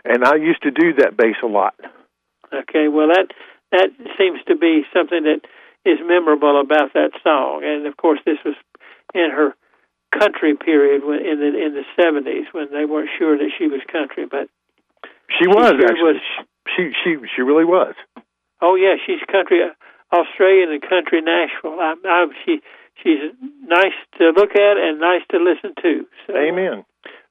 and 0.05 0.25
I 0.25 0.37
used 0.37 0.63
to 0.63 0.71
do 0.71 0.95
that 0.99 1.17
bass 1.17 1.35
a 1.43 1.49
lot. 1.49 1.75
Okay, 2.55 2.87
well 2.87 3.09
that 3.09 3.33
that 3.73 3.91
seems 4.17 4.39
to 4.47 4.57
be 4.57 4.83
something 4.95 5.25
that 5.25 5.41
is 5.87 5.99
memorable 6.05 6.61
about 6.61 6.93
that 6.95 7.13
song, 7.23 7.63
and 7.65 7.87
of 7.87 7.97
course 7.97 8.21
this 8.27 8.39
was 8.45 8.55
in 9.15 9.31
her 9.31 9.55
country 10.13 10.55
period 10.57 11.05
when, 11.05 11.21
in 11.25 11.39
the 11.41 11.51
in 11.65 11.75
the 11.75 11.85
seventies 12.01 12.47
when 12.53 12.69
they 12.73 12.85
weren't 12.85 13.11
sure 13.19 13.39
that 13.39 13.51
she 13.57 13.67
was 13.69 13.81
country, 13.91 14.27
but 14.27 14.49
She 15.39 15.47
was 15.47 15.71
sure 15.71 15.85
actually. 15.85 16.03
was. 16.03 16.21
She 16.75 16.93
she 17.05 17.17
she 17.35 17.43
really 17.43 17.65
was. 17.65 17.95
Oh 18.61 18.75
yeah, 18.75 18.97
she's 19.05 19.21
country 19.31 19.63
uh, 19.63 19.71
Australian 20.17 20.73
and 20.73 20.83
country 20.83 21.21
Nashville. 21.21 21.79
I, 21.79 21.95
I, 22.05 22.27
she 22.45 22.61
she's 23.03 23.21
nice 23.63 23.95
to 24.19 24.31
look 24.31 24.57
at 24.57 24.77
and 24.79 24.99
nice 25.01 25.23
to 25.31 25.39
listen 25.39 25.75
to. 25.83 26.07
So, 26.27 26.37
Amen. 26.37 26.85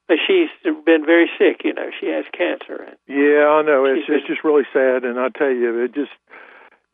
But 0.08 0.18
she's 0.24 0.48
been 0.62 1.04
very 1.04 1.28
sick. 1.36 1.62
You 1.64 1.74
know, 1.74 1.90
she 1.98 2.06
has 2.06 2.24
cancer. 2.32 2.76
And 2.86 2.96
Yeah, 3.08 3.48
I 3.48 3.62
know. 3.62 3.84
It's 3.84 4.06
it's 4.08 4.26
just 4.26 4.44
really 4.44 4.64
sad, 4.72 5.04
and 5.04 5.18
I 5.18 5.28
tell 5.30 5.50
you, 5.50 5.82
it 5.82 5.94
just 5.94 6.12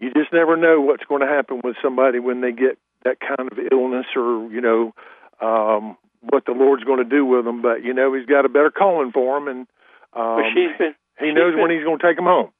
you 0.02 0.10
just 0.12 0.32
never 0.32 0.56
know 0.56 0.80
what's 0.80 1.04
going 1.04 1.20
to 1.22 1.26
happen 1.28 1.60
with 1.62 1.76
somebody 1.82 2.18
when 2.18 2.40
they 2.42 2.50
get 2.52 2.76
that 3.04 3.18
kind 3.20 3.50
of 3.50 3.58
illness, 3.70 4.06
or 4.16 4.50
you 4.52 4.60
know, 4.60 4.92
um, 5.40 5.96
what 6.20 6.44
the 6.44 6.52
Lord's 6.52 6.84
going 6.84 6.98
to 6.98 7.08
do 7.08 7.24
with 7.24 7.44
them. 7.44 7.62
But 7.62 7.82
you 7.84 7.94
know, 7.94 8.12
He's 8.14 8.26
got 8.26 8.44
a 8.44 8.48
better 8.48 8.70
calling 8.70 9.12
for 9.12 9.38
them, 9.38 9.48
and 9.48 9.60
um, 10.12 10.36
but 10.36 10.44
she's 10.54 10.76
been 10.78 10.94
He 11.18 11.26
she's 11.30 11.34
knows 11.34 11.54
been- 11.54 11.62
when 11.62 11.70
He's 11.70 11.84
going 11.84 11.98
to 11.98 12.06
take 12.06 12.16
them 12.16 12.26
home. 12.26 12.50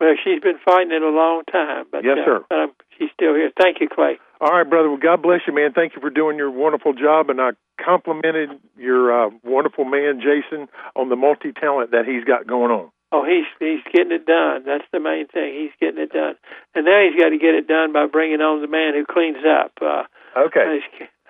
well, 0.00 0.14
she's 0.22 0.40
been 0.40 0.58
fighting 0.64 0.92
it 0.92 1.02
a 1.02 1.10
long 1.10 1.42
time. 1.50 1.86
But 1.90 2.04
Yes, 2.04 2.18
uh, 2.22 2.24
sir. 2.24 2.44
But 2.48 2.58
I'm, 2.58 2.70
she's 2.98 3.10
still 3.12 3.34
here. 3.34 3.50
Thank 3.60 3.80
you, 3.80 3.88
Clay. 3.88 4.18
All 4.40 4.50
right, 4.52 4.68
brother. 4.68 4.88
Well, 4.90 4.98
God 4.98 5.22
bless 5.22 5.40
you, 5.46 5.54
man. 5.54 5.72
Thank 5.72 5.94
you 5.94 6.00
for 6.00 6.10
doing 6.10 6.36
your 6.36 6.50
wonderful 6.50 6.92
job, 6.92 7.30
and 7.30 7.40
I 7.40 7.50
complimented 7.82 8.50
your 8.76 9.26
uh, 9.26 9.30
wonderful 9.42 9.84
man, 9.84 10.20
Jason, 10.20 10.68
on 10.96 11.08
the 11.08 11.16
multi 11.16 11.52
talent 11.52 11.92
that 11.92 12.04
he's 12.06 12.24
got 12.24 12.46
going 12.46 12.70
on. 12.70 12.90
Oh, 13.14 13.22
he's 13.22 13.46
he's 13.62 13.84
getting 13.94 14.10
it 14.10 14.26
done. 14.26 14.64
That's 14.66 14.82
the 14.92 14.98
main 14.98 15.28
thing. 15.28 15.54
He's 15.54 15.70
getting 15.78 16.02
it 16.02 16.10
done, 16.10 16.34
and 16.74 16.84
now 16.84 16.98
he's 16.98 17.14
got 17.14 17.30
to 17.30 17.38
get 17.38 17.54
it 17.54 17.68
done 17.68 17.92
by 17.92 18.06
bringing 18.10 18.40
on 18.40 18.60
the 18.60 18.66
man 18.66 18.94
who 18.94 19.06
cleans 19.06 19.44
up. 19.46 19.70
Uh, 19.80 20.02
Okay. 20.36 20.80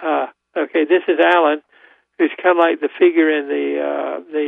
Uh, 0.02 0.26
okay, 0.56 0.84
this 0.88 1.02
is 1.08 1.20
Alan, 1.20 1.60
who's 2.18 2.32
kind 2.42 2.56
of 2.58 2.62
like 2.64 2.80
the 2.80 2.88
figure 2.98 3.28
in 3.28 3.48
the 3.48 3.66
uh, 3.84 4.20
the 4.32 4.46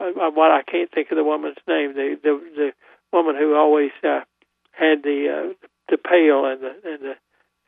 uh, 0.00 0.04
uh, 0.04 0.30
what 0.30 0.50
I 0.50 0.62
can't 0.62 0.90
think 0.90 1.08
of 1.10 1.16
the 1.16 1.24
woman's 1.24 1.60
name. 1.68 1.92
The 1.92 2.16
the 2.22 2.40
the 2.56 2.68
woman 3.12 3.36
who 3.36 3.54
always 3.54 3.92
uh, 4.02 4.20
had 4.72 5.02
the 5.02 5.18
uh, 5.28 5.52
the 5.90 5.98
pail 5.98 6.46
and 6.46 6.60
the 6.62 6.72
and 6.88 7.00
the 7.04 7.14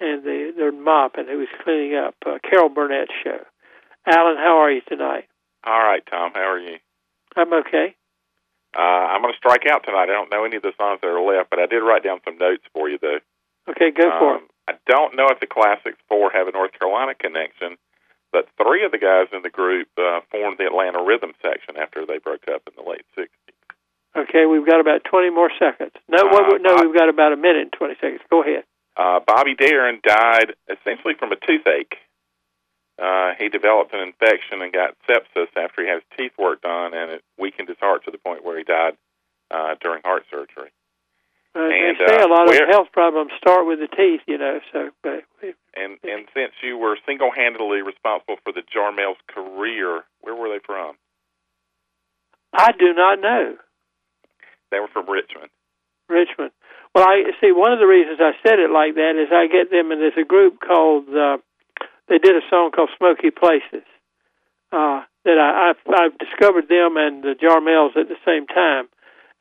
and 0.00 0.24
the 0.24 0.52
the 0.56 0.72
mop 0.72 1.16
and 1.18 1.28
who 1.28 1.38
was 1.38 1.52
cleaning 1.62 1.94
up. 1.94 2.14
Uh, 2.24 2.38
Carol 2.48 2.70
Burnett's 2.70 3.12
show. 3.22 3.44
Alan, 4.06 4.36
how 4.38 4.56
are 4.64 4.70
you 4.72 4.80
tonight? 4.88 5.24
All 5.64 5.82
right, 5.82 6.02
Tom. 6.08 6.32
How 6.32 6.52
are 6.52 6.58
you? 6.58 6.78
I'm 7.36 7.52
okay. 7.52 7.94
Uh, 8.76 8.80
I'm 8.80 9.22
going 9.22 9.32
to 9.32 9.38
strike 9.38 9.66
out 9.66 9.84
tonight. 9.84 10.04
I 10.10 10.14
don't 10.14 10.30
know 10.30 10.44
any 10.44 10.56
of 10.56 10.62
the 10.62 10.72
songs 10.78 11.00
that 11.02 11.08
are 11.08 11.20
left, 11.20 11.50
but 11.50 11.58
I 11.58 11.66
did 11.66 11.80
write 11.82 12.04
down 12.04 12.20
some 12.24 12.38
notes 12.38 12.62
for 12.72 12.88
you, 12.88 12.98
though. 13.00 13.18
Okay, 13.68 13.90
go 13.90 14.10
for 14.18 14.34
it. 14.36 14.42
Um, 14.42 14.48
I 14.68 14.74
don't 14.86 15.16
know 15.16 15.26
if 15.30 15.40
the 15.40 15.46
Classics 15.46 15.98
Four 16.08 16.30
have 16.30 16.46
a 16.46 16.52
North 16.52 16.72
Carolina 16.78 17.14
connection, 17.14 17.76
but 18.32 18.46
three 18.62 18.84
of 18.84 18.92
the 18.92 18.98
guys 18.98 19.26
in 19.32 19.42
the 19.42 19.50
group 19.50 19.88
uh, 19.98 20.20
formed 20.30 20.58
the 20.58 20.66
Atlanta 20.66 21.02
Rhythm 21.02 21.32
section 21.42 21.76
after 21.76 22.06
they 22.06 22.18
broke 22.18 22.46
up 22.46 22.62
in 22.68 22.74
the 22.82 22.88
late 22.88 23.04
60s. 23.18 23.26
Okay, 24.16 24.46
we've 24.46 24.66
got 24.66 24.80
about 24.80 25.02
20 25.04 25.30
more 25.30 25.50
seconds. 25.58 25.92
No, 26.08 26.18
Uh, 26.18 26.30
what, 26.30 26.62
no, 26.62 26.76
we've 26.82 26.94
got 26.96 27.08
about 27.08 27.32
a 27.32 27.36
minute 27.36 27.62
and 27.62 27.72
20 27.72 27.94
seconds. 28.00 28.20
Go 28.30 28.42
ahead. 28.42 28.64
Uh, 28.96 29.20
Bobby 29.26 29.54
Darin 29.54 30.00
died 30.02 30.54
essentially 30.68 31.14
from 31.18 31.32
a 31.32 31.36
toothache. 31.36 31.94
Uh, 33.00 33.32
he 33.38 33.48
developed 33.48 33.94
an 33.94 34.00
infection 34.00 34.60
and 34.60 34.72
got 34.72 34.94
sepsis 35.08 35.48
after 35.56 35.80
he 35.82 35.88
had 35.88 36.04
his 36.04 36.18
teeth 36.18 36.32
worked 36.38 36.66
on, 36.66 36.92
and 36.92 37.10
it 37.10 37.24
weakened 37.38 37.68
his 37.68 37.78
heart 37.80 38.04
to 38.04 38.10
the 38.10 38.18
point 38.18 38.44
where 38.44 38.58
he 38.58 38.64
died 38.64 38.92
uh, 39.50 39.74
during 39.80 40.02
heart 40.04 40.24
surgery. 40.30 40.70
Uh, 41.56 41.64
And, 41.64 41.96
they 41.98 42.06
say 42.06 42.20
uh, 42.20 42.26
a 42.26 42.28
lot 42.28 42.46
of 42.46 42.68
health 42.68 42.92
problems 42.92 43.32
start 43.38 43.66
with 43.66 43.80
the 43.80 43.88
teeth, 43.88 44.20
you 44.26 44.36
know. 44.36 44.60
So, 44.72 44.90
but 45.02 45.24
And 45.74 45.96
and 46.04 46.28
since 46.34 46.52
you 46.62 46.76
were 46.76 46.98
single-handedly 47.06 47.82
responsible 47.82 48.36
for 48.44 48.52
the 48.52 48.62
Jarmel's 48.62 49.18
career, 49.26 50.04
where 50.20 50.34
were 50.34 50.50
they 50.50 50.60
from? 50.64 50.96
I 52.52 52.72
do 52.72 52.92
not 52.92 53.20
know 53.20 53.56
They 54.70 54.78
were 54.78 54.88
from 54.88 55.08
Richmond. 55.08 55.50
Richmond. 56.08 56.50
Well, 56.94 57.06
I 57.06 57.22
see. 57.40 57.52
One 57.52 57.72
of 57.72 57.78
the 57.78 57.86
reasons 57.86 58.18
I 58.20 58.32
said 58.46 58.58
it 58.58 58.70
like 58.70 58.94
that 58.96 59.14
is 59.16 59.32
I 59.32 59.46
get 59.46 59.70
them, 59.70 59.90
and 59.90 60.00
there's 60.00 60.20
a 60.20 60.26
group 60.26 60.60
called. 60.60 61.08
Uh, 61.08 61.38
they 62.10 62.18
did 62.18 62.34
a 62.36 62.44
song 62.50 62.72
called 62.74 62.90
"Smoky 62.98 63.30
Places." 63.30 63.86
Uh, 64.72 65.02
that 65.24 65.36
I, 65.38 65.70
I've, 65.70 65.82
I've 65.92 66.18
discovered 66.18 66.68
them 66.68 66.96
and 66.96 67.22
the 67.22 67.34
Jarmels 67.34 67.96
at 67.96 68.08
the 68.08 68.16
same 68.24 68.46
time, 68.46 68.88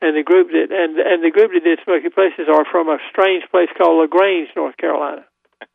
and 0.02 0.16
the 0.16 0.22
group 0.24 0.48
that 0.50 0.70
and 0.72 0.98
and 0.98 1.22
the 1.22 1.30
group 1.30 1.52
that 1.52 1.62
did 1.64 1.78
"Smoky 1.84 2.08
Places" 2.08 2.48
are 2.48 2.64
from 2.64 2.88
a 2.88 2.98
strange 3.10 3.44
place 3.50 3.68
called 3.76 3.98
La 3.98 4.06
Grange, 4.06 4.48
North 4.56 4.76
Carolina. 4.78 5.26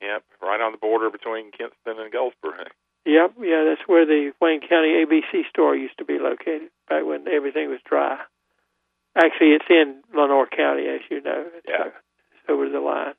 Yep, 0.00 0.22
right 0.40 0.60
on 0.60 0.70
the 0.72 0.78
border 0.78 1.10
between 1.10 1.50
Kinston 1.50 1.98
and 1.98 2.12
Goldsboro. 2.12 2.64
Yep, 3.04 3.34
yeah, 3.42 3.64
that's 3.66 3.82
where 3.88 4.06
the 4.06 4.30
Wayne 4.40 4.60
County 4.60 4.94
ABC 5.04 5.48
store 5.50 5.74
used 5.74 5.98
to 5.98 6.04
be 6.04 6.18
located 6.20 6.70
back 6.88 7.04
when 7.04 7.26
everything 7.26 7.68
was 7.68 7.80
dry. 7.84 8.18
Actually, 9.16 9.58
it's 9.58 9.64
in 9.68 10.00
Lenoir 10.14 10.46
County, 10.46 10.86
as 10.86 11.00
you 11.10 11.20
know. 11.20 11.46
It's, 11.56 11.66
Yeah. 11.68 11.86
uh, 11.86 11.98
it's 12.30 12.48
over 12.48 12.68
the 12.68 12.78
line. 12.80 13.14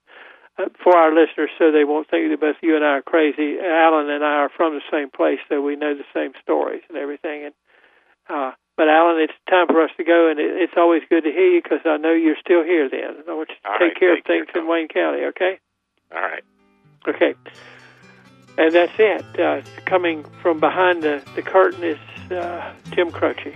For 0.83 0.95
our 0.95 1.13
listeners, 1.15 1.49
so 1.57 1.71
they 1.71 1.85
won't 1.85 2.09
think 2.09 2.29
that 2.31 2.41
both 2.41 2.57
you 2.61 2.75
and 2.75 2.83
I 2.83 2.99
are 2.99 3.01
crazy, 3.01 3.57
Alan 3.59 4.09
and 4.09 4.23
I 4.25 4.43
are 4.43 4.49
from 4.49 4.75
the 4.75 4.81
same 4.91 5.09
place, 5.09 5.39
so 5.47 5.61
we 5.61 5.77
know 5.77 5.95
the 5.95 6.03
same 6.13 6.33
stories 6.43 6.81
and 6.89 6.97
everything. 6.97 7.45
And 7.45 7.53
uh, 8.29 8.51
but 8.75 8.89
Alan, 8.89 9.21
it's 9.21 9.33
time 9.49 9.67
for 9.67 9.81
us 9.81 9.91
to 9.97 10.03
go, 10.03 10.29
and 10.29 10.39
it, 10.39 10.51
it's 10.61 10.73
always 10.75 11.01
good 11.09 11.23
to 11.23 11.31
hear 11.31 11.49
you 11.49 11.61
because 11.61 11.79
I 11.85 11.97
know 11.97 12.11
you're 12.11 12.35
still 12.39 12.63
here. 12.63 12.89
Then 12.89 13.23
I 13.27 13.33
want 13.33 13.49
you 13.49 13.55
to 13.55 13.69
All 13.69 13.79
take 13.79 13.93
right, 13.93 13.99
care 13.99 14.15
take 14.15 14.19
of 14.19 14.25
things 14.27 14.47
in 14.55 14.67
Wayne 14.67 14.87
County, 14.89 15.23
okay? 15.25 15.59
All 16.13 16.21
right. 16.21 16.43
Okay. 17.07 17.35
And 18.57 18.73
that's 18.73 18.93
it. 18.99 19.39
Uh, 19.39 19.61
coming 19.85 20.25
from 20.41 20.59
behind 20.59 21.03
the, 21.03 21.23
the 21.35 21.41
curtain 21.41 21.83
is 21.83 21.97
uh, 22.31 22.73
Tim 22.91 23.11
Croce. 23.11 23.55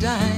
Much 0.00 0.37